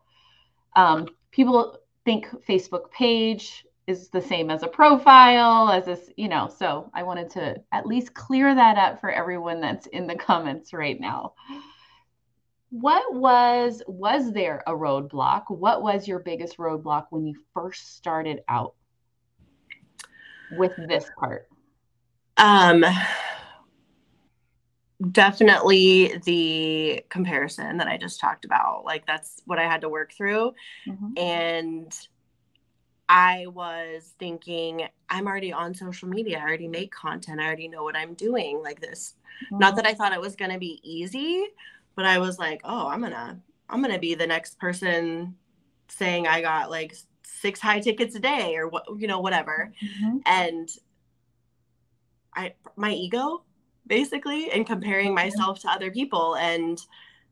um, 0.76 1.07
people 1.32 1.80
think 2.05 2.28
Facebook 2.47 2.91
page 2.91 3.65
is 3.88 4.09
the 4.09 4.22
same 4.22 4.51
as 4.51 4.61
a 4.61 4.67
profile, 4.67 5.70
as 5.70 5.86
this, 5.86 6.11
you 6.15 6.28
know. 6.28 6.47
So 6.47 6.91
I 6.93 7.03
wanted 7.03 7.30
to 7.32 7.55
at 7.72 7.88
least 7.88 8.13
clear 8.13 8.53
that 8.53 8.78
up 8.78 9.01
for 9.01 9.09
everyone 9.11 9.61
that's 9.61 9.88
in 9.88 10.05
the 10.05 10.15
comments 10.15 10.74
right 10.74 10.99
now. 10.99 11.34
What 12.70 13.15
was 13.15 13.82
was 13.88 14.32
there 14.32 14.61
a 14.67 14.74
roadblock? 14.74 15.45
What 15.47 15.82
was 15.82 16.07
your 16.07 16.20
biggest 16.20 16.57
roadblock 16.57 17.07
when 17.09 17.26
you 17.26 17.34
first 17.55 17.95
started 17.95 18.41
out 18.47 18.76
with 20.51 20.74
this 20.88 21.09
part? 21.17 21.47
Um 22.38 22.86
definitely 25.12 26.20
the 26.26 27.04
comparison 27.10 27.78
that 27.78 27.88
I 27.88 27.97
just 27.97 28.20
talked 28.20 28.45
about. 28.45 28.84
Like 28.86 29.06
that's 29.08 29.41
what 29.45 29.60
I 29.60 29.64
had 29.64 29.82
to 29.82 29.89
work 29.89 30.14
through. 30.14 30.54
Mm-hmm. 30.88 31.18
And 31.18 32.08
I 33.08 33.47
was 33.47 34.14
thinking, 34.20 34.88
I'm 35.10 35.26
already 35.26 35.52
on 35.54 35.74
social 35.74 36.10
media. 36.10 36.38
I 36.38 36.41
already 36.41 36.68
make 36.68 36.91
content. 36.91 37.39
I 37.39 37.45
already 37.45 37.68
know 37.68 37.84
what 37.84 37.95
I'm 37.95 38.14
doing 38.14 38.62
like 38.62 38.82
this. 38.82 39.16
Mm-hmm. 39.45 39.60
Not 39.60 39.76
that 39.78 39.88
I 39.88 39.93
thought 39.93 40.14
it 40.14 40.22
was 40.22 40.36
going 40.36 40.52
to 40.52 40.60
be 40.60 40.80
easy, 40.84 41.45
but 41.95 42.06
I 42.06 42.20
was 42.20 42.38
like, 42.38 42.62
oh, 42.64 42.88
I'm 42.88 43.00
going 43.00 43.14
to 43.14 43.38
I'm 43.70 43.82
going 43.82 43.93
to 43.93 44.00
be 44.00 44.16
the 44.16 44.28
next 44.28 44.60
person 44.60 45.36
saying 45.88 46.28
I 46.28 46.41
got 46.41 46.70
like 46.70 46.95
six 47.24 47.60
high 47.60 47.80
tickets 47.80 48.16
a 48.16 48.20
day 48.20 48.56
or 48.56 48.68
what, 48.68 48.86
you 48.97 49.08
know, 49.08 49.20
whatever. 49.20 49.72
Mm-hmm. 49.82 50.18
And 50.26 50.70
I 52.36 52.54
my 52.76 52.91
ego 52.91 53.43
basically 53.90 54.50
and 54.52 54.66
comparing 54.66 55.14
myself 55.14 55.60
to 55.60 55.70
other 55.70 55.92
people 55.92 56.36
and 56.38 56.80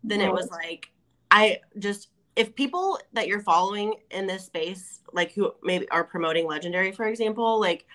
then 0.03 0.19
it 0.19 0.31
was 0.31 0.49
like 0.49 0.91
i 1.31 1.59
just 1.79 2.09
if 2.35 2.53
people 2.53 2.99
that 3.13 3.27
you're 3.27 3.41
following 3.41 3.93
in 4.11 4.27
this 4.27 4.45
space 4.45 4.99
like 5.13 5.31
who 5.31 5.53
maybe 5.63 5.89
are 5.89 6.03
promoting 6.03 6.45
legendary 6.45 6.91
for 6.91 7.07
example 7.07 7.59
like 7.59 7.85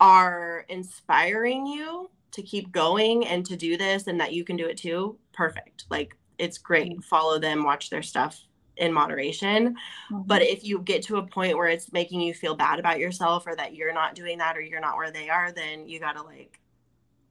are 0.00 0.64
inspiring 0.68 1.66
you 1.66 2.10
to 2.32 2.42
keep 2.42 2.70
going 2.72 3.26
and 3.26 3.44
to 3.46 3.56
do 3.56 3.76
this 3.76 4.06
and 4.06 4.20
that 4.20 4.32
you 4.32 4.44
can 4.44 4.56
do 4.56 4.66
it 4.66 4.76
too 4.76 5.18
perfect. 5.32 5.84
Like 5.90 6.16
it's 6.38 6.58
great. 6.58 6.92
Mm-hmm. 6.92 7.00
follow 7.00 7.38
them 7.38 7.64
watch 7.64 7.90
their 7.90 8.02
stuff 8.02 8.44
in 8.76 8.92
moderation. 8.92 9.74
Mm-hmm. 10.12 10.22
but 10.26 10.42
if 10.42 10.64
you 10.64 10.80
get 10.80 11.02
to 11.04 11.16
a 11.16 11.26
point 11.26 11.56
where 11.56 11.68
it's 11.68 11.92
making 11.92 12.20
you 12.20 12.32
feel 12.32 12.54
bad 12.54 12.78
about 12.78 13.00
yourself 13.00 13.46
or 13.46 13.56
that 13.56 13.74
you're 13.74 13.92
not 13.92 14.14
doing 14.14 14.38
that 14.38 14.56
or 14.56 14.60
you're 14.60 14.80
not 14.80 14.96
where 14.96 15.10
they 15.10 15.28
are 15.28 15.50
then 15.50 15.88
you 15.88 15.98
got 15.98 16.16
to 16.16 16.22
like 16.22 16.60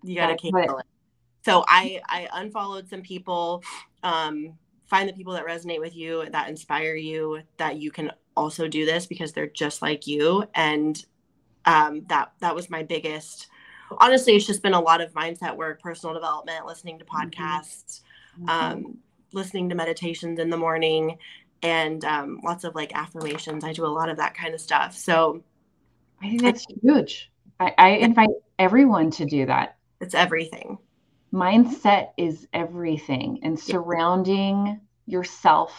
you 0.04 0.16
got 0.16 0.28
to 0.28 0.38
cancel 0.38 0.80
it. 0.80 0.86
So 1.44 1.64
I 1.68 2.02
I 2.08 2.28
unfollowed 2.34 2.90
some 2.90 3.02
people. 3.02 3.64
Um, 4.04 4.58
find 4.88 5.08
the 5.08 5.14
people 5.14 5.34
that 5.34 5.46
resonate 5.46 5.80
with 5.80 5.96
you, 5.96 6.26
that 6.32 6.50
inspire 6.50 6.96
you, 6.96 7.42
that 7.58 7.78
you 7.78 7.92
can 7.92 8.12
also 8.36 8.68
do 8.68 8.86
this 8.86 9.06
because 9.06 9.34
they're 9.34 9.48
just 9.48 9.82
like 9.82 10.08
you. 10.08 10.46
And 10.56 11.04
um, 11.66 12.06
that 12.08 12.32
that 12.40 12.56
was 12.56 12.70
my 12.70 12.84
biggest. 12.84 13.48
Honestly, 14.00 14.36
it's 14.36 14.46
just 14.48 14.64
been 14.64 14.74
a 14.74 14.80
lot 14.80 15.02
of 15.02 15.14
mindset 15.14 15.56
work, 15.56 15.82
personal 15.82 16.14
development, 16.14 16.66
listening 16.66 17.00
to 17.00 17.06
mm-hmm. 17.06 17.30
podcasts, 17.30 18.02
mm-hmm. 18.40 18.50
um, 18.50 18.98
listening 19.34 19.70
to 19.70 19.76
meditations 19.76 20.40
in 20.40 20.50
the 20.50 20.58
morning, 20.58 21.18
and 21.62 22.04
um, 22.06 22.40
lots 22.44 22.64
of 22.64 22.76
like 22.76 22.96
affirmations. 22.96 23.64
I 23.64 23.74
do 23.74 23.86
a 23.86 23.88
lot 23.88 24.10
of 24.10 24.18
that 24.18 24.34
kind 24.34 24.54
of 24.54 24.62
stuff. 24.62 24.96
So 24.96 25.44
I 26.22 26.30
think 26.30 26.42
that's 26.42 26.66
huge. 26.82 27.32
I, 27.60 27.74
I 27.78 27.90
invite 27.90 28.30
everyone 28.60 29.12
to 29.12 29.26
do 29.26 29.46
that 29.48 29.77
it's 30.00 30.16
everything. 30.16 30.78
Mindset 31.34 32.10
is 32.18 32.48
everything, 32.54 33.40
and 33.44 33.60
surrounding 33.60 34.80
yourself 35.06 35.74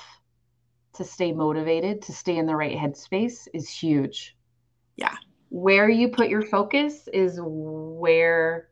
to 0.95 1.05
stay 1.05 1.33
motivated, 1.33 2.03
to 2.03 2.13
stay 2.13 2.37
in 2.37 2.47
the 2.47 2.57
right 2.57 2.77
headspace 2.77 3.49
is 3.55 3.69
huge. 3.69 4.37
Yeah. 4.97 5.15
Where 5.49 5.89
you 5.89 6.09
put 6.09 6.29
your 6.29 6.43
focus 6.43 7.09
is 7.13 7.39
where 7.43 8.69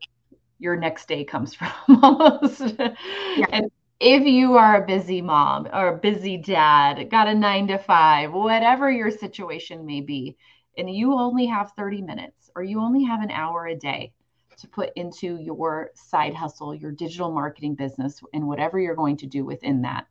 your 0.59 0.75
next 0.75 1.07
day 1.07 1.23
comes 1.23 1.55
from 1.55 1.71
almost. 2.03 2.75
Yeah. 2.77 3.45
And 3.51 3.71
if 3.99 4.25
you 4.25 4.57
are 4.57 4.83
a 4.83 4.85
busy 4.85 5.21
mom 5.21 5.67
or 5.73 5.87
a 5.87 5.97
busy 5.97 6.37
dad, 6.37 7.09
got 7.09 7.27
a 7.27 7.33
nine 7.33 7.67
to 7.67 7.77
five, 7.77 8.31
whatever 8.33 8.91
your 8.91 9.09
situation 9.09 9.85
may 9.85 10.01
be, 10.01 10.37
and 10.77 10.89
you 10.89 11.13
only 11.13 11.47
have 11.47 11.71
30 11.77 12.01
minutes 12.01 12.51
or 12.55 12.63
you 12.63 12.79
only 12.79 13.03
have 13.03 13.21
an 13.21 13.31
hour 13.31 13.65
a 13.67 13.75
day, 13.75 14.11
to 14.57 14.67
put 14.67 14.91
into 14.95 15.37
your 15.37 15.91
side 15.93 16.33
hustle, 16.33 16.73
your 16.73 16.91
digital 16.91 17.31
marketing 17.31 17.75
business, 17.75 18.21
and 18.33 18.47
whatever 18.47 18.79
you're 18.79 18.95
going 18.95 19.17
to 19.17 19.27
do 19.27 19.45
within 19.45 19.81
that. 19.83 20.07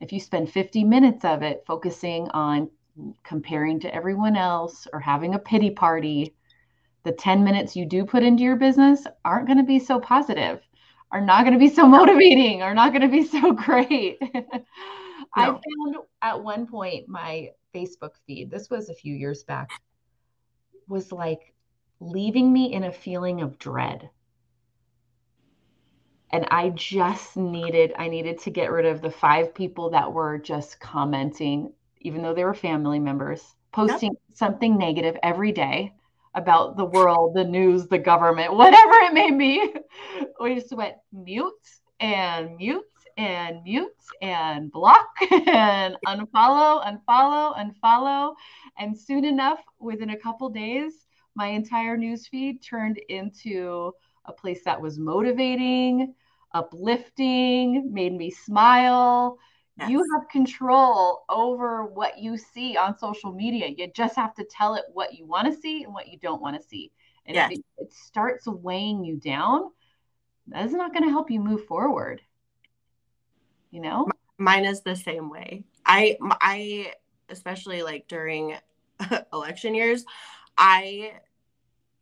If 0.00 0.12
you 0.12 0.20
spend 0.20 0.50
50 0.50 0.84
minutes 0.84 1.24
of 1.24 1.42
it 1.42 1.64
focusing 1.66 2.28
on 2.30 2.70
comparing 3.24 3.80
to 3.80 3.94
everyone 3.94 4.36
else 4.36 4.86
or 4.92 5.00
having 5.00 5.34
a 5.34 5.38
pity 5.38 5.70
party, 5.70 6.34
the 7.04 7.12
10 7.12 7.42
minutes 7.42 7.74
you 7.74 7.86
do 7.86 8.04
put 8.04 8.22
into 8.22 8.42
your 8.42 8.56
business 8.56 9.06
aren't 9.24 9.46
going 9.46 9.58
to 9.58 9.64
be 9.64 9.78
so 9.78 9.98
positive, 9.98 10.60
are 11.10 11.20
not 11.20 11.42
going 11.42 11.52
to 11.52 11.58
be 11.58 11.68
so 11.68 11.86
motivating, 11.86 12.62
are 12.62 12.74
not 12.74 12.92
going 12.92 13.02
to 13.02 13.08
be 13.08 13.26
so 13.26 13.52
great. 13.52 14.18
No. 14.22 14.40
I 15.34 15.46
found 15.46 15.96
at 16.20 16.42
one 16.42 16.66
point 16.66 17.08
my 17.08 17.50
Facebook 17.74 18.12
feed, 18.26 18.50
this 18.50 18.70
was 18.70 18.88
a 18.88 18.94
few 18.94 19.14
years 19.14 19.44
back, 19.44 19.70
was 20.88 21.10
like 21.10 21.51
leaving 22.02 22.52
me 22.52 22.72
in 22.72 22.84
a 22.84 22.92
feeling 22.92 23.40
of 23.40 23.58
dread. 23.58 24.10
And 26.30 26.46
I 26.50 26.70
just 26.70 27.36
needed, 27.36 27.92
I 27.98 28.08
needed 28.08 28.40
to 28.40 28.50
get 28.50 28.72
rid 28.72 28.86
of 28.86 29.02
the 29.02 29.10
five 29.10 29.54
people 29.54 29.90
that 29.90 30.12
were 30.12 30.38
just 30.38 30.80
commenting, 30.80 31.72
even 32.00 32.22
though 32.22 32.34
they 32.34 32.44
were 32.44 32.54
family 32.54 32.98
members, 32.98 33.54
posting 33.70 34.12
yep. 34.12 34.20
something 34.32 34.78
negative 34.78 35.16
every 35.22 35.52
day 35.52 35.92
about 36.34 36.76
the 36.76 36.86
world, 36.86 37.34
the 37.34 37.44
news, 37.44 37.86
the 37.86 37.98
government, 37.98 38.54
whatever 38.56 38.94
it 38.94 39.12
may 39.12 39.30
be. 39.30 39.74
We 40.40 40.54
just 40.54 40.72
went 40.72 40.94
mute 41.12 41.52
and 42.00 42.56
mute 42.56 42.84
and 43.18 43.62
mute 43.62 43.90
and 44.22 44.72
block 44.72 45.08
and 45.30 45.96
unfollow, 46.06 46.82
unfollow, 46.82 47.54
unfollow. 47.56 48.34
And 48.78 48.98
soon 48.98 49.26
enough, 49.26 49.60
within 49.78 50.10
a 50.10 50.16
couple 50.16 50.48
days, 50.48 51.01
my 51.34 51.48
entire 51.48 51.96
newsfeed 51.96 52.62
turned 52.62 52.98
into 53.08 53.92
a 54.26 54.32
place 54.32 54.64
that 54.64 54.80
was 54.80 54.98
motivating, 54.98 56.14
uplifting, 56.52 57.92
made 57.92 58.12
me 58.12 58.30
smile. 58.30 59.38
Yes. 59.78 59.90
You 59.90 60.04
have 60.14 60.28
control 60.28 61.24
over 61.28 61.86
what 61.86 62.18
you 62.18 62.36
see 62.36 62.76
on 62.76 62.98
social 62.98 63.32
media. 63.32 63.68
You 63.68 63.90
just 63.94 64.16
have 64.16 64.34
to 64.34 64.44
tell 64.44 64.74
it 64.74 64.84
what 64.92 65.14
you 65.14 65.26
want 65.26 65.52
to 65.52 65.58
see 65.58 65.84
and 65.84 65.94
what 65.94 66.08
you 66.08 66.18
don't 66.18 66.42
want 66.42 66.60
to 66.60 66.68
see. 66.68 66.92
And 67.26 67.34
yes. 67.34 67.52
if 67.52 67.58
it, 67.58 67.64
it 67.78 67.92
starts 67.92 68.46
weighing 68.46 69.04
you 69.04 69.16
down, 69.16 69.70
that's 70.46 70.72
not 70.72 70.92
going 70.92 71.04
to 71.04 71.10
help 71.10 71.30
you 71.30 71.40
move 71.40 71.64
forward. 71.64 72.20
You 73.70 73.80
know? 73.80 74.06
Mine 74.38 74.64
is 74.64 74.82
the 74.82 74.96
same 74.96 75.30
way. 75.30 75.64
I 75.86 76.16
I 76.20 76.92
especially 77.28 77.82
like 77.82 78.06
during 78.08 78.56
election 79.32 79.74
years, 79.74 80.04
I 80.62 81.12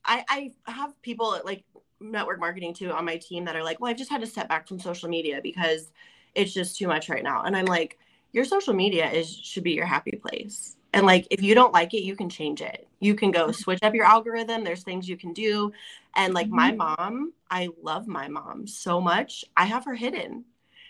I 0.04 0.52
I 0.66 0.70
have 0.70 1.00
people 1.00 1.34
at, 1.34 1.46
like 1.46 1.64
network 1.98 2.38
marketing 2.38 2.74
too 2.74 2.92
on 2.92 3.04
my 3.04 3.16
team 3.16 3.44
that 3.46 3.56
are 3.56 3.64
like, 3.64 3.80
well, 3.80 3.90
I've 3.90 3.96
just 3.96 4.10
had 4.10 4.20
to 4.20 4.26
step 4.26 4.48
back 4.48 4.68
from 4.68 4.78
social 4.78 5.08
media 5.08 5.40
because 5.42 5.90
it's 6.34 6.52
just 6.52 6.76
too 6.76 6.86
much 6.86 7.08
right 7.08 7.24
now. 7.24 7.42
And 7.42 7.56
I'm 7.56 7.64
like, 7.64 7.98
your 8.32 8.44
social 8.44 8.74
media 8.74 9.10
is 9.10 9.34
should 9.34 9.64
be 9.64 9.72
your 9.72 9.86
happy 9.86 10.12
place. 10.12 10.76
And 10.92 11.06
like 11.06 11.26
if 11.30 11.42
you 11.42 11.54
don't 11.54 11.72
like 11.72 11.94
it, 11.94 12.02
you 12.02 12.14
can 12.14 12.28
change 12.28 12.60
it. 12.60 12.86
You 13.00 13.14
can 13.14 13.30
go 13.30 13.50
switch 13.52 13.82
up 13.82 13.94
your 13.94 14.04
algorithm. 14.04 14.62
There's 14.62 14.82
things 14.82 15.08
you 15.08 15.16
can 15.16 15.32
do. 15.32 15.72
And 16.14 16.34
like 16.34 16.48
my 16.48 16.70
mm-hmm. 16.70 16.78
mom, 16.78 17.32
I 17.50 17.70
love 17.82 18.06
my 18.06 18.28
mom 18.28 18.66
so 18.66 19.00
much. 19.00 19.44
I 19.56 19.64
have 19.64 19.86
her 19.86 19.94
hidden 19.94 20.44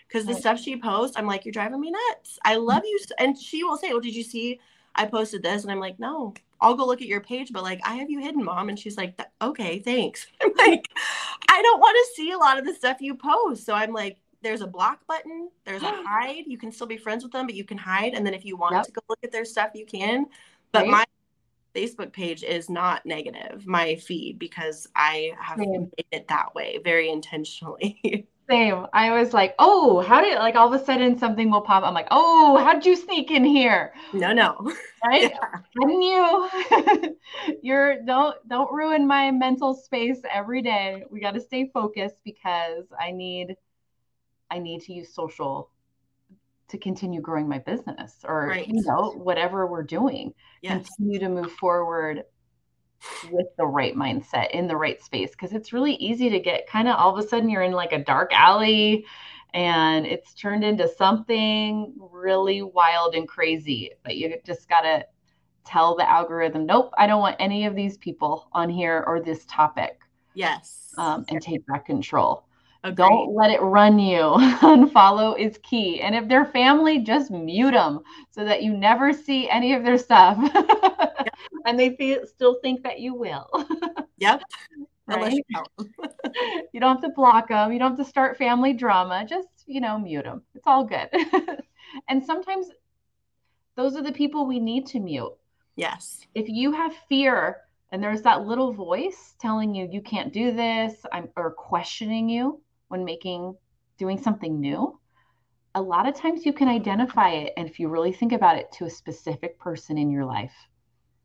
because 0.07 0.25
the 0.25 0.33
stuff 0.33 0.59
she 0.59 0.75
posts, 0.75 1.15
I'm 1.17 1.25
like, 1.25 1.45
you're 1.45 1.53
driving 1.53 1.79
me 1.79 1.91
nuts. 1.91 2.37
I 2.43 2.57
love 2.57 2.83
you. 2.83 2.99
And 3.17 3.37
she 3.39 3.63
will 3.63 3.77
say, 3.77 3.91
well, 3.91 4.01
did 4.01 4.13
you 4.13 4.23
see 4.23 4.59
I 4.93 5.05
posted 5.05 5.41
this? 5.41 5.63
And 5.63 5.71
I'm 5.71 5.79
like, 5.79 5.99
no, 5.99 6.33
I'll 6.61 6.75
go 6.75 6.85
look 6.85 7.01
at 7.01 7.07
your 7.07 7.21
page, 7.21 7.51
but 7.51 7.63
like, 7.63 7.81
I 7.83 7.95
have 7.95 8.09
you 8.09 8.19
hidden, 8.19 8.43
mom. 8.43 8.69
And 8.69 8.77
she's 8.77 8.97
like, 8.97 9.19
okay, 9.41 9.79
thanks. 9.79 10.27
I'm 10.41 10.51
like, 10.57 10.87
I 11.49 11.61
don't 11.61 11.79
want 11.79 11.97
to 11.97 12.15
see 12.15 12.31
a 12.31 12.37
lot 12.37 12.59
of 12.59 12.65
the 12.65 12.73
stuff 12.73 13.01
you 13.01 13.15
post. 13.15 13.65
So 13.65 13.73
I'm 13.73 13.93
like, 13.93 14.17
there's 14.43 14.61
a 14.61 14.67
block 14.67 15.05
button, 15.07 15.49
there's 15.65 15.83
a 15.83 15.91
hide. 16.07 16.43
You 16.45 16.57
can 16.57 16.71
still 16.71 16.87
be 16.87 16.97
friends 16.97 17.23
with 17.23 17.31
them, 17.31 17.47
but 17.47 17.55
you 17.55 17.63
can 17.63 17.77
hide. 17.77 18.13
And 18.13 18.25
then 18.25 18.33
if 18.33 18.45
you 18.45 18.57
want 18.57 18.75
yep. 18.75 18.85
to 18.85 18.91
go 18.91 19.01
look 19.09 19.19
at 19.23 19.31
their 19.31 19.45
stuff, 19.45 19.71
you 19.73 19.85
can. 19.85 20.27
But 20.71 20.83
right. 20.83 20.91
my 20.91 21.05
Facebook 21.75 22.11
page 22.11 22.43
is 22.43 22.69
not 22.69 23.05
negative, 23.05 23.65
my 23.65 23.95
feed, 23.95 24.39
because 24.39 24.87
I 24.95 25.33
have 25.39 25.57
Same. 25.57 25.91
made 25.97 26.05
it 26.11 26.27
that 26.27 26.53
way 26.53 26.79
very 26.83 27.09
intentionally. 27.09 28.27
Same. 28.51 28.85
I 28.91 29.17
was 29.17 29.33
like, 29.33 29.55
oh, 29.59 30.01
how 30.01 30.19
did 30.21 30.37
like 30.37 30.55
all 30.55 30.71
of 30.71 30.79
a 30.79 30.83
sudden 30.83 31.17
something 31.17 31.49
will 31.49 31.61
pop? 31.61 31.83
I'm 31.83 31.93
like, 31.93 32.09
oh, 32.11 32.57
how 32.57 32.73
did 32.73 32.85
you 32.85 32.97
sneak 32.97 33.31
in 33.31 33.45
here? 33.45 33.93
No, 34.13 34.33
no. 34.33 34.71
Right? 35.03 35.31
Yeah. 35.31 35.59
Didn't 35.79 36.01
you? 36.03 37.15
You're 37.63 38.03
don't 38.03 38.35
don't 38.47 38.71
ruin 38.71 39.07
my 39.07 39.31
mental 39.31 39.73
space 39.73 40.19
every 40.31 40.61
day. 40.61 41.05
We 41.09 41.19
got 41.19 41.33
to 41.33 41.41
stay 41.41 41.71
focused 41.73 42.17
because 42.23 42.85
I 42.99 43.09
need 43.09 43.55
I 44.51 44.59
need 44.59 44.81
to 44.81 44.93
use 44.93 45.11
social 45.11 45.71
to 46.67 46.77
continue 46.77 47.19
growing 47.19 47.49
my 47.49 47.57
business 47.57 48.17
or 48.23 48.47
right. 48.47 48.67
you 48.67 48.81
know 48.85 49.11
whatever 49.17 49.67
we're 49.67 49.83
doing 49.83 50.33
yes. 50.61 50.87
continue 50.97 51.19
to 51.19 51.27
move 51.27 51.51
forward 51.53 52.23
with 53.31 53.47
the 53.57 53.65
right 53.65 53.95
mindset 53.95 54.51
in 54.51 54.67
the 54.67 54.75
right 54.75 55.01
space 55.01 55.31
because 55.31 55.53
it's 55.53 55.73
really 55.73 55.93
easy 55.95 56.29
to 56.29 56.39
get 56.39 56.67
kind 56.67 56.87
of 56.87 56.95
all 56.95 57.15
of 57.15 57.23
a 57.23 57.27
sudden 57.27 57.49
you're 57.49 57.61
in 57.61 57.71
like 57.71 57.93
a 57.93 58.03
dark 58.03 58.31
alley 58.33 59.05
and 59.53 60.05
it's 60.05 60.33
turned 60.33 60.63
into 60.63 60.87
something 60.87 61.93
really 61.99 62.61
wild 62.61 63.15
and 63.15 63.27
crazy 63.27 63.91
but 64.03 64.17
you 64.17 64.33
just 64.45 64.69
got 64.69 64.81
to 64.81 65.05
tell 65.65 65.95
the 65.95 66.09
algorithm 66.09 66.65
nope 66.65 66.91
i 66.97 67.05
don't 67.05 67.21
want 67.21 67.35
any 67.39 67.65
of 67.65 67.75
these 67.75 67.97
people 67.97 68.47
on 68.53 68.69
here 68.69 69.03
or 69.07 69.19
this 69.19 69.45
topic 69.45 70.01
yes. 70.33 70.93
um, 70.97 71.25
and 71.29 71.41
take 71.41 71.65
back 71.67 71.85
control 71.85 72.45
Agreed. 72.83 73.07
Don't 73.07 73.35
let 73.35 73.51
it 73.51 73.61
run 73.61 73.99
you. 73.99 74.17
Unfollow 74.61 75.37
is 75.37 75.59
key. 75.59 76.01
And 76.01 76.15
if 76.15 76.27
they're 76.27 76.45
family, 76.45 76.99
just 76.99 77.29
mute 77.29 77.71
them 77.71 77.99
so 78.31 78.43
that 78.43 78.63
you 78.63 78.75
never 78.75 79.13
see 79.13 79.47
any 79.49 79.73
of 79.73 79.83
their 79.83 79.97
stuff. 79.97 80.37
yep. 80.41 81.27
And 81.67 81.79
they 81.79 81.95
feel, 81.95 82.25
still 82.25 82.57
think 82.63 82.81
that 82.81 82.99
you 82.99 83.13
will. 83.13 83.47
yep. 84.17 84.41
Right? 85.05 85.45
You, 85.47 85.63
you 86.73 86.79
don't 86.79 86.95
have 86.95 87.03
to 87.03 87.09
block 87.15 87.49
them. 87.49 87.71
You 87.71 87.77
don't 87.77 87.91
have 87.91 87.99
to 87.99 88.09
start 88.09 88.37
family 88.37 88.73
drama. 88.73 89.27
Just, 89.29 89.47
you 89.67 89.79
know, 89.79 89.99
mute 89.99 90.23
them. 90.23 90.41
It's 90.55 90.65
all 90.65 90.83
good. 90.83 91.07
and 92.07 92.25
sometimes 92.25 92.69
those 93.75 93.95
are 93.95 94.01
the 94.01 94.11
people 94.11 94.47
we 94.47 94.59
need 94.59 94.87
to 94.87 94.99
mute. 94.99 95.33
Yes. 95.75 96.25
If 96.33 96.49
you 96.49 96.71
have 96.71 96.95
fear 97.07 97.57
and 97.91 98.01
there's 98.01 98.23
that 98.23 98.47
little 98.47 98.73
voice 98.73 99.35
telling 99.39 99.75
you 99.75 99.87
you 99.91 100.01
can't 100.01 100.33
do 100.33 100.51
this 100.51 100.95
I'm, 101.11 101.29
or 101.35 101.51
questioning 101.51 102.27
you 102.27 102.59
when 102.91 103.05
making 103.05 103.55
doing 103.97 104.21
something 104.21 104.59
new. 104.59 104.99
A 105.75 105.81
lot 105.81 106.07
of 106.07 106.13
times 106.13 106.45
you 106.45 106.51
can 106.51 106.67
identify 106.67 107.29
it 107.29 107.53
and 107.55 107.67
if 107.67 107.79
you 107.79 107.87
really 107.87 108.11
think 108.11 108.33
about 108.33 108.57
it 108.57 108.69
to 108.73 108.85
a 108.85 108.89
specific 108.89 109.57
person 109.57 109.97
in 109.97 110.11
your 110.11 110.25
life. 110.25 110.53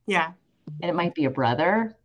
Yeah. 0.06 0.32
And 0.80 0.88
it 0.88 0.94
might 0.94 1.14
be 1.14 1.24
a 1.24 1.30
brother 1.30 1.96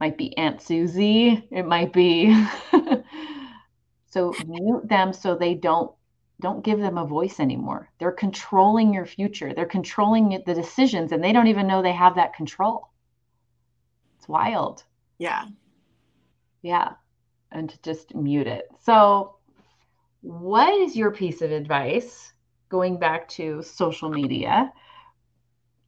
might 0.00 0.18
be 0.18 0.36
aunt 0.36 0.60
susie 0.60 1.46
it 1.50 1.64
might 1.64 1.92
be 1.92 2.34
so 4.10 4.34
mute 4.46 4.86
them 4.88 5.12
so 5.12 5.34
they 5.34 5.54
don't 5.54 5.92
don't 6.40 6.64
give 6.64 6.80
them 6.80 6.98
a 6.98 7.06
voice 7.06 7.38
anymore. 7.38 7.88
They're 7.98 8.10
controlling 8.12 8.92
your 8.92 9.06
future. 9.06 9.54
They're 9.54 9.66
controlling 9.66 10.42
the 10.44 10.52
decisions 10.52 11.12
and 11.12 11.22
they 11.22 11.32
don't 11.32 11.46
even 11.46 11.68
know 11.68 11.80
they 11.80 11.92
have 11.92 12.16
that 12.16 12.34
control. 12.34 12.90
It's 14.18 14.28
wild. 14.28 14.82
Yeah. 15.18 15.46
Yeah 16.62 16.94
and 17.54 17.70
to 17.70 17.80
just 17.82 18.14
mute 18.14 18.46
it. 18.46 18.68
So, 18.82 19.36
what 20.20 20.72
is 20.74 20.96
your 20.96 21.10
piece 21.10 21.40
of 21.40 21.50
advice 21.50 22.32
going 22.68 22.98
back 22.98 23.28
to 23.28 23.62
social 23.62 24.10
media 24.10 24.72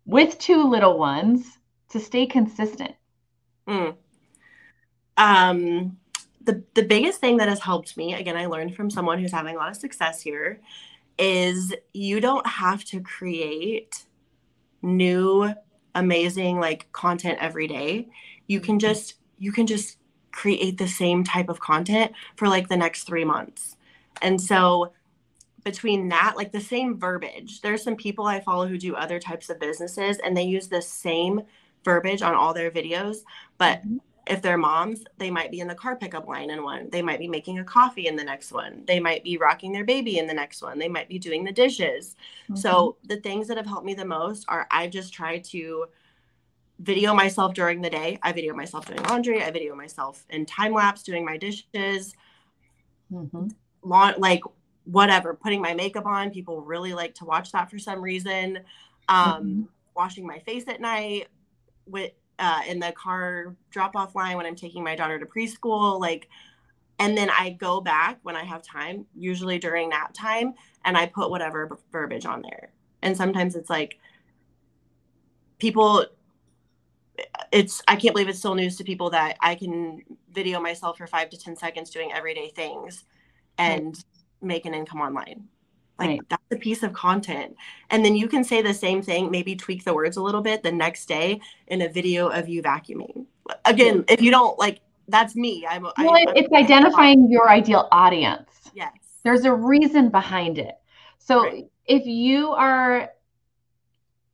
with 0.05 0.39
two 0.39 0.69
little 0.69 0.99
ones 0.99 1.59
to 1.91 2.01
stay 2.01 2.27
consistent? 2.27 2.95
Mm. 3.67 3.97
Um, 5.17 5.97
the, 6.43 6.63
the 6.75 6.83
biggest 6.83 7.21
thing 7.21 7.39
that 7.39 7.49
has 7.49 7.61
helped 7.61 7.97
me, 7.97 8.15
again, 8.15 8.37
I 8.37 8.47
learned 8.47 8.77
from 8.77 8.91
someone 8.91 9.19
who's 9.19 9.33
having 9.33 9.57
a 9.57 9.59
lot 9.59 9.71
of 9.71 9.77
success 9.77 10.23
here, 10.23 10.61
is 11.19 11.75
you 11.93 12.21
don't 12.21 12.47
have 12.47 12.85
to 12.85 13.01
create 13.01 14.05
new 14.83 15.53
amazing 15.95 16.61
like 16.61 16.91
content 16.93 17.39
every 17.41 17.67
day. 17.67 18.09
You 18.47 18.61
can 18.61 18.79
just 18.79 19.15
you 19.39 19.51
can 19.51 19.67
just 19.67 19.99
create 20.37 20.77
the 20.77 20.87
same 20.87 21.25
type 21.25 21.49
of 21.49 21.59
content 21.59 22.13
for 22.37 22.47
like 22.47 22.69
the 22.69 22.77
next 22.77 23.05
three 23.05 23.25
months. 23.25 23.77
And 24.21 24.39
so 24.39 24.93
between 25.65 26.11
that, 26.11 26.35
like 26.37 26.53
the 26.53 26.61
same 26.61 27.01
verbiage, 27.01 27.63
there's 27.63 27.83
some 27.83 27.97
people 27.97 28.27
I 28.27 28.41
follow 28.41 28.69
who 28.69 28.77
do 28.77 28.95
other 28.95 29.19
types 29.19 29.49
of 29.49 29.59
businesses 29.59 30.19
and 30.19 30.37
they 30.37 30.43
use 30.43 30.69
the 30.69 30.83
same 30.83 31.41
verbiage 31.85 32.21
on 32.21 32.35
all 32.35 32.53
their 32.53 32.71
videos. 32.71 33.21
But 33.57 33.79
mm-hmm. 33.79 33.97
if 34.27 34.43
they're 34.43 34.59
moms, 34.59 35.05
they 35.17 35.31
might 35.31 35.51
be 35.51 35.61
in 35.61 35.69
the 35.69 35.75
car 35.75 35.97
pickup 35.97 36.29
line 36.29 36.51
in 36.51 36.63
one. 36.63 36.91
They 36.91 37.01
might 37.01 37.19
be 37.19 37.29
making 37.29 37.59
a 37.59 37.65
coffee 37.65 38.07
in 38.07 38.15
the 38.15 38.23
next 38.23 38.53
one. 38.53 38.83
They 38.87 39.01
might 39.01 39.25
be 39.25 39.39
rocking 39.39 39.73
their 39.73 39.85
baby 39.85 40.19
in 40.19 40.27
the 40.27 40.35
next 40.35 40.61
one. 40.61 40.79
They 40.79 40.89
might 40.89 41.09
be 41.09 41.19
doing 41.19 41.45
the 41.45 41.53
dishes. 41.53 42.15
Mm-hmm. 42.45 42.57
So 42.57 42.99
the 43.05 43.21
things 43.21 43.49
that 43.49 43.57
have 43.57 43.67
helped 43.67 43.87
me 43.87 43.95
the 43.95 44.05
most 44.05 44.45
are 44.49 44.67
I've 44.71 44.91
just 44.91 45.15
tried 45.15 45.45
to 45.45 45.87
video 46.79 47.15
myself 47.15 47.55
during 47.55 47.81
the 47.81 47.91
day. 47.91 48.19
I 48.23 48.33
video 48.33 48.55
myself 48.55 48.87
doing 48.87 49.03
laundry. 49.05 49.43
I 49.43 49.51
video 49.51 49.75
myself 49.75 50.25
in 50.31 50.47
time 50.47 50.73
lapse 50.73 51.03
doing 51.03 51.25
my 51.25 51.37
dishes. 51.37 52.15
Mm-hmm. 53.13 53.49
like 53.83 54.43
whatever, 54.85 55.35
putting 55.35 55.63
my 55.63 55.75
makeup 55.75 56.07
on. 56.07 56.31
People 56.31 56.61
really 56.61 56.93
like 56.93 57.15
to 57.17 57.25
watch 57.25 57.53
that 57.53 57.71
for 57.71 57.79
some 57.79 58.01
reason. 58.01 58.59
Um, 59.09 59.25
mm-hmm. 59.25 59.63
Washing 59.95 60.27
my 60.27 60.39
face 60.41 60.65
at 60.69 60.81
night 60.81 61.29
with 61.87 62.13
uh, 62.39 62.61
in 62.69 62.81
the 62.81 62.93
car 62.93 63.57
drop 63.71 63.97
off 63.97 64.15
line 64.15 64.37
when 64.37 64.45
I'm 64.45 64.57
taking 64.57 64.85
my 64.85 64.95
daughter 64.95 65.19
to 65.19 65.27
preschool. 65.27 66.01
Like, 66.01 66.29
and 66.99 67.17
then 67.17 67.31
I 67.31 67.51
go 67.51 67.81
back 67.81 68.19
when 68.23 68.37
I 68.37 68.45
have 68.45 68.63
time, 68.63 69.07
usually 69.15 69.59
during 69.59 69.91
nap 69.91 70.13
time, 70.13 70.55
and 70.85 70.97
I 70.97 71.07
put 71.07 71.31
whatever 71.31 71.79
verbiage 71.93 72.27
on 72.27 72.43
there. 72.43 72.71
And 73.03 73.17
sometimes 73.17 73.55
it's 73.55 73.71
like 73.71 73.99
people 75.59 76.07
it's 77.53 77.83
I 77.89 77.97
can't 77.97 78.15
believe 78.15 78.29
it's 78.29 78.39
still 78.39 78.55
news 78.55 78.77
to 78.77 78.85
people 78.85 79.11
that 79.11 79.37
I 79.41 79.55
can 79.55 80.03
video 80.33 80.61
myself 80.61 80.99
for 80.99 81.07
five 81.07 81.31
to 81.31 81.39
ten 81.39 81.57
seconds 81.57 81.91
doing 81.91 82.13
everyday 82.13 82.51
things 82.51 83.05
and 83.59 83.87
right. 83.87 84.05
make 84.43 84.67
an 84.67 84.75
income 84.75 85.01
online. 85.01 85.49
Like 85.99 86.09
right. 86.09 86.21
that's 86.29 86.43
a 86.53 86.57
piece 86.57 86.83
of 86.83 86.93
content. 86.93 87.57
And 87.91 88.05
then 88.05 88.17
you 88.17 88.29
can 88.29 88.45
say 88.45 88.61
the 88.61 88.75
same 88.75 89.01
thing, 89.01 89.31
maybe 89.31 89.57
tweak 89.57 89.85
the 89.85 89.95
words 89.95 90.19
a 90.19 90.23
little 90.23 90.43
bit 90.43 90.63
the 90.63 90.73
next 90.73 91.07
day 91.07 91.41
in 91.69 91.83
a 91.83 91.89
video 91.89 92.29
of 92.29 92.49
you 92.49 92.63
vacuuming. 92.63 93.25
Again, 93.65 94.05
if 94.09 94.21
you 94.21 94.31
don't 94.31 94.59
like 94.59 94.81
that's 95.09 95.37
me. 95.37 95.67
I'm 95.69 95.83
well, 95.83 95.95
I, 95.97 96.27
it's 96.35 96.49
I'm, 96.53 96.65
identifying 96.65 97.25
I'm, 97.25 97.31
your 97.31 97.49
ideal 97.49 97.89
audience. 97.93 98.51
Yes. 98.75 98.93
There's 99.23 99.45
a 99.45 99.53
reason 99.53 100.11
behind 100.11 100.59
it. 100.59 100.75
So 101.19 101.45
right. 101.45 101.67
if 101.87 102.05
you 102.07 102.51
are 102.51 103.11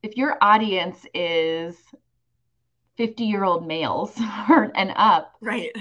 if 0.01 0.17
your 0.17 0.37
audience 0.41 1.05
is 1.13 1.77
50 2.97 3.23
year 3.23 3.43
old 3.43 3.67
males 3.67 4.13
and 4.17 4.93
up. 4.95 5.33
Right. 5.41 5.71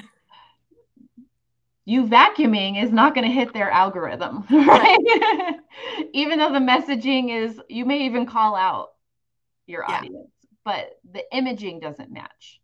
You 1.85 2.07
vacuuming 2.07 2.83
is 2.83 2.93
not 2.93 3.15
going 3.15 3.27
to 3.27 3.33
hit 3.33 3.53
their 3.53 3.71
algorithm, 3.71 4.45
right? 4.51 4.99
right. 5.05 5.57
even 6.13 6.39
though 6.39 6.53
the 6.53 6.61
messaging 6.61 7.31
is, 7.31 7.61
you 7.69 7.85
may 7.85 8.07
even 8.07 8.25
call 8.25 8.55
out 8.55 8.91
your 9.67 9.85
yeah. 9.89 9.97
audience, 9.97 10.31
but 10.65 11.01
the 11.13 11.25
imaging 11.37 11.81
doesn't 11.81 12.13
match. 12.13 12.61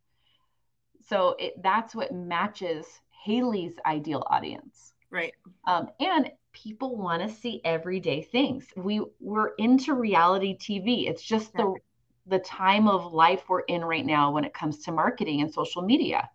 So 1.08 1.34
it, 1.38 1.60
that's 1.62 1.94
what 1.94 2.12
matches 2.12 2.86
Hayley's 3.24 3.74
ideal 3.84 4.24
audience. 4.30 4.92
Right. 5.10 5.34
Um, 5.66 5.88
and 5.98 6.30
people 6.52 6.96
want 6.96 7.22
to 7.22 7.34
see 7.34 7.60
everyday 7.64 8.22
things. 8.22 8.66
We 8.76 9.02
we're 9.20 9.54
into 9.58 9.94
reality 9.94 10.56
TV. 10.56 11.08
It's 11.08 11.22
just 11.22 11.52
the 11.54 11.74
the 12.28 12.38
time 12.38 12.88
of 12.88 13.12
life 13.12 13.44
we're 13.48 13.60
in 13.60 13.84
right 13.84 14.04
now 14.04 14.30
when 14.30 14.44
it 14.44 14.54
comes 14.54 14.78
to 14.84 14.92
marketing 14.92 15.40
and 15.40 15.52
social 15.52 15.82
media. 15.82 16.28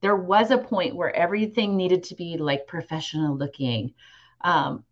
There 0.00 0.16
was 0.16 0.50
a 0.50 0.58
point 0.58 0.94
where 0.94 1.14
everything 1.14 1.76
needed 1.76 2.04
to 2.04 2.14
be 2.14 2.36
like 2.36 2.66
professional 2.66 3.36
looking. 3.36 3.94
Um, 4.42 4.84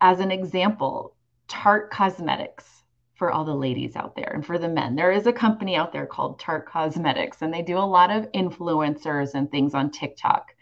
as 0.00 0.20
an 0.20 0.30
example, 0.30 1.14
Tarte 1.48 1.90
Cosmetics 1.90 2.82
for 3.14 3.30
all 3.30 3.44
the 3.44 3.54
ladies 3.54 3.94
out 3.94 4.16
there 4.16 4.32
and 4.34 4.44
for 4.44 4.58
the 4.58 4.68
men. 4.68 4.96
There 4.96 5.12
is 5.12 5.26
a 5.26 5.32
company 5.32 5.76
out 5.76 5.92
there 5.92 6.06
called 6.06 6.40
Tarte 6.40 6.66
Cosmetics, 6.66 7.42
and 7.42 7.54
they 7.54 7.62
do 7.62 7.78
a 7.78 7.80
lot 7.80 8.10
of 8.10 8.30
influencers 8.32 9.34
and 9.34 9.50
things 9.50 9.74
on 9.74 9.90
TikTok. 9.90 10.54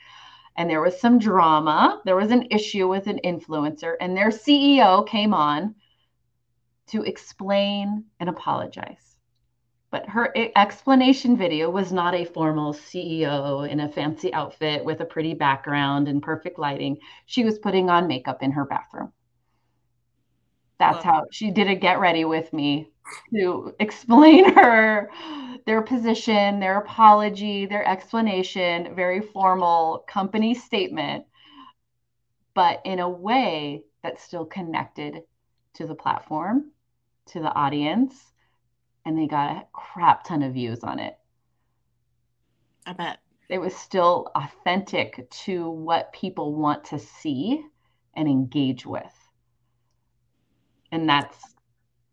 And 0.57 0.69
there 0.69 0.83
was 0.83 1.01
some 1.01 1.19
drama. 1.19 2.03
There 2.05 2.17
was 2.17 2.31
an 2.31 2.49
issue 2.51 2.89
with 2.89 3.07
an 3.07 3.21
influencer, 3.25 3.95
and 4.01 4.17
their 4.17 4.29
CEO 4.29 5.07
came 5.07 5.33
on 5.33 5.75
to 6.91 7.03
explain 7.03 8.05
and 8.19 8.29
apologize. 8.29 9.17
But 9.91 10.09
her 10.09 10.33
explanation 10.57 11.37
video 11.37 11.69
was 11.69 11.93
not 11.93 12.15
a 12.15 12.25
formal 12.25 12.73
CEO 12.73 13.69
in 13.69 13.81
a 13.81 13.89
fancy 13.89 14.33
outfit 14.33 14.85
with 14.85 15.01
a 15.01 15.05
pretty 15.05 15.35
background 15.35 16.07
and 16.07 16.23
perfect 16.23 16.59
lighting. 16.59 16.99
She 17.27 17.45
was 17.45 17.59
putting 17.59 17.91
on 17.91 18.07
makeup 18.07 18.43
in 18.43 18.53
her 18.53 18.65
bathroom. 18.65 19.13
That's 20.79 21.05
how 21.05 21.27
she 21.31 21.51
did 21.51 21.69
a 21.69 21.75
get 21.75 22.01
ready 22.01 22.25
with 22.25 22.53
me 22.53 22.91
to 23.35 23.75
explain 23.81 24.51
her 24.55 25.11
their 25.67 25.83
position, 25.83 26.61
their 26.61 26.79
apology, 26.79 27.67
their 27.67 27.87
explanation, 27.87 28.95
very 28.95 29.21
formal 29.21 30.05
company 30.09 30.55
statement, 30.55 31.27
but 32.55 32.81
in 32.85 32.99
a 32.99 33.09
way 33.09 33.83
that 34.03 34.21
still 34.21 34.47
connected 34.47 35.23
to 35.75 35.87
the 35.87 35.95
platform, 35.95 36.71
to 37.31 37.41
the 37.41 37.53
audience, 37.55 38.15
and 39.05 39.17
they 39.17 39.27
got 39.27 39.57
a 39.57 39.67
crap 39.73 40.25
ton 40.25 40.43
of 40.43 40.55
views 40.55 40.83
on 40.83 40.99
it. 40.99 41.19
I 42.87 42.93
bet. 42.93 43.19
It 43.49 43.59
was 43.59 43.75
still 43.75 44.31
authentic 44.35 45.29
to 45.31 45.69
what 45.71 46.13
people 46.13 46.55
want 46.55 46.85
to 46.85 46.99
see 46.99 47.65
and 48.15 48.29
engage 48.29 48.87
with. 48.87 49.13
And 50.93 51.09
that's 51.09 51.37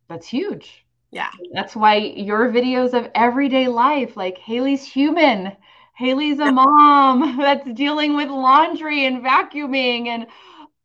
that's 0.07 0.27
huge. 0.27 0.85
Yeah. 1.11 1.29
That's 1.53 1.75
why 1.75 1.95
your 1.95 2.51
videos 2.51 2.93
of 2.93 3.09
everyday 3.15 3.67
life 3.67 4.17
like 4.17 4.37
hayley's 4.37 4.83
human 4.83 5.55
hayley's 5.95 6.39
a 6.39 6.51
mom 6.51 7.37
that's 7.39 7.71
dealing 7.73 8.15
with 8.15 8.29
laundry 8.29 9.05
and 9.05 9.23
vacuuming 9.23 10.07
and 10.07 10.27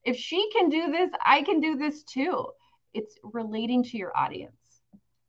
if 0.04 0.16
she 0.16 0.50
can 0.52 0.68
do 0.68 0.90
this 0.90 1.10
i 1.24 1.42
can 1.42 1.60
do 1.60 1.76
this 1.76 2.02
too 2.04 2.46
it's 2.94 3.16
relating 3.22 3.82
to 3.84 3.96
your 3.96 4.16
audience. 4.16 4.52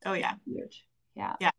Oh 0.05 0.13
yeah. 0.13 0.33
Huge. 0.45 0.85
Yeah. 1.15 1.35
Yeah. 1.39 1.51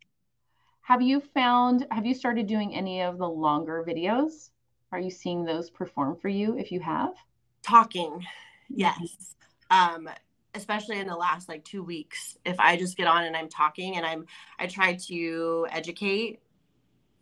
Have 0.83 1.03
you 1.03 1.21
found 1.21 1.87
have 1.91 2.05
you 2.05 2.15
started 2.15 2.47
doing 2.47 2.75
any 2.75 3.03
of 3.03 3.19
the 3.19 3.29
longer 3.29 3.85
videos? 3.87 4.51
Are 4.93 5.01
you 5.01 5.11
seeing 5.11 5.45
those 5.45 5.71
perform 5.71 6.17
for 6.17 6.29
you 6.29 6.57
if 6.59 6.71
you 6.71 6.81
have? 6.81 7.15
Talking. 7.63 8.25
Yes. 8.69 9.35
Um 9.71 10.09
especially 10.55 11.01
in 11.01 11.07
the 11.07 11.17
last 11.17 11.49
like 11.49 11.65
two 11.65 11.83
weeks 11.83 12.39
if 12.45 12.61
i 12.61 12.77
just 12.77 12.97
get 12.97 13.09
on 13.09 13.25
and 13.25 13.37
i'm 13.37 13.49
talking 13.49 13.97
and 13.97 14.07
i'm 14.07 14.25
i 14.59 14.67
try 14.67 14.95
to 14.95 15.67
educate. 15.71 16.41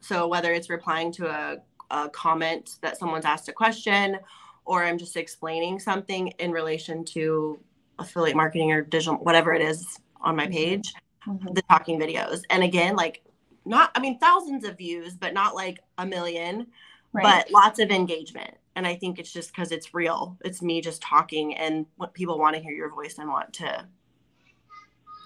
So 0.01 0.27
whether 0.27 0.53
it's 0.53 0.69
replying 0.69 1.13
to 1.13 1.29
a, 1.29 1.57
a 1.91 2.09
comment 2.11 2.77
that 2.83 2.99
someone's 2.99 3.25
asked 3.25 3.49
a 3.49 3.53
question 3.53 4.19
or 4.65 4.85
i'm 4.85 4.99
just 4.99 5.17
explaining 5.17 5.79
something 5.79 6.29
in 6.39 6.51
relation 6.51 7.05
to 7.05 7.59
affiliate 7.99 8.37
marketing 8.37 8.73
or 8.73 8.83
digital 8.83 9.17
whatever 9.17 9.53
it 9.53 9.63
is 9.63 9.99
on 10.21 10.37
my 10.37 10.45
mm-hmm. 10.45 10.53
page 10.53 10.95
mm-hmm. 11.27 11.53
the 11.55 11.63
talking 11.63 12.01
videos 12.01 12.43
and 12.51 12.63
again 12.63 12.97
like 12.97 13.23
not 13.65 13.91
i 13.95 14.01
mean 14.01 14.19
thousands 14.19 14.65
of 14.65 14.77
views 14.77 15.15
but 15.15 15.35
not 15.35 15.55
like 15.55 15.81
a 15.99 16.07
million 16.07 16.67
right. 17.13 17.23
but 17.23 17.51
lots 17.53 17.79
of 17.79 17.91
engagement 17.91 18.55
and 18.77 18.87
i 18.87 18.95
think 18.95 19.19
it's 19.19 19.33
just 19.33 19.55
because 19.55 19.73
it's 19.73 19.95
real 19.95 20.37
it's 20.45 20.63
me 20.63 20.81
just 20.81 21.03
talking 21.03 21.55
and 21.57 21.87
what 21.97 22.15
people 22.15 22.39
want 22.39 22.57
to 22.57 22.63
hear 22.63 22.73
your 22.73 22.91
voice 22.91 23.19
and 23.19 23.29
want 23.29 23.53
to 23.53 23.87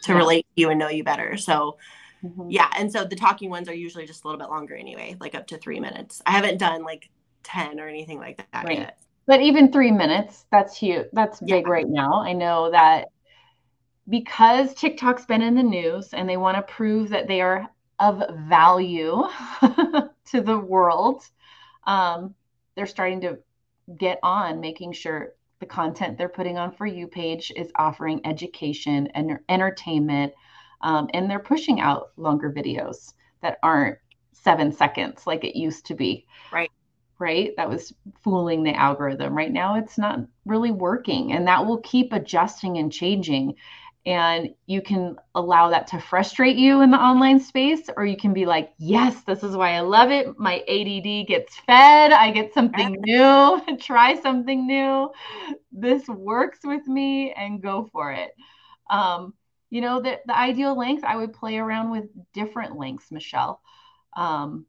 to 0.03 0.13
yeah. 0.13 0.19
relate 0.19 0.47
to 0.55 0.61
you 0.61 0.71
and 0.71 0.79
know 0.79 0.89
you 0.89 1.05
better 1.05 1.37
so 1.37 1.77
mm-hmm. 2.25 2.51
yeah 2.51 2.71
and 2.77 2.91
so 2.91 3.05
the 3.05 3.17
talking 3.17 3.49
ones 3.49 3.69
are 3.69 3.75
usually 3.75 4.07
just 4.07 4.25
a 4.25 4.27
little 4.27 4.41
bit 4.41 4.51
longer 4.51 4.75
anyway 4.75 5.17
like 5.21 5.35
up 5.35 5.47
to 5.47 5.57
three 5.59 5.81
minutes 5.81 6.21
i 6.27 6.31
haven't 6.31 6.59
done 6.59 6.83
like 6.83 7.09
10 7.45 7.81
or 7.81 7.87
anything 7.87 8.19
like 8.19 8.37
that 8.53 8.65
right. 8.65 8.79
yet 8.79 8.99
but 9.27 9.41
even 9.41 9.73
three 9.73 9.91
minutes 9.91 10.47
that's 10.51 10.77
huge 10.77 11.07
that's 11.13 11.41
big 11.41 11.67
right 11.67 11.89
now. 11.89 12.23
I 12.23 12.33
know 12.33 12.71
that 12.71 13.09
because 14.09 14.75
tiktok's 14.75 15.27
been 15.27 15.43
in 15.43 15.55
the 15.55 15.63
news 15.63 16.13
and 16.13 16.29
they 16.29 16.37
want 16.37 16.57
to 16.57 16.73
prove 16.73 17.09
that 17.11 17.27
they 17.27 17.41
are 17.41 17.69
of 17.99 18.23
value 18.49 19.25
to 20.27 20.41
the 20.41 20.59
world 20.59 21.25
um, 21.87 22.35
they're 22.75 22.87
starting 22.87 23.21
to 23.23 23.39
get 23.99 24.19
on 24.23 24.61
making 24.61 24.93
sure 24.93 25.33
the 25.61 25.67
content 25.67 26.19
they're 26.19 26.29
putting 26.29 26.59
on 26.59 26.71
for 26.71 26.87
you 26.87 27.07
page 27.07 27.51
is 27.57 27.73
offering 27.77 28.21
education 28.27 29.09
and 29.15 29.39
entertainment 29.49 30.33
um, 30.83 31.09
and 31.15 31.31
they're 31.31 31.39
pushing 31.39 31.81
out 31.81 32.11
longer 32.17 32.53
videos 32.53 33.15
that 33.41 33.59
aren't 33.63 33.99
seven 34.33 34.71
seconds 34.71 35.27
like 35.27 35.43
it 35.43 35.59
used 35.59 35.87
to 35.87 35.95
be. 35.95 36.27
Right 36.53 36.71
right? 37.19 37.53
That 37.57 37.69
was 37.69 37.93
fooling 38.23 38.63
the 38.63 38.75
algorithm. 38.75 39.37
Right 39.37 39.53
now 39.53 39.77
it's 39.77 39.99
not 39.99 40.21
really 40.45 40.71
working 40.71 41.33
and 41.33 41.47
that 41.47 41.67
will 41.67 41.79
keep 41.79 42.13
adjusting 42.13 42.79
and 42.79 42.93
changing. 42.93 43.55
And 44.05 44.51
you 44.67 44.83
can 44.83 45.17
allow 45.35 45.71
that 45.71 45.89
to 45.89 46.01
frustrate 46.01 46.57
you 46.57 46.83
in 46.83 46.93
the 46.93 46.97
online 46.97 47.41
space 47.41 47.91
or 47.97 48.07
you 48.07 48.17
can 48.17 48.33
be 48.33 48.47
like 48.47 48.73
yes 48.79 49.23
this 49.25 49.43
is 49.43 49.57
why 49.57 49.73
i 49.73 49.81
love 49.81 50.11
it. 50.11 50.39
My 50.39 50.59
add 50.69 51.27
gets 51.27 51.57
fed. 51.67 52.13
I 52.13 52.31
get 52.31 52.55
something 52.55 52.97
new. 53.01 53.63
Try 53.81 54.21
something 54.21 54.67
new. 54.67 55.11
This 55.73 56.07
works 56.07 56.61
with 56.65 56.87
me 56.87 57.33
and 57.33 57.63
go 57.63 57.89
for 57.93 58.13
it. 58.13 58.31
Um, 58.91 59.35
you 59.71 59.81
know 59.81 60.01
the, 60.01 60.21
the 60.27 60.39
ideal 60.39 60.79
length 60.79 61.05
i 61.05 61.17
would 61.17 61.33
play 61.33 61.59
around 61.59 61.91
with 61.91 62.05
different 62.33 62.79
lengths 62.79 63.11
michelle. 63.11 63.61
Um, 64.17 64.67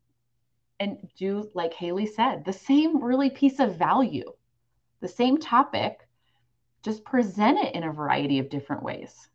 and 0.79 0.97
do 1.17 1.49
like 1.53 1.73
hayley 1.73 2.05
said 2.05 2.45
the 2.45 2.53
same 2.53 3.03
really 3.03 3.29
piece 3.29 3.59
of 3.59 3.77
value 3.77 4.31
the 5.01 5.07
same 5.07 5.37
topic 5.37 6.07
just 6.83 7.03
present 7.03 7.57
it 7.59 7.75
in 7.75 7.83
a 7.83 7.91
variety 7.91 8.39
of 8.39 8.49
different 8.49 8.83
ways 8.83 9.29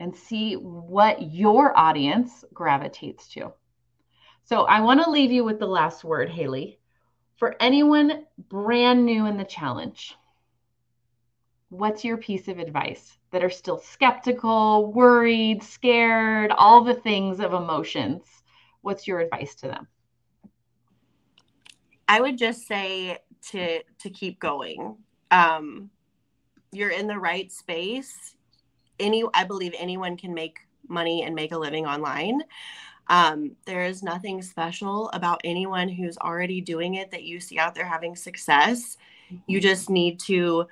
and 0.00 0.14
see 0.14 0.54
what 0.54 1.32
your 1.32 1.76
audience 1.76 2.44
gravitates 2.52 3.28
to. 3.28 3.52
So 4.44 4.62
I 4.62 4.80
want 4.80 5.02
to 5.02 5.10
leave 5.10 5.32
you 5.32 5.44
with 5.44 5.58
the 5.58 5.66
last 5.66 6.04
word, 6.04 6.30
Hayley. 6.30 6.78
For 7.36 7.56
anyone 7.60 8.24
brand 8.48 9.04
new 9.04 9.26
in 9.26 9.36
the 9.36 9.44
challenge, 9.44 10.14
what's 11.68 12.04
your 12.04 12.16
piece 12.16 12.48
of 12.48 12.58
advice 12.58 13.18
that 13.30 13.44
are 13.44 13.50
still 13.50 13.78
skeptical, 13.78 14.92
worried, 14.92 15.62
scared, 15.62 16.50
all 16.52 16.82
the 16.82 16.94
things 16.94 17.40
of 17.40 17.52
emotions? 17.52 18.37
What's 18.82 19.06
your 19.06 19.20
advice 19.20 19.54
to 19.56 19.68
them? 19.68 19.88
I 22.06 22.20
would 22.20 22.38
just 22.38 22.66
say 22.66 23.18
to 23.50 23.80
to 23.82 24.10
keep 24.10 24.40
going 24.40 24.96
um, 25.30 25.90
you're 26.72 26.90
in 26.90 27.06
the 27.06 27.18
right 27.18 27.50
space. 27.50 28.34
Any, 29.00 29.24
I 29.34 29.44
believe 29.44 29.74
anyone 29.78 30.16
can 30.16 30.34
make 30.34 30.58
money 30.88 31.22
and 31.22 31.34
make 31.34 31.52
a 31.52 31.58
living 31.58 31.86
online. 31.86 32.42
Um, 33.08 33.56
there 33.64 33.84
is 33.84 34.02
nothing 34.02 34.42
special 34.42 35.08
about 35.10 35.40
anyone 35.44 35.88
who's 35.88 36.18
already 36.18 36.60
doing 36.60 36.94
it 36.94 37.10
that 37.10 37.24
you 37.24 37.40
see 37.40 37.58
out 37.58 37.74
there 37.74 37.86
having 37.86 38.14
success. 38.14 38.98
You 39.46 39.58
mm-hmm. 39.58 39.68
just 39.68 39.88
need 39.88 40.20
to 40.20 40.66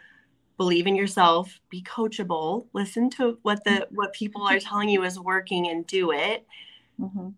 believe 0.58 0.86
in 0.86 0.96
yourself, 0.96 1.60
be 1.70 1.82
coachable, 1.82 2.66
listen 2.72 3.10
to 3.10 3.38
what 3.42 3.62
the 3.64 3.86
what 3.90 4.12
people 4.12 4.42
are 4.42 4.58
telling 4.58 4.88
you 4.88 5.04
is 5.04 5.18
working, 5.18 5.68
and 5.68 5.86
do 5.86 6.12
it. 6.12 6.46
Mm-hmm. 7.00 7.28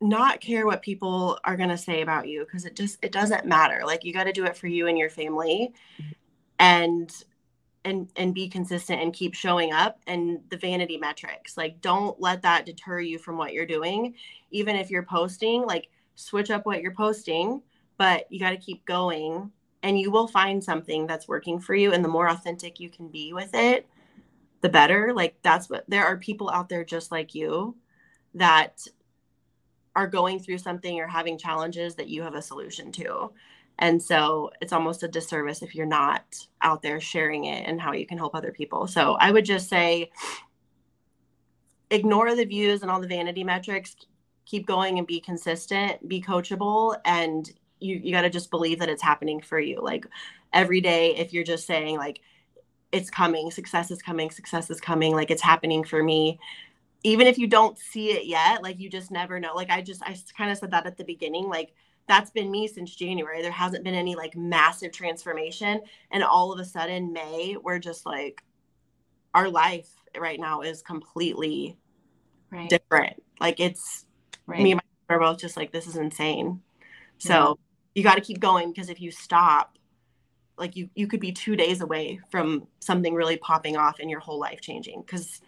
Not 0.00 0.40
care 0.40 0.66
what 0.66 0.82
people 0.82 1.38
are 1.44 1.56
going 1.56 1.70
to 1.70 1.78
say 1.78 2.02
about 2.02 2.28
you 2.28 2.44
because 2.44 2.64
it 2.64 2.76
just 2.76 2.98
it 3.02 3.12
doesn't 3.12 3.46
matter. 3.46 3.82
Like 3.84 4.04
you 4.04 4.12
got 4.12 4.24
to 4.24 4.32
do 4.32 4.44
it 4.44 4.56
for 4.56 4.66
you 4.66 4.86
and 4.86 4.98
your 4.98 5.10
family 5.10 5.72
mm-hmm. 6.00 6.12
and 6.58 7.10
and 7.84 8.08
and 8.16 8.34
be 8.34 8.48
consistent 8.48 9.00
and 9.00 9.14
keep 9.14 9.34
showing 9.34 9.72
up 9.72 9.98
and 10.06 10.40
the 10.50 10.56
vanity 10.56 10.98
metrics. 10.98 11.56
Like 11.56 11.80
don't 11.80 12.20
let 12.20 12.42
that 12.42 12.66
deter 12.66 13.00
you 13.00 13.18
from 13.18 13.38
what 13.38 13.52
you're 13.52 13.66
doing. 13.66 14.14
Even 14.50 14.76
if 14.76 14.90
you're 14.90 15.02
posting 15.02 15.62
like 15.62 15.88
switch 16.14 16.50
up 16.50 16.66
what 16.66 16.80
you're 16.82 16.94
posting 16.94 17.62
but 17.98 18.30
you 18.30 18.38
got 18.38 18.50
to 18.50 18.56
keep 18.56 18.84
going 18.84 19.50
and 19.82 19.98
you 19.98 20.10
will 20.10 20.26
find 20.26 20.62
something 20.62 21.06
that's 21.06 21.28
working 21.28 21.58
for 21.58 21.74
you 21.74 21.92
and 21.92 22.04
the 22.04 22.08
more 22.08 22.28
authentic 22.28 22.80
you 22.80 22.90
can 22.90 23.08
be 23.08 23.32
with 23.32 23.54
it 23.54 23.86
the 24.60 24.68
better. 24.68 25.12
Like 25.14 25.36
that's 25.42 25.68
what 25.68 25.84
there 25.88 26.04
are 26.04 26.16
people 26.16 26.50
out 26.50 26.68
there 26.68 26.84
just 26.84 27.12
like 27.12 27.34
you 27.34 27.76
that 28.34 28.80
are 29.96 30.06
going 30.06 30.38
through 30.38 30.58
something 30.58 31.00
or 31.00 31.08
having 31.08 31.36
challenges 31.36 31.96
that 31.96 32.08
you 32.08 32.22
have 32.22 32.34
a 32.34 32.42
solution 32.42 32.92
to 32.92 33.32
and 33.78 34.02
so 34.02 34.50
it's 34.60 34.72
almost 34.72 35.02
a 35.02 35.08
disservice 35.08 35.62
if 35.62 35.74
you're 35.74 35.86
not 35.86 36.24
out 36.62 36.82
there 36.82 37.00
sharing 37.00 37.44
it 37.44 37.66
and 37.66 37.80
how 37.80 37.92
you 37.92 38.06
can 38.06 38.16
help 38.16 38.34
other 38.34 38.52
people. 38.52 38.86
So 38.86 39.14
I 39.14 39.30
would 39.30 39.44
just 39.44 39.68
say 39.68 40.10
ignore 41.90 42.34
the 42.34 42.44
views 42.44 42.82
and 42.82 42.90
all 42.90 43.00
the 43.00 43.06
vanity 43.06 43.44
metrics, 43.44 43.94
keep 44.46 44.66
going 44.66 44.98
and 44.98 45.06
be 45.06 45.20
consistent, 45.20 46.08
be 46.08 46.22
coachable, 46.22 46.96
and 47.04 47.50
you, 47.80 48.00
you 48.02 48.12
got 48.12 48.22
to 48.22 48.30
just 48.30 48.50
believe 48.50 48.78
that 48.78 48.88
it's 48.88 49.02
happening 49.02 49.40
for 49.40 49.60
you. 49.60 49.80
Like 49.82 50.06
every 50.52 50.80
day, 50.80 51.14
if 51.16 51.32
you're 51.32 51.44
just 51.44 51.66
saying, 51.66 51.98
like, 51.98 52.20
it's 52.92 53.10
coming 53.10 53.50
success 53.50 53.90
is 53.90 54.00
coming 54.00 54.30
success 54.30 54.70
is 54.70 54.80
coming 54.80 55.12
like 55.12 55.32
it's 55.32 55.42
happening 55.42 55.82
for 55.82 56.04
me 56.04 56.38
even 57.06 57.28
if 57.28 57.38
you 57.38 57.46
don't 57.46 57.78
see 57.78 58.10
it 58.10 58.26
yet 58.26 58.62
like 58.62 58.80
you 58.80 58.90
just 58.90 59.10
never 59.10 59.38
know 59.38 59.54
like 59.54 59.70
i 59.70 59.80
just 59.80 60.02
i 60.02 60.16
kind 60.36 60.50
of 60.50 60.58
said 60.58 60.70
that 60.70 60.86
at 60.86 60.96
the 60.96 61.04
beginning 61.04 61.48
like 61.48 61.72
that's 62.08 62.30
been 62.30 62.50
me 62.50 62.66
since 62.66 62.94
january 62.94 63.40
there 63.42 63.50
hasn't 63.50 63.84
been 63.84 63.94
any 63.94 64.14
like 64.14 64.36
massive 64.36 64.92
transformation 64.92 65.80
and 66.10 66.22
all 66.22 66.52
of 66.52 66.58
a 66.58 66.64
sudden 66.64 67.12
may 67.12 67.56
we're 67.62 67.78
just 67.78 68.04
like 68.04 68.42
our 69.34 69.48
life 69.48 69.88
right 70.18 70.40
now 70.40 70.62
is 70.62 70.82
completely 70.82 71.78
right. 72.50 72.68
different 72.68 73.22
like 73.40 73.60
it's 73.60 74.04
right. 74.46 74.62
me 74.62 74.72
and 74.72 74.80
my 75.08 75.14
are 75.14 75.20
both 75.20 75.38
just 75.38 75.56
like 75.56 75.70
this 75.70 75.86
is 75.86 75.96
insane 75.96 76.60
so 77.18 77.34
yeah. 77.34 77.54
you 77.94 78.02
got 78.02 78.16
to 78.16 78.20
keep 78.20 78.40
going 78.40 78.72
because 78.72 78.90
if 78.90 79.00
you 79.00 79.12
stop 79.12 79.78
like 80.58 80.74
you 80.74 80.88
you 80.96 81.06
could 81.06 81.20
be 81.20 81.30
two 81.30 81.54
days 81.54 81.80
away 81.80 82.18
from 82.30 82.66
something 82.80 83.14
really 83.14 83.36
popping 83.36 83.76
off 83.76 84.00
and 84.00 84.10
your 84.10 84.18
whole 84.18 84.40
life 84.40 84.60
changing 84.60 85.00
because 85.02 85.40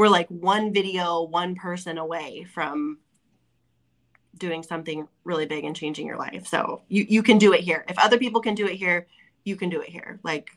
we're 0.00 0.08
like 0.08 0.28
one 0.28 0.72
video 0.72 1.24
one 1.24 1.54
person 1.54 1.98
away 1.98 2.46
from 2.54 2.96
doing 4.38 4.62
something 4.62 5.06
really 5.24 5.44
big 5.44 5.66
and 5.66 5.76
changing 5.76 6.06
your 6.06 6.16
life. 6.16 6.46
So 6.46 6.80
you 6.88 7.04
you 7.06 7.22
can 7.22 7.36
do 7.36 7.52
it 7.52 7.60
here. 7.60 7.84
If 7.86 7.98
other 7.98 8.16
people 8.16 8.40
can 8.40 8.54
do 8.54 8.66
it 8.66 8.76
here 8.76 9.06
you 9.44 9.56
can 9.56 9.68
do 9.68 9.82
it 9.82 9.90
here. 9.90 10.18
Like 10.22 10.52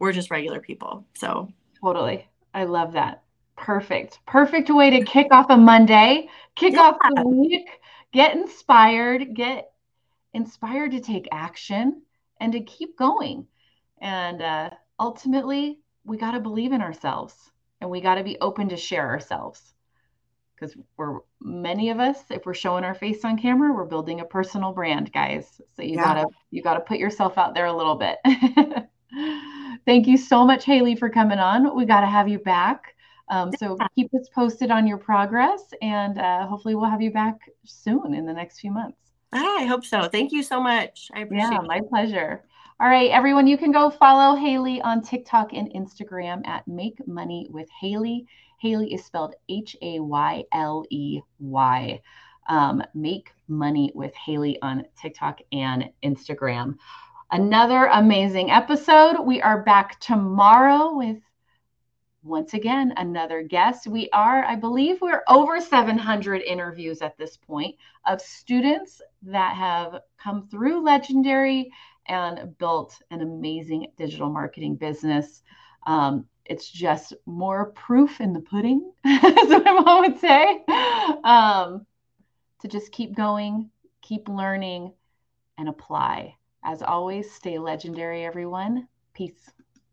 we're 0.00 0.10
just 0.10 0.32
regular 0.32 0.58
people. 0.58 1.06
So 1.14 1.52
totally. 1.80 2.26
I 2.52 2.64
love 2.64 2.94
that. 2.94 3.22
Perfect. 3.56 4.18
Perfect 4.26 4.68
way 4.70 4.90
to 4.90 5.04
kick 5.04 5.28
off 5.30 5.46
a 5.50 5.56
monday. 5.56 6.28
Kick 6.56 6.72
yeah. 6.72 6.80
off 6.80 6.96
the 7.14 7.22
week. 7.22 7.68
Get 8.12 8.36
inspired. 8.36 9.32
Get 9.32 9.70
inspired 10.34 10.90
to 10.90 11.00
take 11.00 11.28
action 11.30 12.02
and 12.40 12.52
to 12.52 12.60
keep 12.62 12.98
going. 12.98 13.46
And 14.00 14.42
uh, 14.42 14.70
ultimately, 14.98 15.78
we 16.04 16.16
got 16.16 16.32
to 16.32 16.40
believe 16.40 16.72
in 16.72 16.82
ourselves 16.82 17.51
and 17.82 17.90
we 17.90 18.00
got 18.00 18.14
to 18.14 18.22
be 18.22 18.38
open 18.40 18.68
to 18.68 18.76
share 18.76 19.08
ourselves 19.08 19.74
because 20.54 20.76
we're 20.96 21.18
many 21.40 21.90
of 21.90 21.98
us 21.98 22.18
if 22.30 22.46
we're 22.46 22.54
showing 22.54 22.84
our 22.84 22.94
face 22.94 23.24
on 23.24 23.36
camera 23.36 23.72
we're 23.72 23.84
building 23.84 24.20
a 24.20 24.24
personal 24.24 24.72
brand 24.72 25.12
guys 25.12 25.60
so 25.74 25.82
you 25.82 25.96
yeah. 25.96 26.04
gotta 26.04 26.26
you 26.52 26.62
gotta 26.62 26.80
put 26.80 26.98
yourself 26.98 27.36
out 27.36 27.54
there 27.54 27.66
a 27.66 27.76
little 27.76 27.96
bit 27.96 28.18
thank 29.84 30.06
you 30.06 30.16
so 30.16 30.46
much 30.46 30.64
hayley 30.64 30.94
for 30.94 31.10
coming 31.10 31.38
on 31.38 31.76
we 31.76 31.84
got 31.84 32.00
to 32.00 32.06
have 32.06 32.28
you 32.28 32.38
back 32.38 32.94
um, 33.28 33.50
so 33.58 33.76
keep 33.96 34.12
us 34.14 34.28
posted 34.34 34.70
on 34.70 34.86
your 34.86 34.98
progress 34.98 35.74
and 35.82 36.18
uh, 36.18 36.46
hopefully 36.46 36.76
we'll 36.76 36.88
have 36.88 37.02
you 37.02 37.10
back 37.10 37.40
soon 37.64 38.14
in 38.14 38.24
the 38.24 38.32
next 38.32 38.60
few 38.60 38.70
months 38.70 39.02
Ah, 39.34 39.60
I 39.60 39.64
hope 39.64 39.84
so. 39.84 40.08
Thank 40.08 40.32
you 40.32 40.42
so 40.42 40.60
much. 40.60 41.10
I 41.14 41.20
appreciate 41.20 41.52
yeah, 41.52 41.62
it. 41.62 41.66
my 41.66 41.80
pleasure. 41.88 42.44
All 42.82 42.88
right, 42.88 43.12
everyone, 43.12 43.46
you 43.46 43.56
can 43.56 43.70
go 43.70 43.90
follow 43.90 44.34
Hayley 44.34 44.82
on 44.82 45.02
TikTok 45.02 45.52
and 45.52 45.72
Instagram 45.72 46.44
at 46.44 46.66
Make 46.66 47.06
Money 47.06 47.46
with 47.48 47.68
Hayley. 47.80 48.26
Hayley 48.58 48.92
is 48.92 49.04
spelled 49.04 49.36
H 49.48 49.76
A 49.82 50.00
Y 50.00 50.42
L 50.50 50.84
E 50.90 51.20
Y. 51.38 52.00
Um, 52.48 52.82
Make 52.92 53.30
Money 53.46 53.92
with 53.94 54.12
Haley 54.16 54.60
on 54.62 54.84
TikTok 55.00 55.42
and 55.52 55.90
Instagram. 56.02 56.74
Another 57.30 57.86
amazing 57.86 58.50
episode. 58.50 59.20
We 59.20 59.40
are 59.40 59.62
back 59.62 60.00
tomorrow 60.00 60.96
with 60.96 61.18
once 62.24 62.54
again 62.54 62.94
another 62.96 63.42
guest. 63.42 63.86
We 63.86 64.08
are, 64.12 64.44
I 64.44 64.56
believe, 64.56 65.00
we're 65.00 65.22
over 65.28 65.60
700 65.60 66.42
interviews 66.42 67.00
at 67.00 67.16
this 67.16 67.36
point 67.36 67.76
of 68.06 68.20
students 68.20 69.00
that 69.22 69.54
have 69.56 70.00
come 70.18 70.48
through 70.48 70.84
Legendary 70.84 71.70
and 72.06 72.56
built 72.58 73.00
an 73.10 73.20
amazing 73.20 73.86
digital 73.96 74.30
marketing 74.30 74.76
business. 74.76 75.42
Um, 75.86 76.26
it's 76.44 76.68
just 76.68 77.14
more 77.26 77.72
proof 77.72 78.20
in 78.20 78.32
the 78.32 78.40
pudding, 78.40 78.92
as 79.04 79.48
my 79.48 79.80
mom 79.84 80.00
would 80.00 80.18
say, 80.18 80.64
um, 81.24 81.86
to 82.60 82.68
just 82.68 82.92
keep 82.92 83.14
going, 83.14 83.70
keep 84.00 84.28
learning, 84.28 84.92
and 85.58 85.68
apply. 85.68 86.36
As 86.64 86.82
always, 86.82 87.30
stay 87.30 87.58
legendary, 87.58 88.24
everyone. 88.24 88.88
Peace. 89.14 89.50